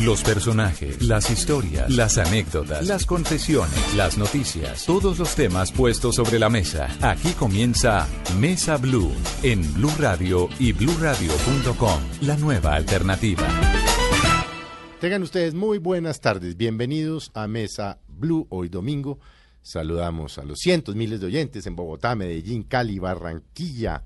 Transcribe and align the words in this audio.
Los 0.00 0.24
personajes, 0.24 1.00
las 1.02 1.30
historias, 1.30 1.88
las 1.90 2.18
anécdotas, 2.18 2.86
las 2.86 3.06
confesiones, 3.06 3.94
las 3.94 4.18
noticias, 4.18 4.84
todos 4.84 5.18
los 5.18 5.34
temas 5.36 5.70
puestos 5.70 6.16
sobre 6.16 6.40
la 6.40 6.48
mesa. 6.48 6.88
Aquí 7.00 7.32
comienza 7.32 8.08
Mesa 8.40 8.78
Blue 8.78 9.12
en 9.44 9.72
Blue 9.74 9.92
Radio 10.00 10.48
y 10.58 10.72
bluradio.com, 10.72 12.00
la 12.22 12.36
nueva 12.36 12.74
alternativa. 12.74 13.46
Tengan 15.00 15.22
ustedes 15.22 15.54
muy 15.54 15.78
buenas 15.78 16.20
tardes. 16.20 16.56
Bienvenidos 16.56 17.30
a 17.34 17.46
Mesa 17.46 18.00
Blue 18.08 18.46
hoy 18.50 18.68
domingo. 18.68 19.20
Saludamos 19.62 20.38
a 20.38 20.44
los 20.44 20.58
cientos, 20.58 20.96
miles 20.96 21.20
de 21.20 21.26
oyentes 21.26 21.66
en 21.66 21.76
Bogotá, 21.76 22.16
Medellín, 22.16 22.64
Cali, 22.64 22.98
Barranquilla, 22.98 24.02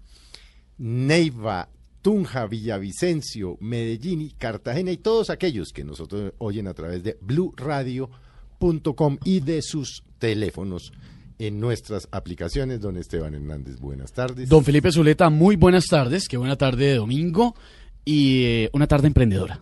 Neiva, 0.77 1.71
Tunja, 2.07 2.47
Villavicencio, 2.47 3.57
Medellín 3.59 4.31
Cartagena 4.39 4.93
y 4.93 4.97
todos 4.97 5.29
aquellos 5.29 5.73
que 5.73 5.83
nosotros 5.83 6.35
oyen 6.39 6.69
a 6.69 6.73
través 6.73 7.03
de 7.03 7.19
bluradio.com 7.21 9.19
y 9.25 9.41
de 9.41 9.61
sus 9.61 10.05
teléfonos 10.21 10.93
en 11.41 11.59
nuestras 11.59 12.07
aplicaciones. 12.13 12.81
Don 12.81 12.97
Esteban 12.97 13.35
Hernández, 13.35 13.81
buenas 13.81 14.13
tardes. 14.13 14.49
Don 14.49 14.63
Felipe 14.63 14.93
Zuleta, 14.93 15.31
muy 15.31 15.57
buenas 15.57 15.87
tardes. 15.87 16.29
Qué 16.29 16.37
buena 16.37 16.55
tarde 16.55 16.87
de 16.87 16.95
domingo 16.95 17.57
y 18.05 18.45
eh, 18.45 18.71
una 18.73 18.87
tarde 18.87 19.09
emprendedora. 19.09 19.61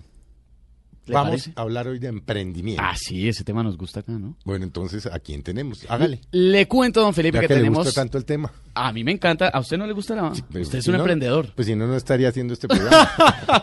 ¿Le 1.06 1.12
Vamos 1.14 1.30
parece? 1.30 1.52
a 1.56 1.60
hablar 1.60 1.86
hoy 1.86 1.98
de 1.98 2.08
emprendimiento. 2.08 2.83
Ah, 2.83 2.94
sí, 2.97 3.28
ese 3.28 3.44
tema 3.44 3.62
nos 3.62 3.77
gusta 3.77 4.00
acá, 4.00 4.12
¿no? 4.12 4.36
Bueno, 4.44 4.64
entonces, 4.64 5.05
¿a 5.06 5.19
quién 5.19 5.42
tenemos? 5.42 5.84
Hágale. 5.88 6.20
Le 6.33 6.66
cuento, 6.66 7.02
don 7.02 7.12
Felipe, 7.12 7.36
Ya 7.36 7.41
que, 7.42 7.48
que 7.48 7.55
le 7.55 7.61
tenemos. 7.61 7.84
gusta 7.84 8.00
tanto 8.00 8.16
el 8.16 8.24
tema. 8.24 8.50
A 8.74 8.91
mí 8.92 9.05
me 9.05 9.12
encanta. 9.12 9.48
¿A 9.48 9.61
usted 9.61 9.77
no 9.77 9.86
le 9.86 9.92
gusta 9.92 10.14
la.? 10.14 10.33
Pero 10.50 10.62
usted 10.62 10.78
es 10.78 10.84
si 10.84 10.91
un 10.91 10.96
no, 10.96 11.02
emprendedor. 11.02 11.52
Pues 11.55 11.66
si 11.66 11.74
no, 11.74 11.86
no 11.86 11.94
estaría 11.94 12.28
haciendo 12.30 12.55
este 12.55 12.69
programa. 12.69 13.11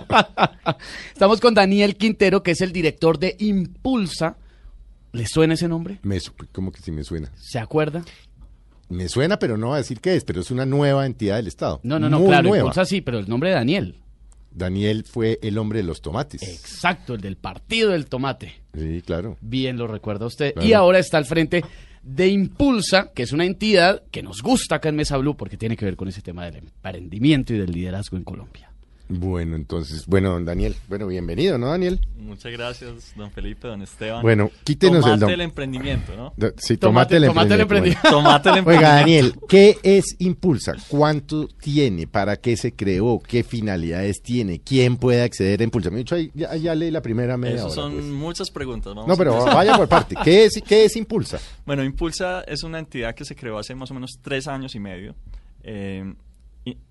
Estamos 1.14 1.40
con 1.42 1.54
Daniel 1.54 1.96
Quintero, 1.96 2.44
que 2.44 2.52
es 2.52 2.62
el 2.62 2.72
director 2.72 3.18
de 3.18 3.36
Impulsa. 3.40 4.38
¿Le 5.14 5.26
suena 5.26 5.56
ese 5.56 5.68
nombre? 5.68 6.00
me, 6.04 6.20
como 6.52 6.72
que 6.72 6.82
sí 6.82 6.92
me 6.92 7.04
suena. 7.04 7.32
¿Se 7.36 7.60
acuerda? 7.60 8.04
Me 8.88 9.10
suena, 9.10 9.40
pero 9.40 9.58
no 9.58 9.70
va 9.70 9.76
a 9.76 9.80
decir 9.80 10.00
qué 10.00 10.16
es, 10.16 10.24
pero 10.24 10.42
es 10.42 10.52
una 10.52 10.66
nueva 10.66 11.06
entidad 11.06 11.38
del 11.38 11.48
Estado. 11.48 11.80
No, 11.84 11.98
no, 12.00 12.10
no, 12.10 12.20
Muy 12.20 12.28
claro, 12.28 12.50
nueva. 12.50 12.66
Impulsa 12.66 12.86
sí, 12.86 13.02
pero 13.02 13.20
el 13.20 13.28
nombre 13.30 13.50
de 13.50 13.56
Daniel. 13.56 13.96
Daniel 14.52 15.04
fue 15.06 15.40
el 15.42 15.58
hombre 15.58 15.80
de 15.80 15.84
los 15.84 16.02
tomates. 16.02 16.44
Exacto, 16.44 17.16
el 17.16 17.22
del 17.22 17.38
partido 17.38 17.92
del 17.92 18.08
tomate. 18.08 18.54
Sí, 18.74 19.02
claro. 19.06 19.38
Bien 19.42 19.78
lo 19.78 19.88
recuerda 19.88 20.26
usted. 20.26 20.54
Claro. 20.54 20.68
Y 20.68 20.74
ahora 20.74 21.00
está 21.00 21.18
al 21.18 21.26
frente 21.26 21.64
de 22.04 22.28
Impulsa, 22.28 23.12
que 23.14 23.24
es 23.24 23.32
una 23.32 23.46
entidad 23.46 24.04
que 24.12 24.24
nos 24.24 24.42
gusta 24.42 24.76
acá 24.76 24.90
en 24.90 24.96
Mesa 24.96 25.18
Blue 25.18 25.38
porque 25.38 25.58
tiene 25.58 25.78
que 25.78 25.86
ver 25.86 25.96
con 25.96 26.08
ese 26.08 26.22
tema 26.22 26.46
del 26.46 26.58
emprendimiento 26.58 27.54
y 27.54 27.60
del 27.60 27.72
liderazgo 27.72 28.18
en 28.18 28.24
Colombia. 28.24 28.71
Bueno, 29.14 29.58
entonces, 29.58 30.06
bueno, 30.06 30.32
don 30.32 30.46
Daniel, 30.46 30.74
bueno, 30.88 31.06
bienvenido, 31.06 31.58
¿no, 31.58 31.68
Daniel? 31.68 32.00
Muchas 32.18 32.50
gracias, 32.54 33.14
don 33.18 33.30
Felipe, 33.30 33.68
don 33.68 33.82
Esteban. 33.82 34.22
Bueno, 34.22 34.50
quítenos 34.64 34.96
el 34.98 35.02
Tomate 35.02 35.20
nombre. 35.20 35.34
el 35.34 35.42
emprendimiento, 35.42 36.16
¿no? 36.16 36.34
Da- 36.38 36.54
Sí, 36.56 36.78
tomate, 36.78 37.18
el 37.18 37.26
tomate 37.26 37.54
el 37.56 37.60
emprendimiento. 37.62 38.10
Tomate 38.10 38.50
el 38.50 38.62
Bueno. 38.62 38.80
Oiga, 38.80 39.00
emprendimiento. 39.00 39.38
Daniel, 39.40 39.50
¿qué 39.50 39.78
es 39.98 40.16
Impulsa? 40.20 40.76
¿Cuánto 40.88 41.50
tiene? 41.50 42.08
¿Para 42.08 42.38
qué 42.38 42.56
se 42.56 42.72
creó? 42.74 43.20
¿Qué 43.20 43.44
finalidades 43.44 44.22
tiene? 44.22 44.62
¿Quién 44.62 44.96
puede 44.96 45.24
acceder 45.24 45.60
a 45.60 45.64
Impulsa? 45.66 45.90
Me 45.90 45.98
he 45.98 46.00
dicho, 46.00 46.16
ahí, 46.16 46.32
ya, 46.34 46.56
ya 46.56 46.74
leí 46.74 46.90
la 46.90 47.02
primera 47.02 47.36
media 47.36 47.56
Esas 47.56 47.66
hora, 47.74 47.76
son 47.76 47.94
pues. 47.96 48.06
muchas 48.06 48.50
preguntas. 48.50 48.94
Vamos 48.96 49.08
No, 49.10 49.18
pero 49.18 49.44
vaya 49.44 49.76
por 49.76 49.90
parte. 49.90 50.16
¿Qué 50.24 50.46
es, 50.46 50.62
¿Qué 50.66 50.86
es 50.86 50.96
Impulsa? 50.96 51.38
Bueno, 51.66 51.84
Impulsa 51.84 52.44
es 52.48 52.64
una 52.64 52.80
entidad 52.80 53.14
que 53.14 53.26
se 53.26 53.36
creó 53.36 53.58
hace 53.58 53.76
más 53.76 53.92
o 53.92 53.94
menos 53.94 54.12
tres 54.22 54.48
años 54.48 54.74
y 54.74 54.80
medio. 54.80 55.16
Eh, 55.64 56.14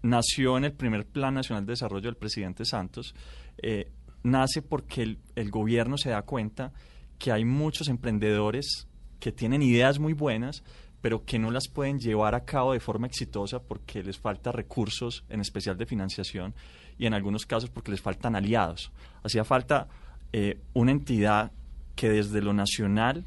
nació 0.03 0.56
en 0.58 0.64
el 0.64 0.72
primer 0.72 1.06
Plan 1.06 1.34
Nacional 1.34 1.66
de 1.66 1.72
Desarrollo 1.72 2.06
del 2.06 2.16
presidente 2.16 2.64
Santos. 2.64 3.14
Eh, 3.58 3.91
nace 4.22 4.62
porque 4.62 5.03
el, 5.03 5.19
el 5.36 5.50
gobierno 5.50 5.97
se 5.97 6.10
da 6.10 6.22
cuenta 6.22 6.72
que 7.19 7.32
hay 7.32 7.44
muchos 7.44 7.88
emprendedores 7.88 8.88
que 9.20 9.32
tienen 9.32 9.62
ideas 9.62 9.98
muy 9.98 10.14
buenas, 10.14 10.64
pero 11.00 11.25
que 11.25 11.38
no 11.38 11.50
las 11.50 11.69
pueden 11.69 11.98
llevar 11.98 12.34
a 12.34 12.44
cabo 12.44 12.72
de 12.72 12.81
forma 12.81 13.06
exitosa 13.06 13.62
porque 13.62 14.03
les 14.03 14.19
falta 14.19 14.53
recursos, 14.53 15.25
en 15.28 15.41
especial 15.41 15.76
de 15.76 15.87
financiación, 15.87 16.54
y 16.98 17.06
en 17.06 17.14
algunos 17.14 17.47
casos 17.47 17.70
porque 17.70 17.91
les 17.91 18.00
faltan 18.00 18.37
aliados. 18.37 18.91
Hacía 19.22 19.44
falta 19.44 19.88
eh, 20.32 20.58
una 20.75 20.92
entidad 20.92 21.52
que 21.94 22.10
desde 22.10 22.42
lo 22.42 22.52
nacional 22.52 23.25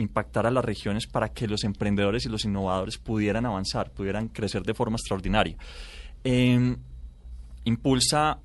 impactar 0.00 0.46
a 0.46 0.50
las 0.50 0.64
regiones 0.64 1.06
para 1.06 1.28
que 1.28 1.46
los 1.46 1.64
emprendedores 1.64 2.24
y 2.26 2.28
los 2.28 2.44
innovadores 2.44 2.98
pudieran 2.98 3.46
avanzar, 3.46 3.90
pudieran 3.90 4.28
crecer 4.28 4.62
de 4.62 4.74
forma 4.74 4.96
extraordinaria. 4.96 5.56
Eh, 6.24 6.76
impulsa, 7.64 8.38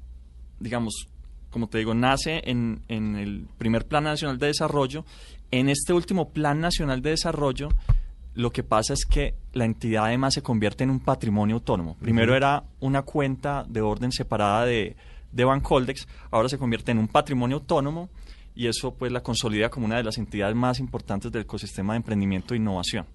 digamos, 0.60 1.08
como 1.50 1.68
te 1.68 1.78
digo, 1.78 1.94
nace 1.94 2.42
en, 2.44 2.82
en 2.90 3.16
el 3.16 3.48
primer 3.58 3.88
Plan 3.88 4.04
Nacional 4.04 4.38
de 4.38 4.48
Desarrollo. 4.48 5.06
En 5.52 5.70
este 5.70 5.94
último 5.94 6.30
Plan 6.30 6.60
Nacional 6.60 7.02
de 7.02 7.12
Desarrollo, 7.12 7.70
lo 8.34 8.52
que 8.52 8.64
pasa 8.64 8.94
es 8.94 9.06
que 9.06 9.36
la 9.54 9.64
entidad 9.64 10.06
además 10.06 10.34
se 10.34 10.42
convierte 10.42 10.84
en 10.84 10.90
un 10.90 11.00
patrimonio 11.00 11.56
autónomo. 11.56 11.96
Primero 12.02 12.36
era 12.36 12.64
una 12.82 13.04
cuenta 13.04 13.64
de 13.68 13.82
orden 13.82 14.12
separada 14.12 14.66
de, 14.66 14.98
de 15.32 15.46
Bancoldex, 15.46 16.08
ahora 16.32 16.50
se 16.50 16.58
convierte 16.58 16.92
en 16.92 16.98
un 16.98 17.08
patrimonio 17.08 17.58
autónomo 17.58 18.10
y 18.56 18.68
eso 18.68 18.96
pues 18.96 19.12
la 19.12 19.22
consolida 19.22 19.70
como 19.70 19.86
una 19.86 19.98
de 19.98 20.04
las 20.04 20.18
entidades 20.18 20.56
más 20.56 20.80
importantes 20.80 21.32
del 21.32 21.44
ecosistema 21.44 21.94
de 21.94 21.98
emprendimiento 21.98 22.54
e 22.54 22.58
innovación. 22.58 23.06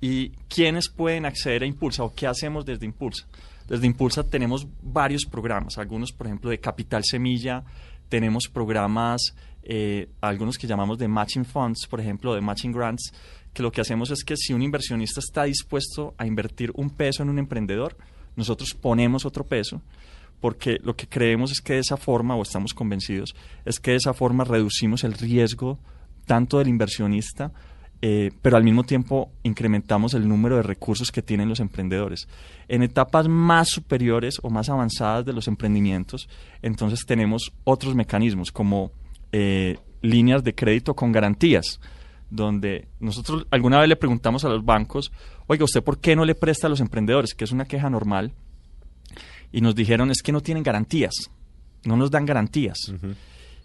¿Y 0.00 0.30
quiénes 0.48 0.88
pueden 0.88 1.26
acceder 1.26 1.62
a 1.62 1.66
Impulsa 1.66 2.04
o 2.04 2.14
qué 2.14 2.26
hacemos 2.26 2.64
desde 2.64 2.86
Impulsa? 2.86 3.26
Desde 3.66 3.86
Impulsa 3.86 4.24
tenemos 4.24 4.66
varios 4.82 5.24
programas, 5.24 5.78
algunos 5.78 6.12
por 6.12 6.26
ejemplo 6.26 6.50
de 6.50 6.60
Capital 6.60 7.02
Semilla, 7.04 7.64
tenemos 8.08 8.48
programas, 8.48 9.34
eh, 9.62 10.08
algunos 10.20 10.58
que 10.58 10.66
llamamos 10.66 10.98
de 10.98 11.08
Matching 11.08 11.44
Funds, 11.44 11.86
por 11.88 12.00
ejemplo, 12.00 12.34
de 12.34 12.40
Matching 12.40 12.72
Grants, 12.72 13.12
que 13.52 13.62
lo 13.62 13.70
que 13.70 13.80
hacemos 13.80 14.10
es 14.10 14.24
que 14.24 14.36
si 14.36 14.52
un 14.52 14.62
inversionista 14.62 15.20
está 15.20 15.44
dispuesto 15.44 16.14
a 16.18 16.26
invertir 16.26 16.72
un 16.74 16.90
peso 16.90 17.22
en 17.22 17.30
un 17.30 17.38
emprendedor, 17.38 17.96
nosotros 18.36 18.74
ponemos 18.74 19.24
otro 19.24 19.46
peso, 19.46 19.82
porque 20.40 20.78
lo 20.82 20.96
que 20.96 21.06
creemos 21.06 21.52
es 21.52 21.60
que 21.60 21.74
de 21.74 21.80
esa 21.80 21.96
forma, 21.96 22.34
o 22.34 22.42
estamos 22.42 22.74
convencidos, 22.74 23.34
es 23.64 23.78
que 23.78 23.92
de 23.92 23.98
esa 23.98 24.14
forma 24.14 24.44
reducimos 24.44 25.04
el 25.04 25.14
riesgo 25.14 25.78
tanto 26.26 26.58
del 26.58 26.68
inversionista, 26.68 27.52
eh, 28.02 28.30
pero 28.40 28.56
al 28.56 28.64
mismo 28.64 28.84
tiempo 28.84 29.30
incrementamos 29.42 30.14
el 30.14 30.26
número 30.26 30.56
de 30.56 30.62
recursos 30.62 31.12
que 31.12 31.20
tienen 31.20 31.50
los 31.50 31.60
emprendedores. 31.60 32.28
En 32.68 32.82
etapas 32.82 33.28
más 33.28 33.68
superiores 33.68 34.38
o 34.42 34.48
más 34.48 34.70
avanzadas 34.70 35.26
de 35.26 35.34
los 35.34 35.48
emprendimientos, 35.48 36.28
entonces 36.62 37.04
tenemos 37.04 37.52
otros 37.64 37.94
mecanismos 37.94 38.52
como 38.52 38.92
eh, 39.32 39.78
líneas 40.00 40.42
de 40.42 40.54
crédito 40.54 40.94
con 40.94 41.12
garantías, 41.12 41.78
donde 42.30 42.88
nosotros 43.00 43.46
alguna 43.50 43.78
vez 43.80 43.88
le 43.88 43.96
preguntamos 43.96 44.44
a 44.44 44.48
los 44.48 44.64
bancos, 44.64 45.12
oiga, 45.46 45.64
¿usted 45.64 45.82
por 45.82 45.98
qué 45.98 46.16
no 46.16 46.24
le 46.24 46.34
presta 46.34 46.68
a 46.68 46.70
los 46.70 46.80
emprendedores? 46.80 47.34
Que 47.34 47.44
es 47.44 47.52
una 47.52 47.66
queja 47.66 47.90
normal. 47.90 48.32
Y 49.52 49.60
nos 49.60 49.74
dijeron, 49.74 50.10
es 50.10 50.22
que 50.22 50.32
no 50.32 50.40
tienen 50.40 50.62
garantías, 50.62 51.14
no 51.84 51.96
nos 51.96 52.10
dan 52.10 52.26
garantías. 52.26 52.78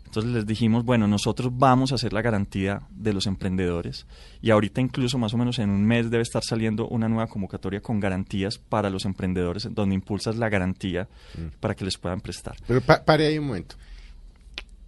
Entonces 0.06 0.31
les 0.31 0.46
dijimos, 0.46 0.86
bueno, 0.86 1.07
nosotros 1.07 1.51
vamos 1.54 1.92
a 1.92 1.95
hacer 1.95 2.13
la 2.13 2.21
garantía 2.21 2.83
de 2.89 3.12
los 3.12 3.25
emprendedores 3.27 4.06
y 4.42 4.51
ahorita 4.51 4.80
incluso 4.80 5.18
más 5.18 5.33
o 5.33 5.38
menos 5.38 5.60
en 5.60 5.69
un 5.69 5.83
mes 5.86 6.10
debe 6.10 6.24
estar 6.24 6.42
saliendo 6.44 6.88
una 6.88 7.10
nueva 7.10 7.27
convocatoria 7.27 7.81
con 7.81 8.00
garantías 8.00 8.57
para 8.57 8.89
los 8.89 9.04
emprendedores, 9.04 9.68
donde 9.71 9.95
impulsas 9.95 10.38
la 10.38 10.48
garantía 10.48 11.10
para 11.60 11.75
que 11.75 11.83
les 11.83 11.98
puedan 11.98 12.21
prestar. 12.21 12.56
Pero 12.65 12.80
pa- 12.81 13.04
pare 13.04 13.27
ahí 13.27 13.38
un 13.38 13.48
momento. 13.48 13.75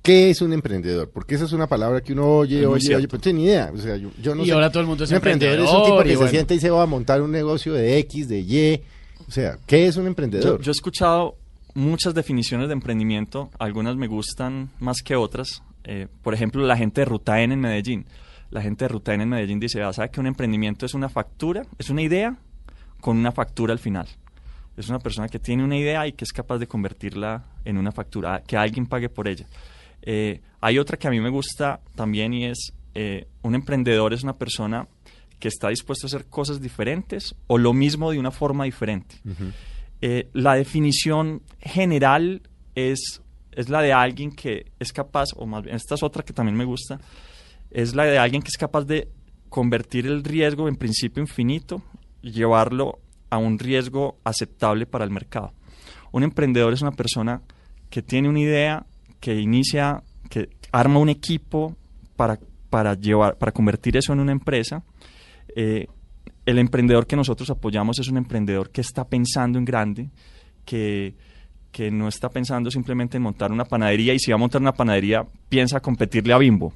¿Qué 0.02 0.30
es 0.30 0.42
un 0.42 0.54
emprendedor? 0.54 1.10
Porque 1.10 1.36
esa 1.36 1.44
es 1.44 1.52
una 1.52 1.68
palabra 1.68 2.00
que 2.00 2.14
uno 2.14 2.26
oye, 2.38 2.66
oye, 2.66 2.96
pero 2.96 3.08
no 3.12 3.20
tiene 3.20 3.40
ni 3.40 3.46
idea. 3.48 3.72
O 3.74 3.78
sea, 3.78 3.98
yo, 3.98 4.10
yo 4.22 4.34
no 4.34 4.44
Y 4.44 4.48
sé. 4.48 4.52
ahora 4.54 4.70
todo 4.72 4.80
el 4.80 4.88
mundo 4.88 5.04
es 5.04 5.10
un 5.10 5.18
emprendedor. 5.18 5.60
es 5.60 5.70
un 5.70 5.84
tipo 5.84 5.88
emprendedor, 5.98 6.24
que 6.24 6.26
se 6.28 6.32
sienta 6.32 6.54
y 6.54 6.60
se 6.62 6.70
va 6.70 6.84
a 6.84 6.86
montar 6.86 7.22
un 7.22 7.32
negocio 7.32 7.74
de 7.74 7.98
X, 8.00 8.30
de 8.30 8.40
Y. 8.40 8.82
O 9.28 9.32
sea, 9.32 9.58
¿qué 9.66 9.88
es 9.88 9.98
un 9.98 10.04
Yo, 10.04 10.08
emprendedor? 10.10 10.62
yo 10.62 10.72
he 10.72 10.74
escuchado 10.74 11.36
muchas 11.74 12.14
definiciones 12.14 12.68
de 12.68 12.74
emprendimiento, 12.74 13.50
algunas 13.60 13.96
me 13.96 14.08
gustan 14.08 14.70
más 14.80 15.02
que 15.04 15.16
otras. 15.16 15.62
Eh, 15.84 16.08
por 16.24 16.34
ejemplo, 16.34 16.66
la 16.66 16.78
gente 16.78 17.02
de 17.02 17.06
Ruta 17.06 17.42
N 17.42 17.54
en 17.54 17.60
Medellín. 17.60 18.06
La 18.50 18.62
gente 18.62 18.86
de 18.86 18.90
Ruta 18.90 19.14
N 19.14 19.24
en 19.24 19.30
Medellín 19.30 19.60
dice, 19.60 19.82
ah, 19.84 19.92
¿sabe 19.94 20.10
que 20.10 20.20
un 20.20 20.28
emprendimiento 20.28 20.86
es 20.86 20.94
una 20.94 21.10
factura? 21.10 21.64
Es 21.78 21.90
una 21.90 22.02
idea 22.02 22.38
con 23.02 23.18
una 23.18 23.32
factura 23.32 23.74
al 23.74 23.80
final. 23.80 24.08
Es 24.76 24.90
una 24.90 25.00
persona 25.00 25.28
que 25.28 25.40
tiene 25.40 25.64
una 25.64 25.78
idea 25.78 26.08
y 26.08 26.14
que 26.14 26.24
es 26.24 26.32
capaz 26.32 26.58
de 26.60 26.68
convertirla 26.68 27.44
en 27.66 27.78
una 27.78 27.92
factura, 27.92 28.42
que 28.46 28.56
alguien 28.58 28.86
pague 28.86 29.10
por 29.10 29.28
ella. 29.28 29.46
Eh, 30.02 30.42
hay 30.62 30.80
otra 30.80 30.98
que 30.98 31.08
a 31.08 31.12
mí 31.12 31.20
me 31.20 31.30
gusta 31.30 31.82
también 31.96 32.34
y 32.34 32.46
es 32.46 32.74
eh, 32.94 33.28
un 33.44 33.54
emprendedor 33.54 34.14
es 34.14 34.24
una 34.24 34.38
persona 34.38 34.88
que 35.40 35.48
está 35.48 35.70
dispuesto 35.70 36.06
a 36.06 36.08
hacer 36.08 36.26
cosas 36.26 36.62
diferentes 36.62 37.36
o 37.48 37.58
lo 37.58 37.74
mismo 37.74 38.12
de 38.12 38.20
una 38.20 38.32
forma 38.32 38.66
diferente. 38.66 39.16
Eh, 40.02 40.30
la 40.34 40.56
definición 40.56 41.42
general 41.60 42.42
es, 42.76 43.22
es 43.52 43.70
la 43.70 43.82
de 43.82 43.94
alguien 43.94 44.32
que 44.32 44.72
es 44.80 44.94
capaz, 44.94 45.30
o 45.36 45.46
más 45.46 45.64
bien, 45.64 45.76
esta 45.76 45.96
es 45.96 46.04
otra 46.04 46.24
que 46.24 46.34
también 46.34 46.56
me 46.56 46.66
gusta, 46.66 47.00
es 47.72 47.96
la 47.96 48.06
de 48.06 48.18
alguien 48.18 48.42
que 48.42 48.50
es 48.50 48.58
capaz 48.58 48.86
de 48.86 49.10
convertir 49.50 50.06
el 50.06 50.24
riesgo 50.24 50.68
en 50.68 50.76
principio 50.76 51.22
infinito 51.22 51.82
y 52.22 52.32
llevarlo 52.32 53.00
a 53.30 53.38
un 53.38 53.60
riesgo 53.60 54.18
aceptable 54.24 54.86
para 54.86 55.04
el 55.04 55.12
mercado. 55.12 55.54
Un 56.12 56.24
emprendedor 56.24 56.74
es 56.74 56.82
una 56.82 56.92
persona 56.92 57.42
que 57.90 58.02
tiene 58.02 58.30
una 58.30 58.40
idea, 58.40 58.86
que 59.20 59.40
inicia, 59.40 60.04
que 60.30 60.50
arma 60.72 61.00
un 61.00 61.10
equipo 61.10 61.76
para, 62.16 62.40
para, 62.70 62.94
llevar, 62.96 63.38
para 63.38 63.52
convertir 63.52 63.98
eso 63.98 64.14
en 64.14 64.20
una 64.20 64.32
empresa. 64.32 64.84
Eh, 65.56 65.88
el 66.46 66.60
emprendedor 66.60 67.08
que 67.08 67.16
nosotros 67.16 67.50
apoyamos 67.50 68.00
es 68.00 68.08
un 68.08 68.18
emprendedor 68.18 68.70
que 68.70 68.82
está 68.82 69.08
pensando 69.08 69.60
en 69.60 69.66
grande, 69.66 70.10
que, 70.66 71.16
que 71.72 71.92
no 71.92 72.08
está 72.08 72.30
pensando 72.30 72.72
simplemente 72.72 73.18
en 73.18 73.24
montar 73.24 73.52
una 73.52 73.66
panadería 73.66 74.14
y 74.14 74.20
si 74.20 74.32
va 74.32 74.36
a 74.36 74.40
montar 74.40 74.62
una 74.62 74.74
panadería 74.74 75.26
piensa 75.50 75.80
competirle 75.80 76.34
a 76.34 76.38
Bimbo, 76.38 76.74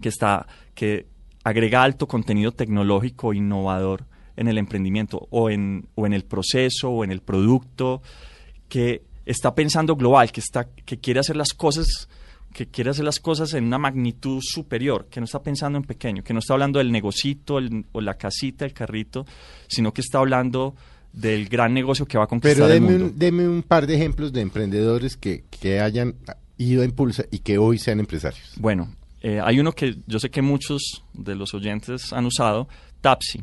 que, 0.00 0.08
está, 0.08 0.46
que 0.74 1.06
agrega 1.44 1.82
alto 1.82 2.06
contenido 2.06 2.52
tecnológico 2.52 3.32
innovador 3.32 4.04
en 4.36 4.48
el 4.48 4.58
emprendimiento 4.58 5.26
o 5.30 5.50
en, 5.50 5.88
o 5.94 6.06
en 6.06 6.12
el 6.12 6.24
proceso 6.24 6.90
o 6.90 7.04
en 7.04 7.10
el 7.10 7.22
producto, 7.22 8.02
que 8.68 9.02
está 9.26 9.54
pensando 9.54 9.96
global, 9.96 10.30
que, 10.30 10.40
está, 10.40 10.68
que 10.68 10.98
quiere 10.98 11.20
hacer 11.20 11.36
las 11.36 11.52
cosas 11.52 12.08
que 12.52 12.66
quiere 12.66 12.90
hacer 12.90 13.04
las 13.04 13.20
cosas 13.20 13.54
en 13.54 13.64
una 13.64 13.78
magnitud 13.78 14.40
superior, 14.42 15.06
que 15.10 15.20
no 15.20 15.24
está 15.24 15.42
pensando 15.42 15.78
en 15.78 15.84
pequeño, 15.84 16.22
que 16.22 16.32
no 16.32 16.40
está 16.40 16.54
hablando 16.54 16.78
del 16.78 16.90
negocito 16.90 17.58
o 17.92 18.00
la 18.00 18.14
casita, 18.14 18.64
el 18.64 18.72
carrito, 18.72 19.26
sino 19.68 19.92
que 19.92 20.00
está 20.00 20.18
hablando 20.18 20.74
del 21.12 21.48
gran 21.48 21.74
negocio 21.74 22.06
que 22.06 22.18
va 22.18 22.24
a 22.24 22.26
conquistar 22.26 22.68
Pero 22.68 22.72
el 22.72 22.80
mundo. 22.80 23.04
Un, 23.06 23.18
deme 23.18 23.48
un 23.48 23.62
par 23.62 23.86
de 23.86 23.94
ejemplos 23.94 24.32
de 24.32 24.40
emprendedores 24.40 25.16
que, 25.16 25.44
que 25.50 25.80
hayan 25.80 26.14
ido 26.56 26.82
a 26.82 26.84
Impulsa 26.84 27.24
y 27.30 27.38
que 27.38 27.58
hoy 27.58 27.78
sean 27.78 28.00
empresarios. 28.00 28.52
Bueno, 28.56 28.94
eh, 29.20 29.40
hay 29.42 29.58
uno 29.58 29.72
que 29.72 29.96
yo 30.06 30.18
sé 30.18 30.30
que 30.30 30.42
muchos 30.42 31.04
de 31.12 31.34
los 31.34 31.54
oyentes 31.54 32.12
han 32.12 32.26
usado, 32.26 32.68
Tapsi. 33.00 33.42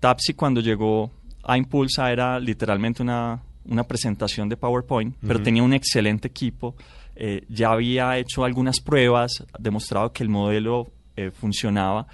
Tapsi 0.00 0.34
cuando 0.34 0.60
llegó 0.60 1.10
a 1.44 1.56
Impulsa 1.56 2.10
era 2.10 2.40
literalmente 2.40 3.02
una, 3.02 3.40
una 3.66 3.84
presentación 3.84 4.48
de 4.48 4.56
PowerPoint, 4.56 5.16
pero 5.26 5.42
tenía 5.42 5.62
un 5.62 5.72
excelente 5.72 6.28
equipo. 6.28 6.74
Eh, 7.18 7.46
ya 7.48 7.72
había 7.72 8.18
hecho 8.18 8.44
algunas 8.44 8.80
pruebas, 8.80 9.42
demostrado 9.58 10.12
que 10.12 10.22
el 10.22 10.28
modelo 10.28 10.92
eh, 11.16 11.30
funcionaba 11.30 12.06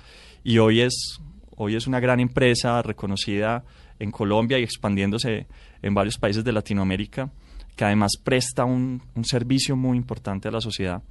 y 0.45 0.59
hoy 0.59 0.81
es, 0.81 1.19
hoy 1.57 1.75
es 1.75 1.89
una 1.89 1.99
gran 1.99 2.21
empresa 2.21 2.81
reconocida 2.83 3.65
en 3.99 4.13
Colombia 4.13 4.61
y 4.61 4.63
expandiéndose 4.63 5.49
en 5.83 5.95
varios 5.95 6.19
países 6.19 6.45
de 6.45 6.53
Latinoamérica, 6.53 7.31
que 7.75 7.85
además 7.85 8.13
presta 8.23 8.65
un, 8.65 9.03
un 9.17 9.25
servicio 9.25 9.75
muy 9.75 9.97
importante 9.97 10.47
a 10.47 10.53
la 10.53 10.61
sociedad. 10.61 11.03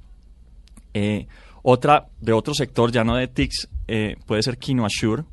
Eh, 0.94 1.26
otra 1.62 2.08
de 2.18 2.32
otro 2.32 2.54
sector, 2.54 2.90
ya 2.90 3.04
no 3.04 3.16
de 3.16 3.28
TICS, 3.28 3.68
puede 4.26 4.42
ser 4.42 4.56
KinoAssure. 4.56 5.24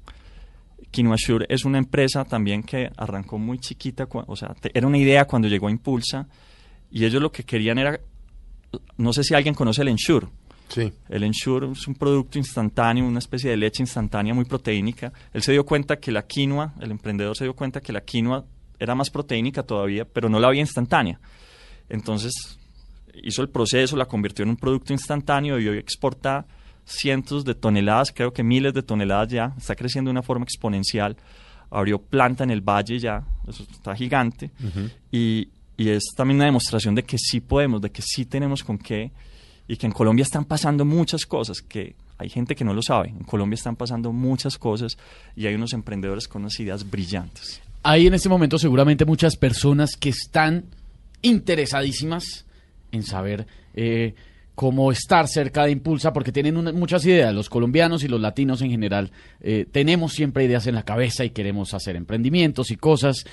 KinoAssure 0.91 1.45
es 1.47 1.63
una 1.63 1.77
empresa 1.77 2.25
también 2.25 2.63
que 2.63 2.91
arrancó 2.97 3.38
muy 3.38 3.57
chiquita, 3.57 4.07
o 4.12 4.35
sea, 4.35 4.53
era 4.73 4.85
una 4.85 4.97
idea 4.97 5.25
cuando 5.25 5.47
llegó 5.47 5.67
a 5.67 5.71
Impulsa 5.71 6.27
y 6.91 7.05
ellos 7.05 7.21
lo 7.21 7.31
que 7.31 7.44
querían 7.44 7.77
era, 7.77 8.00
no 8.98 9.13
sé 9.13 9.24
si 9.24 9.33
alguien 9.33 9.56
conoce 9.56 9.81
el 9.81 9.89
Ensure. 9.89 10.27
Sí. 10.68 10.94
El 11.10 11.24
Ensure 11.24 11.71
es 11.71 11.88
un 11.88 11.95
producto 11.95 12.38
instantáneo, 12.38 13.06
una 13.06 13.19
especie 13.19 13.50
de 13.50 13.57
leche 13.57 13.81
instantánea 13.81 14.33
muy 14.33 14.45
proteínica. 14.45 15.12
Él 15.33 15.42
se 15.42 15.51
dio 15.51 15.66
cuenta 15.66 15.98
que 15.98 16.12
la 16.12 16.24
quinoa, 16.24 16.74
el 16.80 16.92
emprendedor 16.92 17.36
se 17.36 17.45
dio 17.45 17.56
cuenta 17.56 17.81
que 17.81 17.92
la 17.92 18.01
quinoa 18.01 18.45
era 18.80 18.95
más 18.95 19.10
proteínica 19.10 19.63
todavía, 19.63 20.06
pero 20.06 20.30
no 20.30 20.39
la 20.39 20.48
había 20.48 20.62
instantánea. 20.62 21.19
Entonces 21.89 22.60
hizo 23.24 23.42
el 23.42 23.50
proceso, 23.50 23.98
la 23.98 24.06
convirtió 24.06 24.44
en 24.44 24.50
un 24.50 24.57
producto 24.57 24.94
instantáneo 24.94 25.60
y 25.60 25.68
hoy 25.68 25.77
exporta 25.77 26.45
cientos 26.86 27.45
de 27.45 27.56
toneladas, 27.56 28.12
creo 28.12 28.33
que 28.33 28.44
miles 28.44 28.74
de 28.74 28.83
toneladas 28.83 29.30
ya, 29.30 29.54
está 29.57 29.75
creciendo 29.75 30.10
de 30.10 30.13
una 30.13 30.24
forma 30.24 30.44
exponencial. 30.44 31.18
Abrió 31.72 32.00
planta 32.00 32.44
en 32.44 32.50
el 32.50 32.62
valle 32.62 32.98
ya, 32.98 33.24
eso 33.48 33.63
está 33.63 33.95
gigante. 33.95 34.51
y, 35.12 35.50
y 35.79 35.89
es 35.89 36.03
también 36.13 36.35
una 36.35 36.45
demostración 36.45 36.93
de 36.93 37.03
que 37.03 37.17
sí 37.17 37.39
podemos, 37.39 37.81
de 37.81 37.89
que 37.89 38.01
sí 38.01 38.25
tenemos 38.25 38.65
con 38.65 38.77
qué 38.77 39.11
y 39.65 39.77
que 39.77 39.85
en 39.85 39.93
Colombia 39.93 40.23
están 40.23 40.43
pasando 40.43 40.83
muchas 40.83 41.25
cosas, 41.25 41.61
que 41.61 41.95
hay 42.17 42.27
gente 42.29 42.53
que 42.53 42.65
no 42.65 42.73
lo 42.73 42.81
sabe, 42.81 43.07
en 43.07 43.23
Colombia 43.23 43.55
están 43.55 43.77
pasando 43.77 44.11
muchas 44.11 44.57
cosas 44.57 44.97
y 45.37 45.47
hay 45.47 45.55
unos 45.55 45.71
emprendedores 45.71 46.27
con 46.27 46.41
unas 46.41 46.59
ideas 46.59 46.89
brillantes. 46.89 47.61
Hay 47.81 48.07
en 48.07 48.13
este 48.13 48.27
momento 48.27 48.59
seguramente 48.59 49.05
muchas 49.05 49.37
personas 49.37 49.95
que 49.95 50.09
están 50.09 50.65
interesadísimas 51.21 52.45
en 52.91 53.03
saber 53.03 53.47
eh, 53.73 54.15
cómo 54.59 54.91
estar 54.91 55.29
cerca 55.29 55.63
de 55.63 55.71
Impulsa, 55.71 56.11
porque 56.11 56.33
tienen 56.33 56.55
muchas 56.75 57.05
ideas. 57.05 57.33
Los 57.33 57.49
colombianos 57.49 58.03
y 58.03 58.09
los 58.09 58.19
latinos 58.19 58.61
en 58.61 58.69
general 58.69 59.09
eh, 59.39 59.65
tenemos 59.71 60.11
siempre 60.11 60.43
ideas 60.43 60.67
en 60.67 60.75
la 60.75 60.83
cabeza 60.83 61.23
y 61.23 61.29
queremos 61.29 61.73
hacer 61.73 61.95
emprendimientos 61.95 62.69
y 62.69 62.75
cosas. 62.75 63.23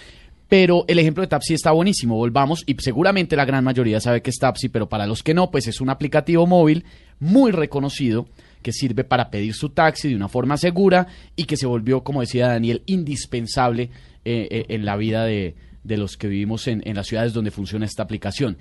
Pero 0.49 0.85
el 0.87 0.99
ejemplo 0.99 1.23
de 1.23 1.27
Tapsi 1.29 1.55
está 1.55 1.73
buenísimo. 1.73 2.17
Volvamos, 2.17 2.63
y 2.67 2.77
seguramente 2.79 3.37
la 3.37 3.45
gran 3.45 3.65
mayoría 3.65 4.01
sabe 4.01 4.23
que 4.23 4.31
es 4.31 4.39
Tapsi, 4.39 4.69
pero 4.69 4.89
para 4.89 5.07
los 5.07 5.23
que 5.23 5.35
no, 5.35 5.51
pues 5.51 5.67
es 5.67 5.81
un 5.81 5.91
aplicativo 5.91 6.47
móvil 6.47 6.85
muy 7.19 7.51
reconocido 7.51 8.27
que 8.63 8.73
sirve 8.73 9.05
para 9.05 9.31
pedir 9.31 9.55
su 9.55 9.71
taxi 9.71 10.09
de 10.09 10.17
una 10.17 10.29
forma 10.29 10.57
segura 10.57 11.07
y 11.37 11.45
que 11.45 11.57
se 11.57 11.67
volvió, 11.67 12.03
como 12.03 12.21
decía 12.21 12.49
Daniel, 12.49 12.83
indispensable 12.87 13.91
eh, 14.25 14.49
eh, 14.51 14.67
en 14.71 14.85
la 14.85 14.97
vida 14.97 15.25
de, 15.25 15.55
de 15.85 15.97
los 15.97 16.17
que 16.17 16.27
vivimos 16.27 16.67
en, 16.67 16.83
en, 16.85 16.97
las 16.97 17.07
ciudades 17.07 17.33
donde 17.33 17.53
funciona 17.53 17.87
esta 17.87 18.03
aplicación. 18.03 18.57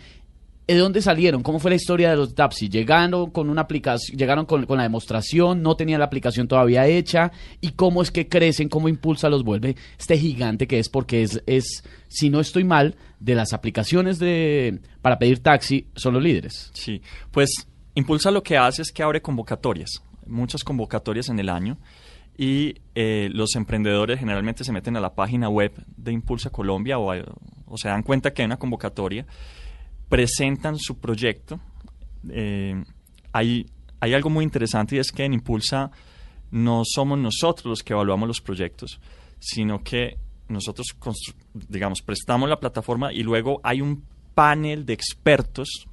¿De 0.68 0.76
dónde 0.78 1.02
salieron? 1.02 1.44
¿Cómo 1.44 1.60
fue 1.60 1.70
la 1.70 1.76
historia 1.76 2.10
de 2.10 2.16
los 2.16 2.34
Tapsi? 2.34 2.70
¿Llegaron 2.70 3.30
con 3.30 3.50
una 3.52 3.62
aplicación, 3.62 4.18
llegaron 4.18 4.46
con, 4.46 4.66
con, 4.66 4.78
la 4.78 4.84
demostración, 4.84 5.62
no 5.62 5.76
tenían 5.76 6.00
la 6.00 6.06
aplicación 6.06 6.48
todavía 6.48 6.88
hecha? 6.88 7.32
¿Y 7.62 7.72
cómo 7.72 8.02
es 8.02 8.10
que 8.10 8.28
crecen? 8.28 8.68
¿Cómo 8.68 8.90
Impulsa 8.90 9.30
los 9.30 9.44
vuelve 9.44 9.76
este 10.00 10.18
gigante 10.18 10.68
que 10.68 10.80
es? 10.80 10.90
Porque 10.90 11.22
es, 11.22 11.44
es 11.46 11.84
si 12.08 12.32
no 12.32 12.40
estoy 12.40 12.64
mal, 12.64 12.96
de 13.20 13.36
las 13.36 13.54
aplicaciones 13.54 14.20
de 14.20 14.80
para 15.02 15.20
pedir 15.20 15.40
taxi 15.40 15.88
son 15.96 16.16
los 16.16 16.24
líderes. 16.24 16.72
Sí, 16.74 17.02
pues 17.32 17.68
Impulsa 17.94 18.32
lo 18.32 18.44
que 18.44 18.58
hace 18.58 18.82
es 18.82 18.92
que 18.92 19.04
abre 19.04 19.22
convocatorias, 19.22 20.02
muchas 20.26 20.64
convocatorias 20.64 21.30
en 21.30 21.40
el 21.40 21.50
año. 21.50 21.78
Y 22.38 22.76
eh, 22.96 23.30
los 23.32 23.56
emprendedores 23.56 24.20
generalmente 24.20 24.66
se 24.66 24.74
meten 24.74 24.98
a 24.98 25.00
la 25.00 25.16
página 25.16 25.48
web 25.48 25.72
de 25.96 26.12
Impulsa 26.12 26.50
Colombia 26.50 27.00
o 27.00 27.78
se 27.78 27.88
dan 27.88 28.04
cuenta 28.04 28.34
que 28.34 28.42
hay 28.42 28.46
una 28.48 28.58
convocatoria 28.58 29.26
presentan 30.10 30.78
su 30.78 30.98
proyecto. 30.98 31.60
Eh, 32.30 32.84
hay, 33.32 33.66
hay 34.00 34.14
algo 34.14 34.30
muy 34.30 34.44
interesante 34.44 34.96
y 34.96 35.00
es 35.00 35.12
que 35.12 35.26
en 35.26 35.34
Impulsa 35.34 35.92
no 36.52 36.84
somos 36.86 37.18
nosotros 37.18 37.66
los 37.66 37.84
que 37.84 37.94
evaluamos 37.94 38.28
los 38.28 38.42
proyectos, 38.42 39.00
sino 39.40 39.84
que 39.84 40.18
nosotros, 40.48 40.88
digamos, 41.54 42.02
prestamos 42.02 42.50
la 42.50 42.60
plataforma 42.60 43.12
y 43.12 43.24
luego 43.24 43.60
hay 43.64 43.82
un 43.82 44.04
panel 44.36 44.86
de 44.86 44.94
expertos 44.94 45.88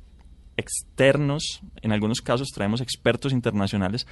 externos, 0.56 1.62
en 1.80 1.92
algunos 1.92 2.20
casos 2.20 2.48
traemos 2.54 2.80
expertos 2.80 3.32
internacionales 3.32 4.06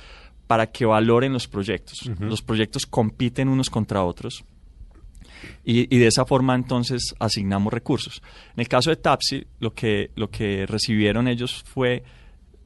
para 0.46 0.66
que 0.66 0.86
valoren 0.86 1.32
los 1.32 1.46
proyectos. 1.46 2.02
Uh 2.06 2.12
-huh. 2.12 2.28
Los 2.28 2.42
proyectos 2.42 2.86
compiten 2.86 3.48
unos 3.48 3.68
contra 3.70 4.02
otros 4.02 4.44
y, 5.72 5.98
de 5.98 6.06
esa 6.06 6.24
forma 6.24 6.54
entonces 6.54 7.14
asignamos 7.20 7.72
recursos. 7.72 8.22
En 8.54 8.60
el 8.60 8.68
caso 8.68 8.90
de 8.90 8.96
Tapsi, 8.96 9.46
lo 9.60 9.72
que, 9.72 10.10
lo 10.16 10.28
que 10.28 10.66
recibieron 10.66 11.28
ellos 11.28 11.62
fue, 11.64 12.02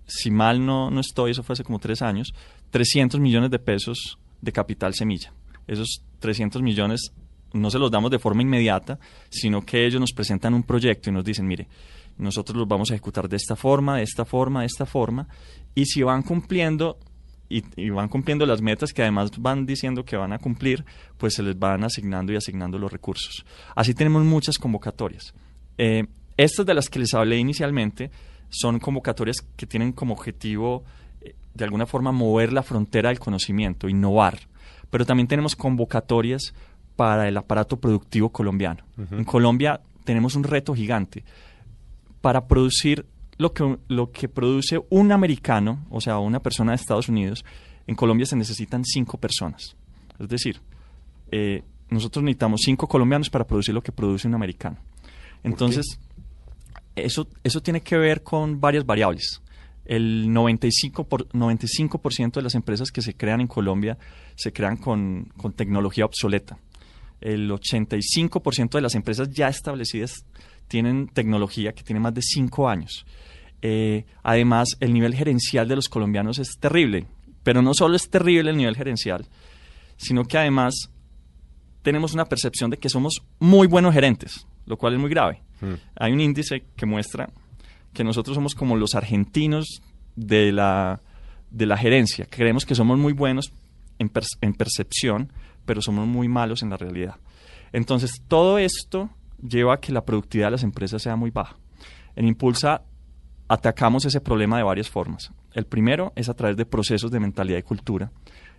si 0.06 0.30
mal 0.30 0.64
no, 0.64 0.90
no 0.90 1.00
estoy, 1.00 1.32
eso 1.32 1.42
fue 1.42 1.52
hace 1.52 1.64
como 1.64 1.78
tres 1.78 2.00
años, 2.00 2.32
300 2.70 3.20
millones 3.20 3.50
de 3.50 3.58
pesos 3.58 4.18
de 4.40 4.52
capital 4.52 4.94
semilla. 4.94 5.34
Esos 5.66 6.02
300 6.20 6.62
millones 6.62 7.12
no 7.52 7.70
se 7.70 7.78
los 7.78 7.90
damos 7.90 8.10
de 8.10 8.18
forma 8.18 8.42
inmediata, 8.42 8.98
sino 9.28 9.64
que 9.64 9.86
ellos 9.86 10.00
nos 10.00 10.12
presentan 10.12 10.54
un 10.54 10.62
proyecto 10.62 11.10
y 11.10 11.12
nos 11.12 11.24
dicen, 11.24 11.46
mire, 11.46 11.68
nosotros 12.16 12.56
los 12.56 12.68
vamos 12.68 12.90
a 12.90 12.94
ejecutar 12.94 13.28
de 13.28 13.36
esta 13.36 13.54
forma, 13.54 13.98
de 13.98 14.02
esta 14.02 14.24
forma, 14.24 14.60
de 14.60 14.66
esta 14.66 14.86
forma, 14.86 15.28
y 15.74 15.84
si 15.84 16.02
van 16.02 16.22
cumpliendo 16.22 16.98
y, 17.48 17.62
y, 17.76 17.90
van 17.90 18.08
cumpliendo 18.08 18.46
las 18.46 18.62
metas 18.62 18.92
que 18.92 19.02
además 19.02 19.30
van 19.38 19.66
diciendo 19.66 20.04
que 20.04 20.16
van 20.16 20.32
a 20.32 20.38
cumplir, 20.38 20.84
pues 21.18 21.34
se 21.34 21.42
les 21.42 21.58
van 21.58 21.84
asignando 21.84 22.32
y 22.32 22.36
asignando 22.36 22.78
los 22.78 22.90
recursos. 22.90 23.44
Así 23.74 23.94
tenemos 23.94 24.24
muchas 24.24 24.58
convocatorias. 24.58 25.34
Eh, 25.78 26.04
estas 26.36 26.66
de 26.66 26.74
las 26.74 26.88
que 26.88 26.98
les 26.98 27.14
hablé 27.14 27.38
inicialmente 27.38 28.10
son 28.48 28.78
convocatorias 28.78 29.36
que 29.56 29.66
tienen 29.66 29.92
como 29.92 30.14
objetivo, 30.14 30.84
eh, 31.20 31.34
de 31.54 31.64
alguna 31.64 31.86
forma, 31.86 32.12
mover 32.12 32.52
la 32.52 32.62
frontera 32.62 33.10
del 33.10 33.18
conocimiento, 33.18 33.88
innovar. 33.88 34.38
Pero 34.90 35.04
también 35.04 35.28
tenemos 35.28 35.54
convocatorias 35.54 36.54
para 36.96 37.28
el 37.28 37.36
aparato 37.36 37.78
productivo 37.78 38.30
colombiano. 38.30 38.84
Uh 38.96 39.02
-huh. 39.02 39.18
En 39.18 39.24
Colombia 39.24 39.80
tenemos 40.04 40.34
un 40.36 40.44
reto 40.44 40.74
gigante. 40.74 41.24
Para 42.20 42.46
producir 42.46 43.06
lo 43.38 43.52
que, 43.52 43.78
lo 43.88 44.12
que 44.12 44.28
produce 44.28 44.80
un 44.90 45.12
americano, 45.12 45.86
o 45.90 46.00
sea, 46.00 46.18
una 46.18 46.40
persona 46.40 46.72
de 46.72 46.76
Estados 46.76 47.08
Unidos, 47.08 47.44
en 47.86 47.94
Colombia 47.94 48.26
se 48.26 48.36
necesitan 48.36 48.84
cinco 48.84 49.18
personas. 49.18 49.76
Es 50.18 50.28
decir, 50.28 50.60
eh, 51.30 51.62
nosotros 51.90 52.22
necesitamos 52.22 52.62
cinco 52.64 52.86
colombianos 52.88 53.30
para 53.30 53.46
producir 53.46 53.74
lo 53.74 53.82
que 53.82 53.92
produce 53.92 54.28
un 54.28 54.34
americano. 54.34 54.78
Entonces, 55.42 55.98
eso, 56.96 57.28
eso 57.42 57.60
tiene 57.60 57.80
que 57.80 57.96
ver 57.96 58.22
con 58.22 58.60
varias 58.60 58.86
variables. 58.86 59.42
El 59.84 60.28
95%, 60.28 61.06
por, 61.06 61.26
95 61.34 62.00
de 62.34 62.42
las 62.42 62.54
empresas 62.54 62.90
que 62.90 63.02
se 63.02 63.14
crean 63.14 63.42
en 63.42 63.46
Colombia 63.46 63.98
se 64.34 64.52
crean 64.52 64.78
con, 64.78 65.30
con 65.36 65.52
tecnología 65.52 66.06
obsoleta. 66.06 66.58
El 67.20 67.50
85% 67.50 68.70
de 68.70 68.80
las 68.80 68.94
empresas 68.94 69.30
ya 69.30 69.48
establecidas 69.48 70.24
tienen 70.68 71.08
tecnología 71.08 71.72
que 71.72 71.82
tiene 71.82 72.00
más 72.00 72.14
de 72.14 72.22
cinco 72.22 72.68
años. 72.68 73.04
Eh, 73.62 74.04
además, 74.22 74.76
el 74.80 74.92
nivel 74.92 75.14
gerencial 75.14 75.68
de 75.68 75.76
los 75.76 75.88
colombianos 75.88 76.38
es 76.38 76.58
terrible, 76.58 77.06
pero 77.42 77.62
no 77.62 77.74
solo 77.74 77.96
es 77.96 78.10
terrible 78.10 78.50
el 78.50 78.56
nivel 78.56 78.76
gerencial, 78.76 79.26
sino 79.96 80.24
que 80.24 80.38
además 80.38 80.90
tenemos 81.82 82.14
una 82.14 82.26
percepción 82.26 82.70
de 82.70 82.78
que 82.78 82.88
somos 82.88 83.22
muy 83.38 83.66
buenos 83.66 83.94
gerentes, 83.94 84.46
lo 84.66 84.76
cual 84.76 84.94
es 84.94 85.00
muy 85.00 85.10
grave. 85.10 85.42
Hmm. 85.60 85.74
Hay 85.96 86.12
un 86.12 86.20
índice 86.20 86.64
que 86.76 86.86
muestra 86.86 87.30
que 87.92 88.04
nosotros 88.04 88.34
somos 88.34 88.54
como 88.54 88.76
los 88.76 88.94
argentinos 88.94 89.82
de 90.16 90.52
la, 90.52 91.00
de 91.50 91.66
la 91.66 91.76
gerencia, 91.76 92.26
creemos 92.28 92.66
que 92.66 92.74
somos 92.74 92.98
muy 92.98 93.12
buenos 93.12 93.52
en, 93.98 94.10
en 94.40 94.54
percepción, 94.54 95.32
pero 95.64 95.80
somos 95.80 96.06
muy 96.06 96.28
malos 96.28 96.62
en 96.62 96.70
la 96.70 96.76
realidad. 96.76 97.16
Entonces, 97.72 98.22
todo 98.28 98.58
esto 98.58 99.10
lleva 99.46 99.74
a 99.74 99.80
que 99.80 99.92
la 99.92 100.04
productividad 100.04 100.48
de 100.48 100.52
las 100.52 100.62
empresas 100.62 101.02
sea 101.02 101.16
muy 101.16 101.30
baja. 101.30 101.56
En 102.16 102.26
Impulsa 102.26 102.82
atacamos 103.48 104.04
ese 104.04 104.20
problema 104.20 104.56
de 104.56 104.62
varias 104.62 104.88
formas. 104.88 105.30
El 105.52 105.66
primero 105.66 106.12
es 106.16 106.28
a 106.28 106.34
través 106.34 106.56
de 106.56 106.66
procesos 106.66 107.10
de 107.10 107.20
mentalidad 107.20 107.58
y 107.58 107.62
cultura, 107.62 108.10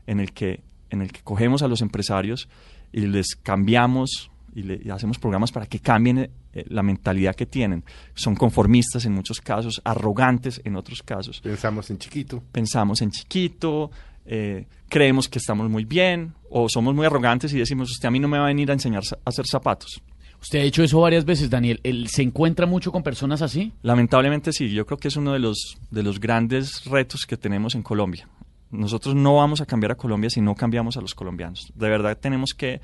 en 0.08 0.20
el 0.20 0.32
que, 0.32 0.62
en 0.90 1.02
el 1.02 1.12
que 1.12 1.22
cogemos 1.22 1.62
a 1.64 1.68
los 1.68 1.82
empresarios 1.82 2.48
y 2.94 3.02
les 3.02 3.36
cambiamos 3.36 4.32
y, 4.54 4.64
le, 4.64 4.92
hacemos 4.92 5.20
programas 5.20 5.52
para 5.52 5.66
que 5.66 5.80
cambien 5.80 6.18
eh, 6.18 6.30
la 6.70 6.82
mentalidad 6.82 7.36
que 7.36 7.46
tienen. 7.46 7.84
Son 8.14 8.36
conformistas 8.36 9.06
en 9.06 9.14
muchos 9.14 9.42
casos, 9.42 9.82
arrogantes 9.84 10.62
en 10.64 10.78
otros 10.78 11.04
casos. 11.04 11.42
Pensamos 11.42 11.90
en 11.90 11.98
chiquito. 11.98 12.42
Pensamos 12.54 13.02
en 13.02 13.12
chiquito, 13.12 13.92
eh, 14.26 14.66
creemos 14.88 15.28
que 15.28 15.40
estamos 15.40 15.70
muy 15.70 15.84
bien 15.84 16.34
o 16.50 16.70
somos 16.70 16.96
muy 16.96 17.06
arrogantes 17.06 17.54
y 17.54 17.60
decimos, 17.60 17.92
usted 17.92 18.08
a 18.08 18.12
mí 18.12 18.20
no 18.20 18.28
me 18.28 18.38
va 18.38 18.46
a 18.46 18.48
venir 18.48 18.70
a 18.70 18.74
enseñar 18.74 19.04
a 19.04 19.30
hacer 19.30 19.46
zapatos. 19.46 20.02
Usted 20.46 20.60
ha 20.60 20.62
hecho 20.62 20.84
eso 20.84 21.00
varias 21.00 21.26
veces, 21.26 21.50
Daniel. 21.50 21.82
¿Se 22.08 22.22
encuentra 22.22 22.68
mucho 22.68 22.92
con 22.92 23.02
personas 23.02 23.42
así? 23.42 23.74
Lamentablemente 23.82 24.54
sí. 24.54 24.70
Yo 24.70 24.86
creo 24.86 25.00
que 25.00 25.08
es 25.08 25.16
uno 25.16 25.34
de 25.34 25.40
los, 25.40 25.76
de 25.90 26.04
los 26.04 26.20
grandes 26.20 26.86
retos 26.86 27.26
que 27.26 27.36
tenemos 27.36 27.74
en 27.74 27.82
Colombia. 27.82 28.30
Nosotros 28.70 29.16
no 29.16 29.38
vamos 29.38 29.62
a 29.62 29.66
cambiar 29.66 29.94
a 29.94 29.96
Colombia 29.96 30.30
si 30.30 30.42
no 30.42 30.54
cambiamos 30.54 30.98
a 30.98 31.02
los 31.02 31.16
colombianos. 31.16 31.74
De 31.74 31.90
verdad 31.90 32.16
tenemos 32.22 32.54
que, 32.54 32.80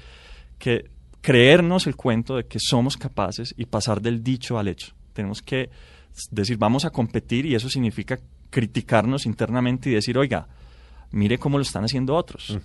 que 0.58 0.90
creernos 1.22 1.86
el 1.86 1.96
cuento 1.96 2.36
de 2.36 2.48
que 2.48 2.58
somos 2.60 2.98
capaces 2.98 3.54
y 3.56 3.66
pasar 3.68 4.02
del 4.02 4.24
dicho 4.24 4.58
al 4.58 4.68
hecho. 4.68 4.96
Tenemos 5.14 5.44
que 5.44 5.70
decir, 6.32 6.58
vamos 6.58 6.84
a 6.86 6.90
competir 6.90 7.46
y 7.46 7.54
eso 7.54 7.70
significa 7.70 8.18
criticarnos 8.50 9.28
internamente 9.28 9.92
y 9.92 9.94
decir, 9.94 10.18
oiga, 10.18 10.48
mire 11.12 11.38
cómo 11.38 11.60
lo 11.60 11.62
están 11.62 11.84
haciendo 11.84 12.16
otros. 12.16 12.58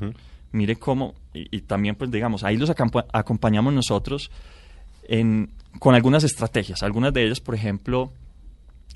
Mire 0.52 0.76
cómo, 0.76 1.12
y, 1.34 1.60
también, 1.60 1.96
pues 1.96 2.10
digamos, 2.10 2.44
ahí 2.44 2.56
los 2.56 2.72
acompañamos 3.12 3.74
nosotros 3.74 4.30
con 5.78 5.94
algunas 5.94 6.25
estrategias. 6.25 6.82
Algunas 6.82 7.12
de 7.12 7.25
ellas, 7.25 7.40
por 7.40 7.54
ejemplo, 7.54 8.12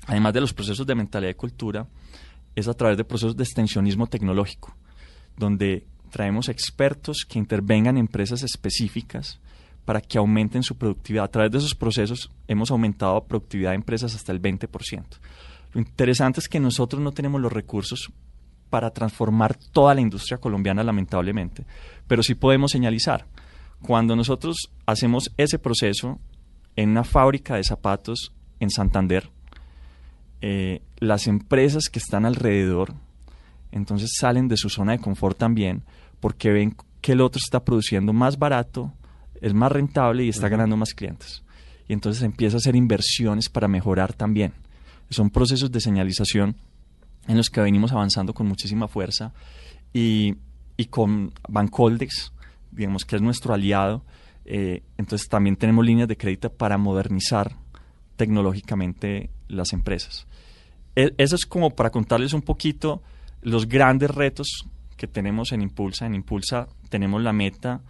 además 0.07 0.33
de 0.33 0.41
los 0.41 0.53
procesos 0.53 0.85
de 0.85 0.95
mentalidad 0.95 1.31
y 1.31 1.35
cultura, 1.35 1.87
es 2.55 2.67
a 2.67 2.73
través 2.73 2.97
de 2.97 3.03
procesos 3.03 3.37
de 3.37 3.43
extensionismo 3.43 4.07
tecnológico, 4.07 4.75
donde 5.37 5.85
traemos 6.09 6.49
expertos 6.49 7.25
que 7.27 7.39
intervengan 7.39 7.97
en 7.97 8.01
empresas 8.01 8.43
específicas 8.43 9.39
para 9.85 10.01
que 10.01 10.17
aumenten 10.17 10.63
su 10.63 10.77
productividad. 10.77 11.25
A 11.25 11.31
través 11.31 11.51
de 11.51 11.57
esos 11.57 11.75
procesos 11.75 12.29
hemos 12.47 12.71
aumentado 12.71 13.15
la 13.15 13.23
productividad 13.23 13.71
de 13.71 13.75
empresas 13.75 14.13
hasta 14.15 14.31
el 14.31 14.41
20%. 14.41 15.03
Lo 15.73 15.81
interesante 15.81 16.39
es 16.39 16.49
que 16.49 16.59
nosotros 16.59 17.01
no 17.01 17.11
tenemos 17.11 17.39
los 17.39 17.51
recursos 17.51 18.11
para 18.69 18.91
transformar 18.91 19.55
toda 19.55 19.95
la 19.95 20.01
industria 20.01 20.37
colombiana, 20.37 20.83
lamentablemente, 20.83 21.65
pero 22.07 22.23
sí 22.23 22.35
podemos 22.35 22.71
señalizar. 22.71 23.25
Cuando 23.81 24.15
nosotros 24.15 24.69
hacemos 24.85 25.31
ese 25.37 25.57
proceso 25.57 26.19
en 26.75 26.89
una 26.89 27.03
fábrica 27.03 27.55
de 27.55 27.63
zapatos 27.63 28.31
en 28.59 28.69
Santander, 28.69 29.29
eh, 30.41 30.81
las 30.97 31.27
empresas 31.27 31.89
que 31.89 31.99
están 31.99 32.25
alrededor, 32.25 32.93
entonces 33.71 34.11
salen 34.19 34.47
de 34.47 34.57
su 34.57 34.69
zona 34.69 34.93
de 34.93 34.99
confort 34.99 35.37
también, 35.37 35.83
porque 36.19 36.51
ven 36.51 36.75
que 37.01 37.13
el 37.13 37.21
otro 37.21 37.39
está 37.43 37.63
produciendo 37.63 38.13
más 38.13 38.37
barato, 38.37 38.93
es 39.41 39.53
más 39.53 39.71
rentable 39.71 40.23
y 40.23 40.29
está 40.29 40.47
ganando 40.47 40.77
más 40.77 40.93
clientes. 40.93 41.43
Y 41.87 41.93
entonces 41.93 42.21
empieza 42.23 42.57
a 42.57 42.59
hacer 42.59 42.75
inversiones 42.75 43.49
para 43.49 43.67
mejorar 43.67 44.13
también. 44.13 44.53
Son 45.09 45.29
procesos 45.29 45.71
de 45.71 45.81
señalización 45.81 46.55
en 47.27 47.37
los 47.37 47.49
que 47.49 47.61
venimos 47.61 47.91
avanzando 47.91 48.33
con 48.33 48.47
muchísima 48.47 48.87
fuerza 48.87 49.33
y, 49.91 50.35
y 50.77 50.85
con 50.85 51.33
Bancoldex 51.49 52.31
digamos 52.71 53.05
que 53.05 53.15
es 53.15 53.21
nuestro 53.21 53.53
aliado, 53.53 54.03
eh, 54.45 54.83
entonces 54.97 55.27
también 55.27 55.55
tenemos 55.55 55.85
líneas 55.85 56.07
de 56.07 56.17
crédito 56.17 56.51
para 56.51 56.77
modernizar 56.77 57.55
tecnológicamente 58.15 59.29
las 59.47 59.73
empresas. 59.73 60.27
E, 60.95 61.13
eso 61.17 61.35
es 61.35 61.45
como 61.45 61.71
para 61.71 61.89
contarles 61.89 62.33
un 62.33 62.41
poquito 62.41 63.01
los 63.41 63.67
grandes 63.67 64.11
retos 64.11 64.65
que 64.97 65.07
tenemos 65.07 65.51
en 65.51 65.61
Impulsa. 65.61 66.05
En 66.05 66.15
Impulsa 66.15 66.67
tenemos 66.89 67.21
la 67.21 67.33
meta 67.33 67.81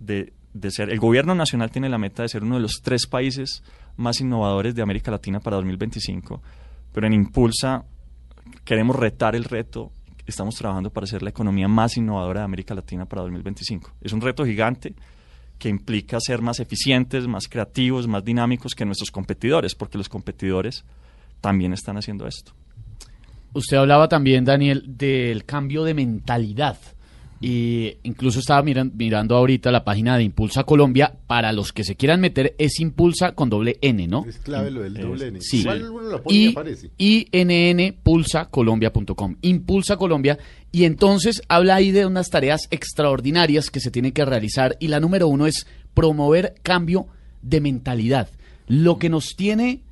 de, 0.00 0.32
de, 0.52 0.70
ser, 0.70 0.90
el 0.90 0.98
gobierno 0.98 1.34
nacional 1.34 1.70
tiene 1.70 1.88
la 1.88 1.98
meta 1.98 2.22
de 2.22 2.28
ser 2.28 2.42
uno 2.42 2.56
de 2.56 2.62
los 2.62 2.80
tres 2.82 3.06
países 3.06 3.62
más 3.96 4.20
innovadores 4.20 4.74
de 4.74 4.82
América 4.82 5.10
Latina 5.10 5.40
para 5.40 5.56
2025, 5.56 6.42
pero 6.92 7.06
en 7.06 7.12
Impulsa 7.12 7.84
queremos 8.64 8.96
retar 8.96 9.34
el 9.34 9.44
reto 9.44 9.92
estamos 10.30 10.54
trabajando 10.56 10.90
para 10.90 11.06
ser 11.06 11.22
la 11.22 11.30
economía 11.30 11.68
más 11.68 11.96
innovadora 11.96 12.40
de 12.40 12.44
América 12.44 12.74
Latina 12.74 13.06
para 13.06 13.22
2025. 13.22 13.92
Es 14.00 14.12
un 14.12 14.20
reto 14.20 14.44
gigante 14.44 14.94
que 15.58 15.68
implica 15.68 16.18
ser 16.20 16.40
más 16.40 16.60
eficientes, 16.60 17.26
más 17.26 17.48
creativos, 17.48 18.06
más 18.06 18.24
dinámicos 18.24 18.74
que 18.74 18.84
nuestros 18.84 19.10
competidores, 19.10 19.74
porque 19.74 19.98
los 19.98 20.08
competidores 20.08 20.84
también 21.40 21.72
están 21.72 21.96
haciendo 21.96 22.26
esto. 22.26 22.52
Usted 23.54 23.76
hablaba 23.76 24.08
también, 24.08 24.44
Daniel, 24.44 24.84
del 24.86 25.44
cambio 25.44 25.82
de 25.84 25.94
mentalidad. 25.94 26.78
Y 27.40 27.98
incluso 28.02 28.40
estaba 28.40 28.62
mirando 28.62 29.36
ahorita 29.36 29.70
la 29.70 29.84
página 29.84 30.16
de 30.16 30.24
Impulsa 30.24 30.64
Colombia. 30.64 31.14
Para 31.28 31.52
los 31.52 31.72
que 31.72 31.84
se 31.84 31.94
quieran 31.94 32.20
meter, 32.20 32.56
es 32.58 32.80
Impulsa 32.80 33.30
con 33.32 33.48
doble 33.48 33.78
N, 33.80 34.08
¿no? 34.08 34.24
Es 34.26 34.38
clave 34.38 34.72
lo 34.72 34.82
del 34.82 34.94
doble 34.94 35.28
N. 35.28 35.40
Sí. 35.40 35.64
y, 36.28 37.28
INNPulsaColombia.com. 37.32 39.36
Impulsa 39.42 39.96
Colombia. 39.96 40.38
Y 40.72 40.84
entonces 40.84 41.42
habla 41.48 41.76
ahí 41.76 41.92
de 41.92 42.06
unas 42.06 42.28
tareas 42.28 42.66
extraordinarias 42.70 43.70
que 43.70 43.80
se 43.80 43.92
tienen 43.92 44.12
que 44.12 44.24
realizar. 44.24 44.76
Y 44.80 44.88
la 44.88 44.98
número 44.98 45.28
uno 45.28 45.46
es 45.46 45.68
promover 45.94 46.56
cambio 46.62 47.06
de 47.42 47.60
mentalidad. 47.60 48.28
Lo 48.66 48.98
que 48.98 49.10
nos 49.10 49.36
tiene, 49.36 49.82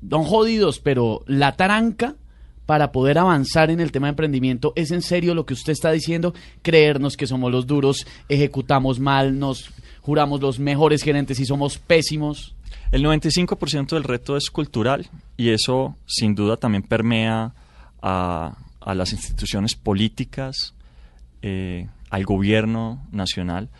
don 0.00 0.22
jodidos, 0.22 0.78
pero 0.78 1.24
la 1.26 1.56
taranca 1.56 2.14
para 2.66 2.92
poder 2.92 3.18
avanzar 3.18 3.70
en 3.70 3.80
el 3.80 3.92
tema 3.92 4.06
de 4.06 4.10
emprendimiento? 4.10 4.72
¿Es 4.76 4.90
en 4.90 5.02
serio 5.02 5.34
lo 5.34 5.46
que 5.46 5.54
usted 5.54 5.72
está 5.72 5.90
diciendo? 5.90 6.34
Creernos 6.62 7.16
que 7.16 7.26
somos 7.26 7.50
los 7.50 7.66
duros, 7.66 8.06
ejecutamos 8.28 9.00
mal, 9.00 9.38
nos 9.38 9.70
juramos 10.00 10.40
los 10.40 10.58
mejores 10.58 11.02
gerentes 11.02 11.40
y 11.40 11.46
somos 11.46 11.78
pésimos. 11.78 12.54
El 12.90 13.04
95% 13.04 13.90
del 13.90 14.04
reto 14.04 14.36
es 14.36 14.50
cultural 14.50 15.08
y 15.36 15.50
eso 15.50 15.96
sin 16.06 16.34
duda 16.34 16.56
también 16.56 16.82
permea 16.82 17.54
a, 18.02 18.56
las 18.94 19.12
instituciones 19.12 19.74
políticas, 19.74 20.74
eh, 21.40 21.88
al 22.10 22.24
gobierno 22.24 23.06
nacional, 23.12 23.70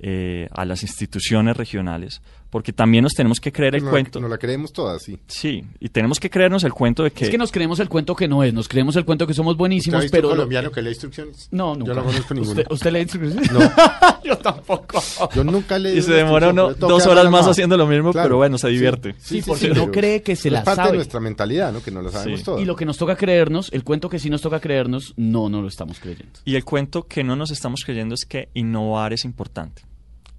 eh, 0.00 0.48
a 0.52 0.64
las 0.64 0.82
instituciones 0.82 1.56
regionales 1.56 2.22
porque 2.56 2.72
también 2.72 3.02
nos 3.02 3.12
tenemos 3.12 3.38
que 3.38 3.52
creer 3.52 3.74
el 3.74 3.84
cuento. 3.84 4.18
No 4.18 4.28
la 4.28 4.38
creemos 4.38 4.72
todas, 4.72 5.02
sí. 5.02 5.18
Sí, 5.26 5.62
y 5.78 5.90
tenemos 5.90 6.18
que 6.18 6.30
creernos 6.30 6.64
el 6.64 6.72
cuento 6.72 7.02
de 7.02 7.10
que... 7.10 7.26
Es 7.26 7.30
que 7.30 7.36
nos 7.36 7.52
creemos 7.52 7.80
el 7.80 7.90
cuento 7.90 8.16
que 8.16 8.28
no 8.28 8.42
es, 8.42 8.54
nos 8.54 8.66
creemos 8.66 8.96
el 8.96 9.04
cuento 9.04 9.26
que 9.26 9.34
somos 9.34 9.58
buenísimos, 9.58 9.96
¿Usted 9.96 9.98
ha 9.98 10.00
visto 10.04 10.16
pero... 10.16 10.28
colombiano 10.30 10.70
que 10.70 10.80
lee 10.80 10.88
instrucciones? 10.88 11.48
No, 11.50 11.74
nunca. 11.74 11.92
Yo 11.92 11.94
no 11.96 12.04
conozco 12.04 12.32
ninguno. 12.32 12.62
¿Usted, 12.70 12.90
lee 12.92 13.00
instrucciones? 13.00 13.52
No. 13.52 13.60
Yo 14.24 14.38
tampoco. 14.38 15.02
Yo 15.34 15.44
nunca 15.44 15.78
leí 15.78 15.98
Y 15.98 16.00
se 16.00 16.14
demora 16.14 16.50
dos 16.50 17.06
horas 17.06 17.30
más 17.30 17.46
haciendo 17.46 17.76
lo 17.76 17.86
mismo, 17.86 18.14
pero 18.14 18.38
bueno, 18.38 18.56
se 18.56 18.68
divierte. 18.68 19.14
Sí, 19.18 19.42
porque 19.46 19.68
no 19.68 19.90
cree 19.90 20.22
que 20.22 20.34
se 20.34 20.50
la 20.50 20.64
sabe. 20.64 20.70
Es 20.70 20.76
parte 20.76 20.90
de 20.92 20.96
nuestra 20.96 21.20
mentalidad, 21.20 21.74
¿no? 21.74 21.82
Que 21.82 21.90
no 21.90 22.00
lo 22.00 22.10
sabemos 22.10 22.42
todo. 22.42 22.58
Y 22.58 22.64
lo 22.64 22.74
que 22.74 22.86
nos 22.86 22.96
toca 22.96 23.16
creernos, 23.16 23.70
el 23.70 23.84
cuento 23.84 24.08
que 24.08 24.18
sí 24.18 24.30
nos 24.30 24.40
toca 24.40 24.60
creernos, 24.60 25.12
no, 25.18 25.50
no 25.50 25.60
lo 25.60 25.68
estamos 25.68 26.00
creyendo. 26.00 26.40
Y 26.46 26.54
el 26.54 26.64
cuento 26.64 27.02
que 27.02 27.22
no 27.22 27.36
nos 27.36 27.50
estamos 27.50 27.84
creyendo 27.84 28.14
es 28.14 28.24
que 28.24 28.48
innovar 28.54 29.12
es 29.12 29.26
importante. 29.26 29.82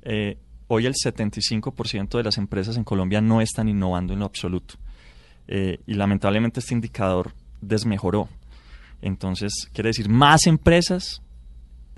Eh, 0.01 0.39
hoy 0.67 0.85
el 0.85 0.93
75% 0.93 2.17
de 2.17 2.23
las 2.23 2.37
empresas 2.37 2.77
en 2.77 2.83
Colombia 2.83 3.21
no 3.21 3.41
están 3.41 3.67
innovando 3.67 4.13
en 4.13 4.19
lo 4.19 4.25
absoluto. 4.25 4.75
eh, 5.49 5.79
y 5.87 5.93
lamentablemente 5.93 6.59
este 6.59 6.73
indicador 6.73 7.33
desmejoró. 7.61 8.27
Entonces, 9.01 9.69
quiere 9.73 9.89
decir, 9.89 10.09
más 10.09 10.45
empresas 10.45 11.21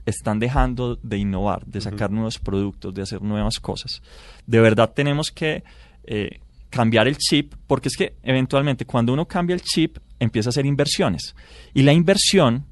están 0.05 0.39
dejando 0.39 0.97
de 1.01 1.17
innovar, 1.17 1.65
de 1.65 1.81
sacar 1.81 2.11
nuevos 2.11 2.39
productos, 2.39 2.93
de 2.93 3.01
hacer 3.01 3.21
nuevas 3.21 3.59
cosas. 3.59 4.01
De 4.45 4.59
verdad 4.59 4.91
tenemos 4.93 5.31
que 5.31 5.63
eh, 6.03 6.39
cambiar 6.69 7.07
el 7.07 7.17
chip, 7.17 7.53
porque 7.67 7.89
es 7.89 7.97
que 7.97 8.15
eventualmente 8.23 8.85
cuando 8.85 9.13
uno 9.13 9.27
cambia 9.27 9.53
el 9.53 9.61
chip 9.61 9.97
empieza 10.19 10.49
a 10.49 10.51
hacer 10.51 10.65
inversiones. 10.65 11.35
Y 11.73 11.83
la 11.83 11.93
inversión 11.93 12.65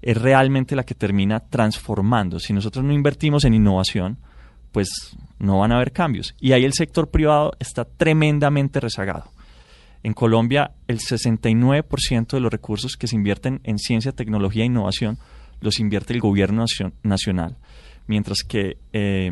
es 0.00 0.20
realmente 0.20 0.76
la 0.76 0.84
que 0.84 0.94
termina 0.94 1.40
transformando. 1.40 2.38
Si 2.38 2.52
nosotros 2.52 2.84
no 2.84 2.92
invertimos 2.92 3.44
en 3.44 3.54
innovación, 3.54 4.18
pues 4.72 5.16
no 5.38 5.58
van 5.58 5.72
a 5.72 5.76
haber 5.76 5.92
cambios. 5.92 6.34
Y 6.40 6.52
ahí 6.52 6.64
el 6.64 6.72
sector 6.72 7.10
privado 7.10 7.52
está 7.58 7.84
tremendamente 7.84 8.80
rezagado. 8.80 9.30
En 10.02 10.14
Colombia, 10.14 10.72
el 10.88 10.98
69% 10.98 12.28
de 12.28 12.40
los 12.40 12.50
recursos 12.50 12.96
que 12.96 13.06
se 13.06 13.14
invierten 13.14 13.60
en 13.62 13.78
ciencia, 13.78 14.12
tecnología 14.12 14.64
e 14.64 14.66
innovación 14.66 15.18
los 15.60 15.78
invierte 15.78 16.12
el 16.12 16.20
gobierno 16.20 16.64
nacional, 17.04 17.56
mientras 18.08 18.38
que, 18.42 18.78
eh, 18.92 19.30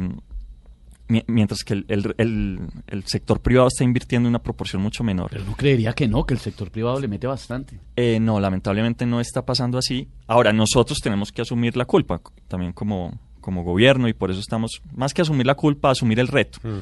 mientras 1.27 1.65
que 1.65 1.85
el, 1.89 3.03
sector 3.07 3.41
privado 3.41 3.67
está 3.67 3.83
invirtiendo 3.83 4.29
una 4.29 4.41
proporción 4.41 4.81
mucho 4.81 5.03
menor. 5.03 5.31
Pero 5.31 5.45
no 5.45 5.57
creería 5.57 5.93
que 5.93 6.07
no, 6.07 6.25
que 6.25 6.35
el 6.35 6.41
sector 6.41 6.71
privado 6.71 7.01
le 7.01 7.09
mete 7.09 7.27
bastante. 7.27 7.81
Eh, 7.97 8.21
no, 8.21 8.39
lamentablemente 8.39 9.07
no 9.07 9.21
está 9.21 9.45
pasando 9.45 9.77
así. 9.77 10.09
Ahora, 10.29 10.53
nosotros 10.53 11.01
tenemos 11.01 11.33
que 11.33 11.43
asumir 11.43 11.77
la 11.77 11.85
culpa, 11.85 12.21
también 12.47 12.73
como, 12.73 13.19
como 13.41 13.65
gobierno, 13.65 14.09
y 14.09 14.13
por 14.13 14.31
eso 14.31 14.41
estamos, 14.41 14.83
más 14.95 15.15
que 15.15 15.23
asumir 15.23 15.47
la 15.47 15.55
culpa, 15.55 15.91
asumir 15.91 16.21
el 16.21 16.29
reto. 16.29 16.59
Mm. 16.63 16.79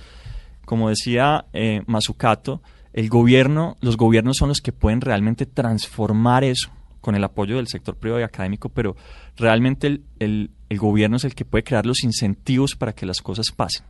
Como 0.65 0.89
decía 0.89 1.47
eh, 1.53 1.83
Mazucato, 1.87 2.61
el 2.93 3.09
gobierno, 3.09 3.77
los 3.81 3.97
gobiernos 3.97 4.37
son 4.37 4.49
los 4.49 4.61
que 4.61 4.73
pueden 4.73 5.01
realmente 5.01 5.47
transformar 5.47 6.45
eso 6.45 6.71
con 7.01 7.15
el 7.15 7.25
apoyo 7.25 7.57
del 7.57 7.69
sector 7.69 7.97
privado 7.97 8.21
y 8.21 8.25
académico, 8.25 8.69
pero 8.69 8.97
realmente 9.37 9.87
el, 10.19 10.51
el, 10.69 10.79
gobierno 10.79 11.17
es 11.17 11.25
el 11.25 11.35
que 11.35 11.45
puede 11.45 11.65
crear 11.65 11.87
los 11.87 12.03
incentivos 12.03 12.75
para 12.75 12.93
que 12.93 13.07
las 13.07 13.23
cosas 13.23 13.47
pasen. 13.55 13.87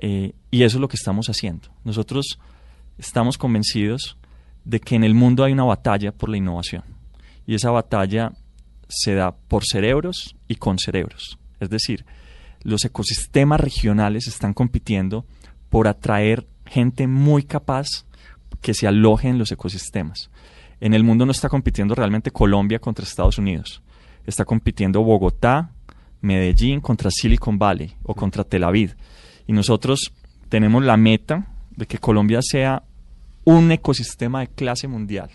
Eh, 0.00 0.32
y 0.50 0.62
eso 0.62 0.78
es 0.78 0.80
lo 0.80 0.88
que 0.88 0.96
estamos 0.96 1.28
haciendo. 1.28 1.68
Nosotros 1.84 2.38
estamos 2.98 3.38
convencidos 3.38 4.16
de 4.64 4.80
que 4.80 4.96
en 4.96 5.04
el 5.04 5.14
mundo 5.14 5.44
hay 5.44 5.52
una 5.52 5.64
batalla 5.64 6.12
por 6.12 6.28
la 6.28 6.36
innovación. 6.36 6.82
Y 7.46 7.54
esa 7.54 7.70
batalla 7.70 8.32
se 8.88 9.14
da 9.14 9.34
por 9.36 9.64
cerebros 9.64 10.36
y 10.48 10.56
con 10.56 10.78
cerebros. 10.78 11.38
Es 11.60 11.70
decir, 11.70 12.04
los 12.62 12.84
ecosistemas 12.84 13.60
regionales 13.60 14.26
están 14.26 14.54
compitiendo 14.54 15.26
por 15.68 15.88
atraer 15.88 16.46
gente 16.66 17.06
muy 17.06 17.42
capaz 17.44 17.86
que 18.60 18.74
se 18.74 18.86
aloje 18.86 19.28
en 19.28 19.38
los 19.38 19.52
ecosistemas. 19.52 20.30
En 20.80 20.94
el 20.94 21.04
mundo 21.04 21.26
no 21.26 21.32
está 21.32 21.48
compitiendo 21.48 21.94
realmente 21.94 22.30
Colombia 22.30 22.78
contra 22.78 23.04
Estados 23.04 23.38
Unidos. 23.38 23.82
Está 24.26 24.44
compitiendo 24.44 25.02
Bogotá, 25.02 25.70
Medellín 26.20 26.80
contra 26.80 27.10
Silicon 27.10 27.58
Valley 27.58 27.94
o 28.02 28.14
contra 28.14 28.44
Tel 28.44 28.64
Aviv. 28.64 28.96
Y 29.46 29.52
nosotros 29.52 30.12
tenemos 30.48 30.82
la 30.82 30.96
meta 30.96 31.46
de 31.76 31.86
que 31.86 31.98
Colombia 31.98 32.40
sea 32.42 32.82
un 33.44 33.70
ecosistema 33.70 34.40
de 34.40 34.48
clase 34.48 34.88
mundial 34.88 35.30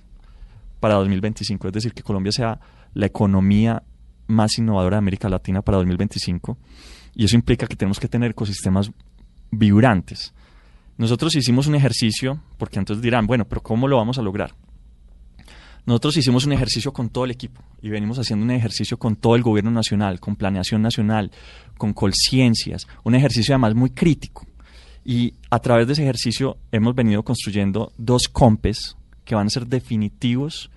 para 0.79 0.95
2025. 0.95 1.67
Es 1.67 1.73
decir, 1.73 1.93
que 1.93 2.03
Colombia 2.03 2.31
sea 2.31 2.59
la 2.93 3.05
economía 3.05 3.83
más 4.29 4.57
innovadora 4.57 4.95
de 4.95 4.99
América 4.99 5.27
Latina 5.27 5.61
para 5.61 5.77
2025. 5.77 6.57
Y 7.15 7.25
eso 7.25 7.35
implica 7.35 7.67
que 7.67 7.75
tenemos 7.75 7.99
que 7.99 8.07
tener 8.07 8.31
ecosistemas 8.31 8.91
vibrantes. 9.51 10.33
Nosotros 10.97 11.35
hicimos 11.35 11.67
un 11.67 11.75
ejercicio, 11.75 12.41
porque 12.57 12.79
entonces 12.79 13.01
dirán, 13.01 13.25
bueno, 13.27 13.45
pero 13.45 13.61
¿cómo 13.61 13.87
lo 13.87 13.97
vamos 13.97 14.17
a 14.17 14.21
lograr? 14.21 14.53
Nosotros 15.85 16.17
hicimos 16.17 16.45
un 16.45 16.53
ejercicio 16.53 16.93
con 16.93 17.09
todo 17.09 17.25
el 17.25 17.31
equipo 17.31 17.63
y 17.81 17.89
venimos 17.89 18.19
haciendo 18.19 18.45
un 18.45 18.51
ejercicio 18.51 18.97
con 18.97 19.15
todo 19.15 19.35
el 19.35 19.41
gobierno 19.41 19.71
nacional, 19.71 20.19
con 20.19 20.35
planeación 20.35 20.81
nacional, 20.81 21.31
con 21.77 21.93
colciencias, 21.93 22.87
un 23.03 23.15
ejercicio 23.15 23.55
además 23.55 23.75
muy 23.75 23.89
crítico. 23.89 24.45
Y 25.03 25.33
a 25.49 25.59
través 25.59 25.87
de 25.87 25.93
ese 25.93 26.03
ejercicio 26.03 26.57
hemos 26.71 26.93
venido 26.93 27.23
construyendo 27.23 27.91
dos 27.97 28.27
compes 28.27 28.97
que 29.25 29.35
van 29.35 29.47
a 29.47 29.49
ser 29.49 29.65
definitivos 29.65 30.69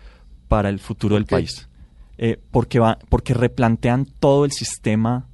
para 0.49 0.69
el 0.69 0.79
futuro 0.79 1.17
del 1.17 1.27
país. 1.27 1.69
Eh, 2.25 2.39
porque, 2.53 2.79
va, 2.79 3.01
porque 3.09 3.35
replantean 3.35 4.07
todo 4.07 4.45
el 4.45 4.53
sistema 4.53 5.27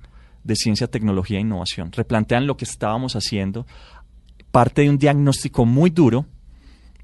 de 0.42 0.56
ciencia, 0.56 0.86
tecnología 0.86 1.36
e 1.36 1.42
innovación. 1.42 1.92
Replantean 1.92 2.46
lo 2.46 2.56
que 2.56 2.64
estábamos 2.64 3.14
haciendo 3.14 3.66
parte 4.50 4.80
de 4.80 4.88
un 4.88 4.96
diagnóstico 4.96 5.66
muy 5.66 5.90
duro, 5.90 6.24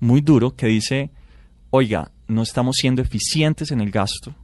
muy 0.01 0.23
duro, 0.23 0.57
que 0.57 0.69
dice, 0.69 1.11
oiga, 1.69 2.13
no 2.29 2.41
estamos 2.41 2.77
siendo 2.77 3.03
eficientes 3.03 3.73
en 3.73 3.83
el 3.83 3.91
gasto. 3.91 4.35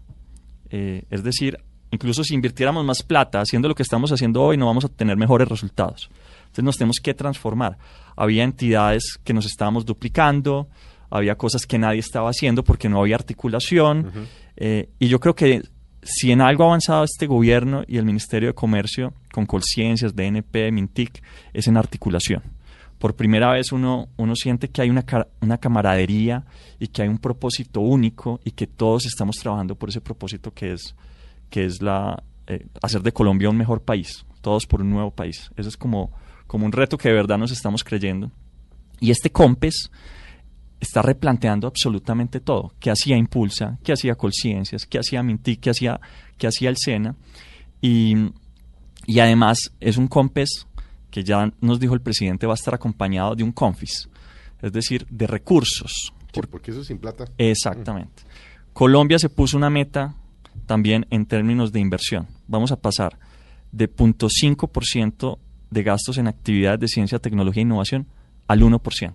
Eh, 0.69 1.05
es 1.09 1.25
decir, 1.25 1.57
incluso 1.91 2.23
si 2.23 2.35
invirtiéramos 2.35 2.85
más 2.85 3.03
plata 3.03 3.41
haciendo 3.41 3.67
lo 3.67 3.75
que 3.75 3.83
estamos 3.83 4.13
haciendo 4.13 4.43
hoy, 4.43 4.59
no 4.59 4.67
vamos 4.67 4.85
a 4.85 4.89
tener 4.89 5.17
mejores 5.17 5.49
resultados. 5.49 6.11
Entonces 6.41 6.65
nos 6.65 6.77
tenemos 6.77 6.97
que 7.03 7.15
transformar. 7.15 7.79
Había 8.15 8.45
entidades 8.45 9.19
que 9.25 9.33
nos 9.33 9.47
estábamos 9.47 9.87
duplicando, 9.87 10.69
había 11.11 11.35
cosas 11.35 11.67
que 11.67 11.79
nadie 11.79 12.01
estaba 12.01 12.31
haciendo 12.31 12.65
porque 12.65 12.89
no 12.89 13.01
había 13.01 13.17
articulación. 13.17 14.11
Eh, 14.57 14.89
y 14.99 15.09
yo 15.09 15.21
creo 15.21 15.35
que 15.35 15.63
si 16.03 16.33
en 16.33 16.41
algo 16.41 16.65
ha 16.65 16.67
avanzado 16.69 17.05
este 17.05 17.27
gobierno 17.27 17.85
y 17.87 17.99
el 17.99 18.05
Ministerio 18.05 18.49
de 18.49 18.55
Comercio, 18.55 19.13
con 19.33 19.47
Colciencias, 19.47 20.15
DNP, 20.15 20.73
Mintic, 20.73 21.23
es 21.53 21.67
en 21.67 21.77
articulación 21.77 22.43
por 23.01 23.17
primera 23.17 23.51
vez 23.51 23.73
uno, 23.73 24.11
uno 24.19 24.37
siente 24.37 24.69
que 24.69 24.83
hay 24.83 24.91
una, 24.91 25.07
una 25.41 25.57
camaradería 25.57 26.45
y 26.79 26.89
que 26.89 27.01
hay 27.01 27.09
un 27.09 27.17
propósito 27.17 27.81
único 27.81 28.41
y 28.45 28.51
que 28.51 28.67
todos 28.67 29.07
estamos 29.07 29.37
trabajando 29.37 29.75
por 29.75 29.89
ese 29.89 30.03
propósito 30.03 30.53
que 30.53 30.75
es, 30.75 30.95
que 31.49 31.65
es 31.65 31.81
la, 31.81 32.23
eh, 32.47 32.67
hacer 32.83 33.03
de 33.03 33.11
Colombia 33.11 33.49
un 33.49 33.57
mejor 33.57 33.81
país, 33.81 34.27
todos 34.43 34.67
por 34.67 34.83
un 34.83 34.91
nuevo 34.91 35.11
país. 35.11 35.51
Eso 35.57 35.71
es 35.71 35.79
como, 35.79 36.13
como 36.47 36.67
un 36.67 36.73
reto 36.73 36.99
que 36.99 37.09
de 37.09 37.15
verdad 37.15 37.39
nos 37.39 37.51
estamos 37.53 37.83
creyendo. 37.83 38.31
Y 39.01 39.11
este 39.11 39.31
COMPES 39.31 39.91
está 40.81 41.03
replanteando 41.03 41.67
absolutamente 41.67 42.41
todo. 42.41 42.73
¿Qué 42.81 42.91
hacía 42.91 43.17
Impulsa? 43.17 43.79
¿Qué 43.85 43.93
hacía 43.93 44.15
Colciencias? 44.15 44.87
¿Qué 44.87 44.99
hacía 44.99 45.23
Mintic? 45.23 45.61
¿Qué 45.61 45.71
hacía, 45.71 46.01
qué 46.39 46.47
hacía 46.47 46.71
el 46.71 46.77
SENA? 46.79 47.15
Y, 47.81 48.15
y 49.07 49.21
además 49.21 49.73
es 49.79 49.97
un 49.97 50.09
COMPES 50.09 50.67
que 51.11 51.25
ya 51.25 51.53
nos 51.61 51.81
dijo 51.81 51.95
el 51.95 52.01
presidente 52.01 52.47
va 52.47 52.55
a 52.55 52.55
estar 52.55 52.75
acompañado 52.75 53.35
de 53.35 53.43
un 53.43 53.53
confis, 53.53 54.09
es 54.63 54.73
decir, 54.73 55.07
de 55.11 55.27
recursos. 55.27 56.13
porque 56.51 56.71
eso 56.71 56.85
sin 56.85 56.99
plata. 56.99 57.25
Exactamente. 57.37 58.23
Colombia 58.73 59.19
se 59.19 59.29
puso 59.29 59.57
una 59.57 59.71
meta 59.71 60.15
también 60.67 61.07
en 61.11 61.27
términos 61.27 61.73
de 61.73 61.81
inversión. 61.81 62.29
Vamos 62.47 62.71
a 62.73 62.81
pasar 62.81 63.19
de 63.73 63.93
0.5% 63.93 65.39
de 65.71 65.83
gastos 65.83 66.19
en 66.19 66.29
actividades 66.29 66.81
de 66.81 66.89
ciencia, 66.89 67.19
tecnología 67.19 67.61
e 67.61 67.67
innovación 67.67 68.07
al 68.47 68.63
1%. 68.63 69.13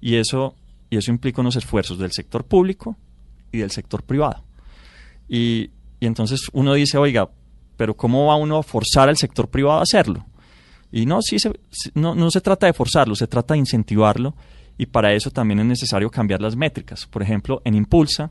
Y 0.00 0.16
eso, 0.16 0.54
y 0.90 0.96
eso 0.96 1.10
implica 1.10 1.40
unos 1.40 1.56
esfuerzos 1.56 1.98
del 1.98 2.12
sector 2.12 2.44
público 2.44 2.96
y 3.52 3.58
del 3.58 3.70
sector 3.70 4.02
privado. 4.02 4.44
Y, 5.28 5.70
entonces 6.00 6.48
uno 6.52 6.74
dice, 6.74 6.98
oiga, 6.98 7.28
pero 7.76 7.96
¿cómo 7.96 8.26
va 8.26 8.36
uno 8.36 8.58
a 8.58 8.62
forzar 8.62 9.08
al 9.08 9.16
sector 9.16 9.48
privado 9.48 9.78
a 9.78 9.82
hacerlo? 9.82 10.26
Y 10.92 11.06
no, 11.06 11.20
sí 11.20 11.38
se, 11.38 11.52
no, 11.94 12.14
no 12.14 12.30
se 12.30 12.40
trata 12.40 12.66
de 12.66 12.72
forzarlo, 12.72 13.14
se 13.14 13.26
trata 13.26 13.54
de 13.54 13.60
incentivarlo 13.60 14.36
y 14.78 14.86
para 14.86 15.12
eso 15.12 15.30
también 15.30 15.60
es 15.60 15.66
necesario 15.66 16.10
cambiar 16.10 16.40
las 16.40 16.54
métricas. 16.54 17.06
Por 17.06 17.22
ejemplo, 17.22 17.60
en 17.64 17.74
Impulsa, 17.74 18.30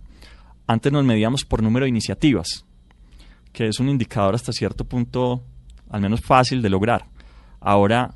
antes 0.68 0.92
nos 0.92 1.04
medíamos 1.04 1.44
por 1.44 1.62
número 1.62 1.86
de 1.86 1.90
iniciativas, 1.90 2.66
que 3.52 3.68
es 3.68 3.80
un 3.80 3.90
indicador 3.90 4.36
hasta 4.36 4.54
cierto 4.54 4.86
punto 4.86 5.44
al 5.90 6.02
menos 6.02 6.22
fácil 6.22 6.62
de 6.62 6.70
lograr. 6.70 7.08
Ahora 7.60 8.16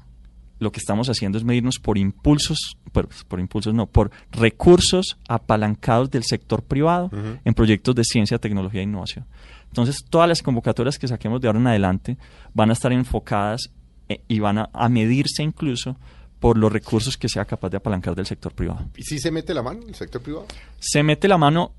lo 0.60 0.72
que 0.72 0.80
estamos 0.80 1.10
haciendo 1.10 1.38
es 1.38 1.44
medirnos 1.44 1.80
por 1.80 1.98
impulsos, 1.98 2.78
por, 2.92 3.08
por 3.28 3.40
impulsos 3.40 3.74
no, 3.74 3.88
por 3.88 4.12
recursos 4.32 5.18
apalancados 5.28 6.12
del 6.12 6.24
sector 6.24 6.64
privado 6.64 7.10
en 7.44 7.54
proyectos 7.54 7.96
de 7.96 8.04
ciencia, 8.04 8.38
tecnología 8.38 8.82
e 8.82 8.84
innovación. 8.84 9.26
Entonces, 9.68 10.04
todas 10.10 10.28
las 10.28 10.42
convocatorias 10.42 10.98
que 10.98 11.08
saquemos 11.08 11.42
de 11.42 11.48
ahora 11.48 11.60
en 11.60 11.68
adelante 11.68 12.18
van 12.54 12.70
a 12.70 12.74
estar 12.74 12.92
enfocadas 12.92 13.70
eh, 14.10 14.22
y 14.28 14.40
van 14.40 14.58
a, 14.58 14.90
medirse 14.90 15.44
incluso 15.44 15.96
por 16.40 16.58
los 16.58 16.72
recursos 16.72 17.18
que 17.18 17.30
sea 17.30 17.46
capaz 17.46 17.70
de 17.70 17.78
apalancar 17.78 18.16
del 18.16 18.26
sector 18.26 18.54
privado. 18.54 18.90
¿Y 18.98 19.04
si 19.04 19.20
se 19.20 19.30
mete 19.30 19.54
la 19.54 19.62
mano 19.62 19.82
el 19.88 19.96
sector 19.96 20.22
privado? 20.22 20.48
Se 20.80 21.04
mete 21.04 21.28
la 21.28 21.38
mano 21.38 21.74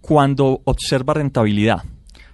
cuando 0.00 0.62
observa 0.64 1.14
rentabilidad. 1.14 1.84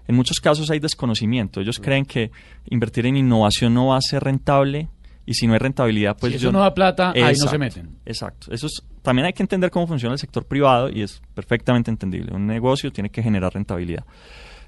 En 0.06 0.14
muchos 0.14 0.38
casos 0.38 0.70
hay 0.70 0.78
desconocimiento. 0.78 1.60
Ellos 1.60 1.80
creen 1.80 2.04
que 2.04 2.30
invertir 2.66 3.06
en 3.06 3.16
innovación 3.16 3.74
no 3.74 3.88
va 3.88 3.96
a 3.96 4.02
ser 4.02 4.22
rentable 4.22 4.88
y 5.26 5.34
si 5.34 5.46
no 5.46 5.54
hay 5.54 5.58
rentabilidad, 5.58 6.16
pues 6.18 6.32
si 6.32 6.36
eso 6.36 6.52
no 6.52 6.60
da 6.60 6.74
plata, 6.74 7.12
ahí 7.12 7.34
no 7.38 7.48
se 7.48 7.58
meten. 7.58 7.98
Exacto. 8.04 8.52
Eso 8.52 8.66
es, 8.66 8.82
también 9.02 9.26
hay 9.26 9.32
que 9.32 9.42
entender 9.42 9.70
cómo 9.70 9.86
funciona 9.86 10.12
el 10.12 10.18
sector 10.18 10.46
privado 10.46 10.90
y 10.90 11.02
es 11.02 11.22
perfectamente 11.34 11.90
entendible. 11.90 12.34
Un 12.34 12.46
negocio 12.46 12.92
tiene 12.92 13.10
que 13.10 13.22
generar 13.22 13.54
rentabilidad. 13.54 14.04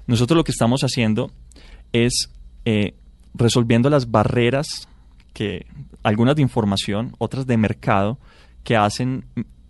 Nosotros 0.07 0.37
lo 0.37 0.43
que 0.43 0.51
estamos 0.51 0.83
haciendo 0.83 1.31
es 1.91 2.31
eh, 2.65 2.95
resolviendo 3.33 3.89
las 3.89 4.09
barreras 4.09 4.87
que 5.33 5.67
algunas 6.03 6.35
de 6.35 6.41
información, 6.41 7.15
otras 7.19 7.45
de 7.45 7.57
mercado, 7.57 8.17
que 8.63 8.75
hacen 8.75 9.25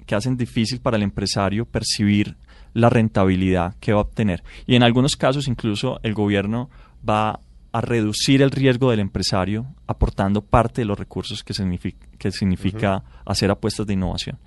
que 0.05 0.15
hacen 0.15 0.37
difícil 0.37 0.79
para 0.79 0.95
el 0.95 1.03
empresario 1.03 1.65
percibir 1.65 2.37
la 2.73 2.89
rentabilidad 2.89 3.75
que 3.81 3.91
va 3.91 3.99
a 3.99 4.03
obtener. 4.03 4.41
Y 4.65 4.75
en 4.75 4.83
algunos 4.83 5.17
casos 5.17 5.47
incluso 5.47 5.99
el 6.01 6.13
gobierno 6.13 6.69
va 7.07 7.41
a 7.77 7.81
reducir 7.81 8.41
el 8.41 8.49
riesgo 8.49 8.89
del 8.89 8.99
empresario 8.99 9.67
aportando 9.85 10.41
parte 10.41 10.81
de 10.81 10.85
los 10.85 10.97
recursos 10.97 11.43
que 11.43 11.53
significa, 11.53 12.07
que 12.17 12.31
significa 12.31 13.03
hacer 13.23 13.51
apuestas 13.51 13.85
de 13.85 13.93
innovación. 13.93 14.39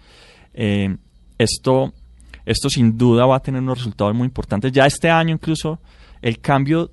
Eh, 0.52 0.96
esto, 1.38 1.94
esto 2.44 2.68
sin 2.68 2.98
duda 2.98 3.26
va 3.26 3.36
a 3.36 3.40
tener 3.40 3.62
unos 3.62 3.78
resultados 3.78 4.16
muy 4.16 4.24
importantes. 4.24 4.72
Ya 4.72 4.84
este 4.84 5.10
año 5.10 5.32
incluso 5.32 5.78
el 6.22 6.40
cambio, 6.40 6.90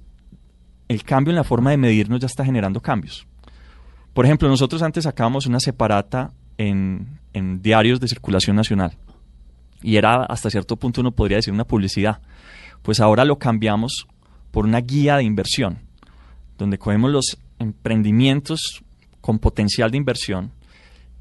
el 0.87 1.01
cambio 1.01 1.31
en 1.31 1.37
la 1.37 1.43
forma 1.43 1.71
de 1.71 1.77
medirnos 1.77 2.19
ya 2.19 2.27
está 2.27 2.45
generando 2.45 2.81
cambios. 2.81 3.25
Por 4.13 4.25
ejemplo, 4.25 4.47
nosotros 4.47 4.83
antes 4.83 5.05
sacábamos 5.05 5.47
una 5.47 5.59
separata 5.59 6.33
en, 6.59 7.19
en 7.33 7.63
diarios 7.63 7.99
de 7.99 8.07
circulación 8.07 8.55
nacional 8.55 8.95
y 9.81 9.95
era 9.95 10.23
hasta 10.23 10.51
cierto 10.51 10.75
punto 10.75 11.01
uno 11.01 11.13
podría 11.13 11.37
decir 11.37 11.51
una 11.51 11.65
publicidad. 11.65 12.21
Pues 12.83 12.99
ahora 12.99 13.25
lo 13.25 13.39
cambiamos 13.39 14.05
por 14.51 14.65
una 14.65 14.81
guía 14.81 15.17
de 15.17 15.23
inversión, 15.23 15.86
donde 16.57 16.77
cogemos 16.77 17.11
los 17.11 17.37
emprendimientos 17.59 18.83
con 19.21 19.39
potencial 19.39 19.91
de 19.91 19.97
inversión 19.97 20.51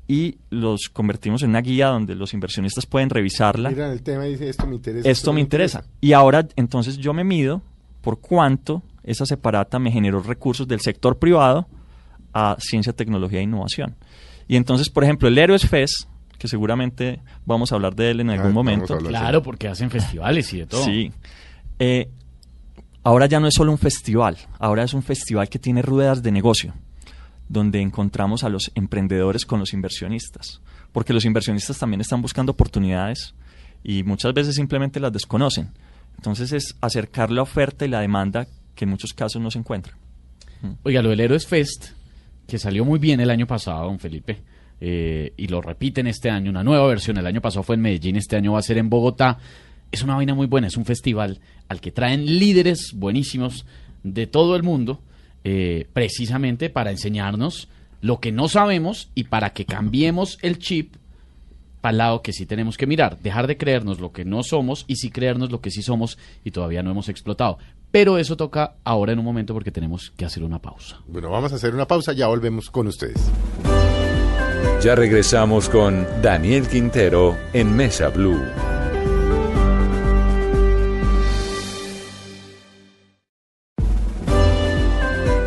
y 0.09 0.39
los 0.51 0.89
convertimos 0.93 1.43
en 1.43 1.51
una 1.51 1.61
guía 1.61 1.89
donde 1.89 2.15
los 2.15 2.33
inversionistas 2.35 2.87
pueden 2.87 3.11
revisarla. 3.11 3.71
Miran 3.71 3.91
el 3.91 4.03
tema 4.03 4.27
y 4.27 4.33
dice, 4.33 4.49
esto 4.49 4.67
me 4.67 4.77
interesa. 4.77 5.09
Esto 5.11 5.33
me 5.33 5.41
interesa. 5.41 5.85
Y 6.01 6.13
ahora 6.13 6.47
entonces 6.57 6.97
yo 6.99 7.13
me 7.13 7.25
mido 7.25 7.63
por 8.03 8.21
cuánto 8.21 8.83
esa 9.03 9.27
separata 9.27 9.79
me 9.79 9.91
generó 9.91 10.21
recursos 10.21 10.67
del 10.69 10.81
sector 10.81 11.19
privado 11.19 11.67
a 12.33 12.57
ciencia, 12.61 12.93
tecnología 12.93 13.41
e 13.41 13.43
innovación. 13.43 13.97
Y 14.47 14.57
entonces, 14.57 14.91
por 14.91 15.03
ejemplo, 15.03 15.27
el 15.29 15.39
Héroes 15.39 15.67
Fest, 15.67 16.05
que 16.39 16.47
seguramente 16.49 17.21
vamos 17.45 17.73
a 17.73 17.77
hablar 17.77 17.97
de 17.97 18.11
él 18.11 18.21
en 18.21 18.31
algún 18.31 18.51
Ah, 18.51 18.55
momento. 18.55 18.95
hablar. 18.95 19.11
Claro, 19.11 19.43
porque 19.43 19.67
hacen 19.69 19.91
festivales 19.91 20.53
y 20.53 20.59
de 20.59 20.67
todo. 20.67 20.85
Sí. 20.85 21.11
Eh, 21.79 22.09
ahora 23.07 23.27
ya 23.27 23.39
no 23.39 23.47
es 23.47 23.55
solo 23.55 23.71
un 23.71 23.79
festival, 23.79 24.37
ahora 24.59 24.83
es 24.83 24.93
un 24.93 25.01
festival 25.01 25.49
que 25.49 25.61
tiene 25.61 25.81
ruedas 25.81 26.25
de 26.25 26.33
negocio, 26.33 26.75
donde 27.49 27.81
encontramos 27.81 28.43
a 28.43 28.49
los 28.49 28.73
emprendedores 28.75 29.47
con 29.47 29.61
los 29.61 29.73
inversionistas, 29.73 30.61
porque 30.91 31.13
los 31.13 31.25
inversionistas 31.25 31.79
también 31.79 32.01
están 32.01 32.21
buscando 32.21 32.51
oportunidades 32.51 33.37
y 33.85 34.03
muchas 34.03 34.35
veces 34.35 34.57
simplemente 34.57 34.99
las 34.99 35.13
desconocen. 35.13 35.71
Entonces 36.17 36.51
es 36.51 36.75
acercar 36.81 37.31
la 37.31 37.43
oferta 37.43 37.85
y 37.85 37.89
la 37.91 38.01
demanda 38.01 38.49
que 38.75 38.87
en 38.87 38.91
muchos 38.91 39.15
casos 39.15 39.41
no 39.41 39.53
se 39.53 39.61
encuentran. 39.61 39.97
Oiga, 40.83 41.01
lo 41.01 41.11
del 41.11 41.21
Héroes 41.21 41.47
Fest, 41.47 41.91
que 42.49 42.59
salió 42.59 42.85
muy 42.85 42.99
bien 42.99 43.21
el 43.21 43.31
año 43.31 43.47
pasado, 43.47 43.85
don 43.85 44.01
Felipe, 44.01 44.43
eh, 44.81 45.33
y 45.37 45.47
lo 45.47 45.63
repiten 45.63 46.09
este 46.09 46.29
año, 46.29 46.51
una 46.51 46.65
nueva 46.65 46.89
versión. 46.89 47.19
El 47.19 47.27
año 47.29 47.41
pasado 47.41 47.63
fue 47.63 47.77
en 47.77 47.83
Medellín, 47.83 48.17
este 48.17 48.35
año 48.35 48.55
va 48.55 48.59
a 48.59 48.63
ser 48.63 48.79
en 48.79 48.91
Bogotá. 48.91 49.39
Es 49.93 50.03
una 50.03 50.17
vaina 50.17 50.35
muy 50.35 50.47
buena, 50.47 50.67
es 50.67 50.77
un 50.77 50.85
festival 50.85 51.41
al 51.69 51.81
que 51.81 51.93
traen 51.93 52.27
líderes 52.39 52.93
buenísimos 52.95 53.67
de 54.03 54.27
todo 54.27 54.57
el 54.57 54.63
mundo, 54.63 55.01
eh, 55.45 55.89
precisamente 55.93 56.71
para 56.71 56.91
enseñarnos 56.91 57.69
lo 58.01 58.21
que 58.21 58.33
no 58.33 58.49
sabemos 58.49 59.11
y 59.15 59.25
para 59.25 59.51
que 59.51 59.65
cambiemos 59.65 60.39
el 60.43 60.59
chip 60.59 60.97
para 61.81 61.93
el 61.93 61.99
lado 61.99 62.23
que 62.23 62.33
sí 62.33 62.47
tenemos 62.47 62.77
que 62.77 62.87
mirar, 62.87 63.21
dejar 63.21 63.47
de 63.47 63.57
creernos 63.57 64.01
lo 64.01 64.11
que 64.11 64.25
no 64.25 64.43
somos 64.43 64.85
y 64.89 64.97
sí 64.97 65.11
creernos 65.11 65.53
lo 65.53 65.61
que 65.61 65.71
sí 65.71 65.83
somos 65.83 66.19
y 66.43 66.51
todavía 66.51 66.83
no 66.83 66.91
hemos 66.91 67.09
explotado. 67.09 67.59
Pero 67.93 68.19
eso 68.19 68.37
toca 68.37 68.75
ahora 68.83 69.13
en 69.13 69.21
un 69.21 69.25
momento 69.25 69.55
porque 69.55 69.71
tenemos 69.71 70.11
que 70.17 70.25
hacer 70.25 70.43
una 70.43 70.61
pausa. 70.61 71.01
Bueno, 71.07 71.31
vamos 71.31 71.53
a 71.53 71.55
hacer 71.55 71.75
una 71.75 71.87
pausa, 71.87 72.13
ya 72.13 72.27
volvemos 72.27 72.71
con 72.71 72.89
ustedes. 72.89 73.31
Ya 74.83 74.97
regresamos 74.97 75.69
con 75.69 76.05
Daniel 76.23 76.67
Quintero 76.67 77.37
en 77.53 77.77
Mesa 77.77 78.09
Blue. 78.09 78.43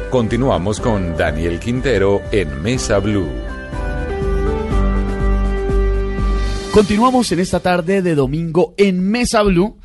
Continuamos 0.10 0.80
con 0.80 1.15
Daniel 1.15 1.60
Quintero 1.60 2.24
en 2.32 2.63
Mesa 2.63 2.98
Blue. 2.98 3.30
Continuamos 6.74 7.32
en 7.32 7.39
esta 7.39 7.60
tarde 7.60 8.02
de 8.02 8.15
domingo 8.15 8.74
en 8.76 9.08
Mesa 9.08 9.43
Blue. 9.43 9.78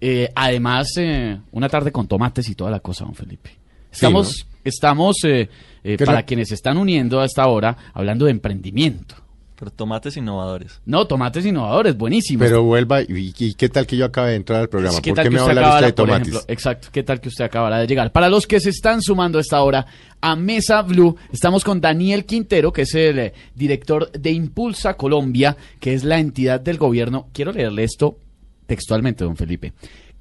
Eh, 0.00 0.30
además, 0.36 0.86
eh, 0.98 1.36
una 1.50 1.68
tarde 1.68 1.90
con 1.90 2.06
tomates 2.06 2.48
y 2.48 2.54
toda 2.54 2.70
la 2.70 2.78
cosa, 2.78 3.04
don 3.04 3.16
Felipe. 3.16 3.50
Estamos, 3.90 4.46
estamos 4.62 5.16
eh, 5.24 5.48
eh, 5.82 5.96
¿Qué 5.96 6.06
para 6.06 6.22
quienes 6.22 6.52
están 6.52 6.78
uniendo 6.78 7.20
a 7.20 7.24
esta 7.24 7.48
hora, 7.48 7.76
hablando 7.92 8.26
de 8.26 8.30
emprendimiento. 8.30 9.16
Pero 9.62 9.70
tomates 9.70 10.16
innovadores. 10.16 10.80
No, 10.84 11.06
tomates 11.06 11.46
innovadores, 11.46 11.96
buenísimos. 11.96 12.44
Pero 12.44 12.64
vuelva, 12.64 13.00
y, 13.02 13.32
y 13.38 13.54
qué 13.54 13.68
tal 13.68 13.86
que 13.86 13.96
yo 13.96 14.06
acabe 14.06 14.30
de 14.30 14.34
entrar 14.34 14.58
al 14.58 14.68
programa? 14.68 15.00
¿Qué 15.00 15.10
¿Por 15.10 15.16
tal 15.18 15.22
qué 15.22 15.28
que 15.28 15.34
me 15.36 15.40
va 15.40 15.46
a 15.46 15.50
hablar 15.50 15.74
usted 15.74 15.86
de 15.86 15.92
por 15.92 16.06
tomates? 16.06 16.28
ejemplo, 16.28 16.52
exacto, 16.52 16.88
¿qué 16.90 17.02
tal 17.04 17.20
que 17.20 17.28
usted 17.28 17.44
acaba 17.44 17.78
de 17.78 17.86
llegar? 17.86 18.10
Para 18.10 18.28
los 18.28 18.48
que 18.48 18.58
se 18.58 18.70
están 18.70 19.02
sumando 19.02 19.38
a 19.38 19.40
esta 19.40 19.62
hora 19.62 19.86
a 20.20 20.34
Mesa 20.34 20.82
Blue, 20.82 21.14
estamos 21.32 21.62
con 21.62 21.80
Daniel 21.80 22.24
Quintero, 22.24 22.72
que 22.72 22.82
es 22.82 22.94
el 22.96 23.18
eh, 23.20 23.34
director 23.54 24.10
de 24.10 24.32
Impulsa 24.32 24.94
Colombia, 24.94 25.56
que 25.78 25.94
es 25.94 26.02
la 26.02 26.18
entidad 26.18 26.60
del 26.60 26.78
gobierno. 26.78 27.28
Quiero 27.32 27.52
leerle 27.52 27.84
esto 27.84 28.18
textualmente, 28.66 29.22
don 29.22 29.36
Felipe, 29.36 29.74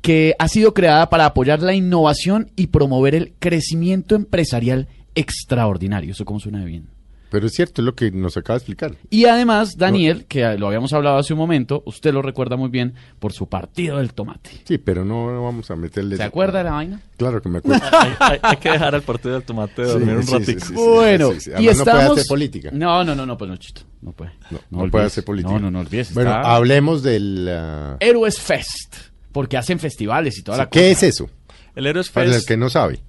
que 0.04 0.36
ha 0.38 0.48
sido 0.50 0.76
creada 0.76 1.10
para 1.10 1.26
apoyar 1.26 1.64
la 1.64 1.74
innovación 1.74 2.52
y 2.56 2.68
promover 2.68 3.16
el 3.16 3.34
crecimiento 3.40 4.14
empresarial 4.14 4.88
extraordinario. 5.16 6.12
¿Eso 6.12 6.26
cómo 6.26 6.40
suena 6.40 6.60
de 6.60 6.66
bien? 6.66 7.01
Pero 7.32 7.48
es 7.48 7.54
cierto, 7.54 7.82
es 7.82 7.86
lo 7.86 7.96
que 7.96 8.12
nos 8.12 8.36
acaba 8.36 8.56
de 8.56 8.58
explicar. 8.60 8.96
Y 9.10 9.24
además, 9.24 9.78
Daniel, 9.78 10.26
que 10.28 10.42
lo 10.58 10.68
habíamos 10.68 10.92
hablado 10.92 11.18
hace 11.18 11.32
un 11.32 11.40
momento, 11.40 11.82
usted 11.86 12.14
lo 12.14 12.22
recuerda 12.22 12.58
muy 12.58 12.70
bien 12.70 12.94
por 13.20 13.32
su 13.32 13.48
partido 13.48 14.00
del 14.00 14.14
tomate. 14.14 14.52
Sí, 14.66 14.78
pero 14.78 15.06
no, 15.06 15.32
no 15.32 15.42
vamos 15.42 15.72
a 15.72 15.78
meterle... 15.78 16.18
¿Se 16.18 16.24
acuerda 16.24 16.58
de 16.58 16.66
la 16.66 16.72
vaina? 16.72 17.02
Claro 17.16 17.42
que 17.42 17.48
me 17.48 17.60
acuerdo. 17.60 17.82
hay, 17.98 18.12
hay- 18.20 18.40
hay 18.44 18.58
que 18.58 18.70
dejar 18.72 18.94
al 18.96 19.02
partido 19.04 19.36
del 19.36 19.44
tomate 19.44 19.86
Sí, 19.86 19.92
dormir 19.92 20.16
un 20.18 20.24
sí, 20.24 20.34
ratito. 20.34 20.60
sí, 20.60 20.66
sí. 20.68 20.74
Bueno, 20.74 21.32
sí, 21.32 21.40
sí. 21.40 21.50
y 21.52 21.54
Además, 21.54 21.78
no 21.78 21.84
puede 21.86 21.98
estamos... 21.98 22.18
hacer 22.18 22.28
política. 22.28 22.70
No, 22.74 23.04
no, 23.06 23.16
no, 23.16 23.26
no, 23.26 23.38
pues 23.38 23.50
no, 23.50 23.56
chito. 23.56 23.82
No 24.02 24.12
puede. 24.12 24.32
No, 24.50 24.60
no 24.70 24.78
olvides. 24.80 24.92
puede 24.92 25.06
hacer 25.06 25.24
política. 25.24 25.54
No, 25.54 25.60
no, 25.60 25.72
no 25.72 25.80
olvides. 25.80 26.14
Bueno, 26.14 26.32
está- 26.32 26.54
hablemos 26.54 27.02
del... 27.02 27.48
ah, 27.50 27.96
Héroes 28.02 28.40
Fest, 28.42 28.96
porque 29.32 29.56
hacen 29.56 29.80
festivales 29.80 30.38
y 30.38 30.44
toda 30.44 30.58
la 30.58 30.70
¿Qué 30.70 30.92
es 30.92 30.98
cosa. 30.98 31.08
eso? 31.08 31.30
El 31.78 31.88
Héroes 31.88 32.10
Para 32.10 32.26
el 32.26 32.34
Fest, 32.34 32.48
que 32.50 32.58
no 32.58 32.70
sabe. 32.70 33.00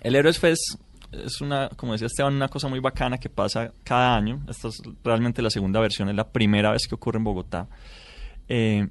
el 0.00 0.16
Héroes 0.16 0.38
Fest 0.38 0.62
es 1.12 1.40
una, 1.40 1.68
como 1.70 1.92
decía 1.92 2.06
Esteban, 2.06 2.34
una 2.34 2.48
cosa 2.48 2.68
muy 2.68 2.80
bacana 2.80 3.18
que 3.18 3.28
pasa 3.28 3.72
cada 3.84 4.16
año. 4.16 4.40
Esta 4.48 4.68
es 4.68 4.80
realmente 5.02 5.42
la 5.42 5.50
segunda 5.50 5.80
versión, 5.80 6.08
es 6.08 6.14
la 6.14 6.28
primera 6.28 6.72
vez 6.72 6.86
que 6.86 6.94
ocurre 6.94 7.18
en 7.18 7.24
Bogotá. 7.24 7.68
Eh, 8.48 8.88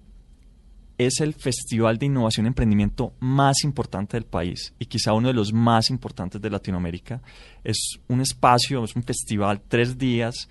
es 0.97 1.19
el 1.21 1.33
festival 1.35 1.97
de 1.97 2.07
innovación 2.07 2.45
y 2.45 2.47
emprendimiento 2.47 3.13
más 3.19 3.63
importante 3.63 4.17
del 4.17 4.25
país 4.25 4.73
y 4.79 4.85
quizá 4.87 5.13
uno 5.13 5.27
de 5.27 5.33
los 5.35 5.53
más 5.53 5.91
importantes 5.91 6.41
de 6.41 6.49
Latinoamérica. 6.49 7.21
Es 7.63 7.99
un 8.07 8.21
espacio, 8.21 8.83
es 8.83 8.95
un 8.95 9.03
festival, 9.03 9.61
tres 9.67 9.97
días, 9.97 10.49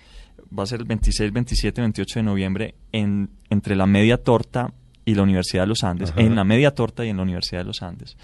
va 0.57 0.63
a 0.63 0.67
ser 0.67 0.81
el 0.81 0.87
26, 0.87 1.33
27 1.33 1.81
y 1.81 1.83
28 1.83 2.21
de 2.21 2.23
noviembre 2.23 2.75
en, 2.93 3.31
entre 3.51 3.75
la 3.75 3.87
Media 3.87 4.23
Torta 4.23 4.73
y 5.05 5.15
la 5.15 5.23
Universidad 5.23 5.65
de 5.65 5.69
los 5.69 5.83
Andes, 5.83 6.11
Ajá. 6.11 6.21
en 6.21 6.37
la 6.37 6.45
Media 6.45 6.73
Torta 6.73 7.05
y 7.05 7.09
en 7.09 7.17
la 7.17 7.25
Universidad 7.25 7.61
de 7.61 7.65
los 7.65 7.83
Andes, 7.83 8.17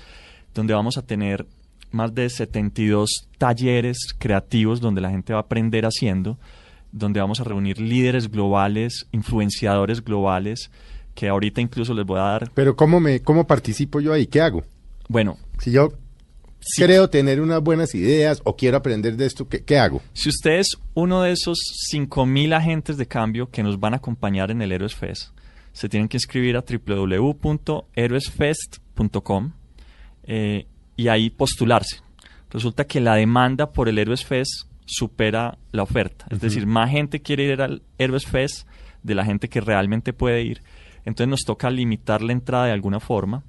donde 0.54 0.74
vamos 0.74 0.98
a 0.98 1.02
tener 1.02 1.46
más 1.92 2.14
de 2.14 2.28
72 2.28 3.28
talleres 3.38 3.98
creativos 4.18 4.80
donde 4.80 5.00
la 5.00 5.10
gente 5.10 5.32
va 5.32 5.40
a 5.40 5.42
aprender 5.42 5.84
haciendo, 5.84 6.38
donde 6.92 7.20
vamos 7.20 7.40
a 7.40 7.44
reunir 7.44 7.80
líderes 7.80 8.30
globales, 8.30 9.06
influenciadores 9.12 10.04
globales, 10.04 10.70
que 11.14 11.28
ahorita 11.28 11.60
incluso 11.60 11.94
les 11.94 12.06
voy 12.06 12.18
a 12.18 12.22
dar, 12.22 12.50
Pero 12.54 12.74
¿cómo, 12.76 13.00
me, 13.00 13.20
cómo 13.20 13.46
participo 13.46 14.00
yo 14.00 14.12
ahí? 14.12 14.26
¿Qué 14.26 14.40
hago? 14.40 14.64
bueno, 15.08 15.36
Si 15.58 15.70
yo 15.70 15.92
creo 16.76 17.08
tener 17.10 17.40
unas 17.40 17.62
buenas 17.62 17.94
ideas 17.94 18.40
o 18.44 18.56
quiero 18.56 18.76
aprender 18.78 19.16
de 19.16 19.26
esto, 19.26 19.48
¿qué, 19.48 19.62
qué 19.62 19.78
hago? 19.78 20.00
si 20.12 20.28
usted 20.28 20.58
es 20.58 20.76
uno 20.94 21.22
de 21.22 21.32
esos 21.32 21.58
5.000 21.92 22.54
agentes 22.54 22.96
de 22.96 23.06
cambio 23.06 23.50
que 23.50 23.62
nos 23.62 23.78
van 23.80 23.94
a 23.94 23.98
acompañar 23.98 24.50
en 24.50 24.62
el 24.62 24.72
Héroes 24.72 24.94
Fest, 24.94 25.30
se 25.72 25.88
tienen 25.88 26.08
que 26.08 26.16
inscribir 26.18 26.56
a 26.56 26.64
www.héroesfest.com 26.64 29.52
eh, 30.24 30.66
y 30.96 31.08
ahí 31.08 31.30
postularse. 31.30 32.00
Resulta 32.50 32.84
que 32.84 33.00
la 33.00 33.14
demanda 33.14 33.72
por 33.72 33.88
el 33.88 33.98
Héroes 33.98 34.24
Fest 34.24 34.68
supera 34.84 35.58
la 35.70 35.82
oferta. 35.82 36.26
Es 36.30 36.40
decir, 36.40 36.66
más 36.66 36.90
gente 36.90 37.22
quiere 37.22 37.44
ir 37.44 37.62
al 37.62 37.82
Héroes 37.98 38.26
Fest 38.26 38.66
de 39.02 39.14
la 39.14 39.24
gente 39.24 39.48
que 39.48 39.60
realmente 39.60 40.12
puede 40.12 40.42
ir. 40.42 40.62
Entonces 41.04 41.28
nos 41.28 41.44
toca 41.44 41.70
limitar 41.70 42.22
la 42.22 42.32
entrada 42.32 42.66
de 42.66 42.72
alguna 42.72 43.00
forma. 43.00 43.44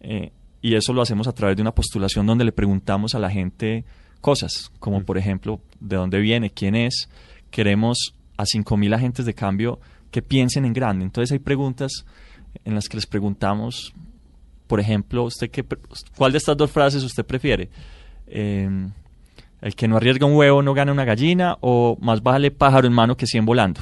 eh, 0.00 0.32
y 0.64 0.76
eso 0.76 0.94
lo 0.94 1.02
hacemos 1.02 1.28
a 1.28 1.34
través 1.34 1.56
de 1.56 1.60
una 1.60 1.74
postulación 1.74 2.24
donde 2.24 2.42
le 2.42 2.50
preguntamos 2.50 3.14
a 3.14 3.18
la 3.18 3.28
gente 3.28 3.84
cosas, 4.22 4.72
como 4.78 5.04
por 5.04 5.18
ejemplo, 5.18 5.60
de 5.78 5.96
dónde 5.96 6.20
viene, 6.20 6.48
quién 6.48 6.74
es. 6.74 7.10
Queremos 7.50 8.14
a 8.38 8.44
5.000 8.44 8.94
agentes 8.94 9.26
de 9.26 9.34
cambio 9.34 9.78
que 10.10 10.22
piensen 10.22 10.64
en 10.64 10.72
grande. 10.72 11.04
Entonces 11.04 11.32
hay 11.32 11.38
preguntas 11.38 12.06
en 12.64 12.74
las 12.74 12.88
que 12.88 12.96
les 12.96 13.04
preguntamos, 13.04 13.92
por 14.74 14.80
ejemplo, 14.80 15.22
usted 15.22 15.52
qué, 15.52 15.62
pre- 15.62 15.78
¿cuál 16.16 16.32
de 16.32 16.38
estas 16.38 16.56
dos 16.56 16.68
frases 16.68 17.04
usted 17.04 17.24
prefiere? 17.24 17.68
Eh, 18.26 18.68
el 19.62 19.76
que 19.76 19.86
no 19.86 19.96
arriesga 19.98 20.26
un 20.26 20.34
huevo 20.34 20.62
no 20.62 20.74
gana 20.74 20.90
una 20.90 21.04
gallina 21.04 21.56
o 21.60 21.96
más 22.00 22.20
vale 22.24 22.50
pájaro 22.50 22.88
en 22.88 22.92
mano 22.92 23.16
que 23.16 23.24
100 23.24 23.44
volando. 23.46 23.80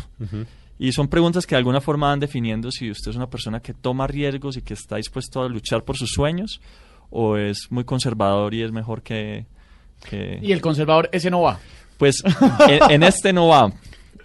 Y 0.78 0.92
son 0.92 1.08
preguntas 1.08 1.46
que 1.46 1.54
de 1.54 1.60
alguna 1.60 1.80
forma 1.80 2.08
van 2.08 2.20
definiendo 2.20 2.70
si 2.70 2.90
usted 2.90 3.10
es 3.12 3.16
una 3.16 3.30
persona 3.30 3.60
que 3.60 3.72
toma 3.72 4.06
riesgos 4.06 4.58
y 4.58 4.60
que 4.60 4.74
está 4.74 4.96
dispuesto 4.96 5.40
a 5.40 5.48
luchar 5.48 5.82
por 5.82 5.96
sus 5.96 6.10
sueños 6.10 6.60
o 7.08 7.38
es 7.38 7.68
muy 7.70 7.84
conservador 7.84 8.52
y 8.52 8.62
es 8.62 8.70
mejor 8.70 9.00
que... 9.00 9.46
que... 10.10 10.40
Y 10.42 10.52
el 10.52 10.60
conservador, 10.60 11.08
ese 11.10 11.30
no 11.30 11.40
va. 11.40 11.58
Pues 11.96 12.22
en, 12.68 12.90
en 12.90 13.02
este 13.02 13.32
no 13.32 13.48
va. 13.48 13.72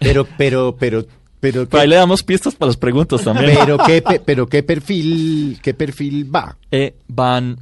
Pero, 0.00 0.26
pero, 0.36 0.76
pero, 0.78 1.06
pero, 1.40 1.68
Pero 1.68 1.82
ahí 1.82 1.88
le 1.88 1.96
damos 1.96 2.22
pistas 2.22 2.54
para 2.54 2.68
las 2.68 2.76
preguntas 2.76 3.22
también. 3.22 3.56
pero 3.64 3.78
qué, 3.78 4.02
pe- 4.08 4.20
pero 4.20 4.46
qué 4.46 4.62
perfil, 4.62 5.58
qué 5.62 5.74
perfil 5.74 6.34
va. 6.34 6.56
Eh, 6.70 6.94
van 7.08 7.58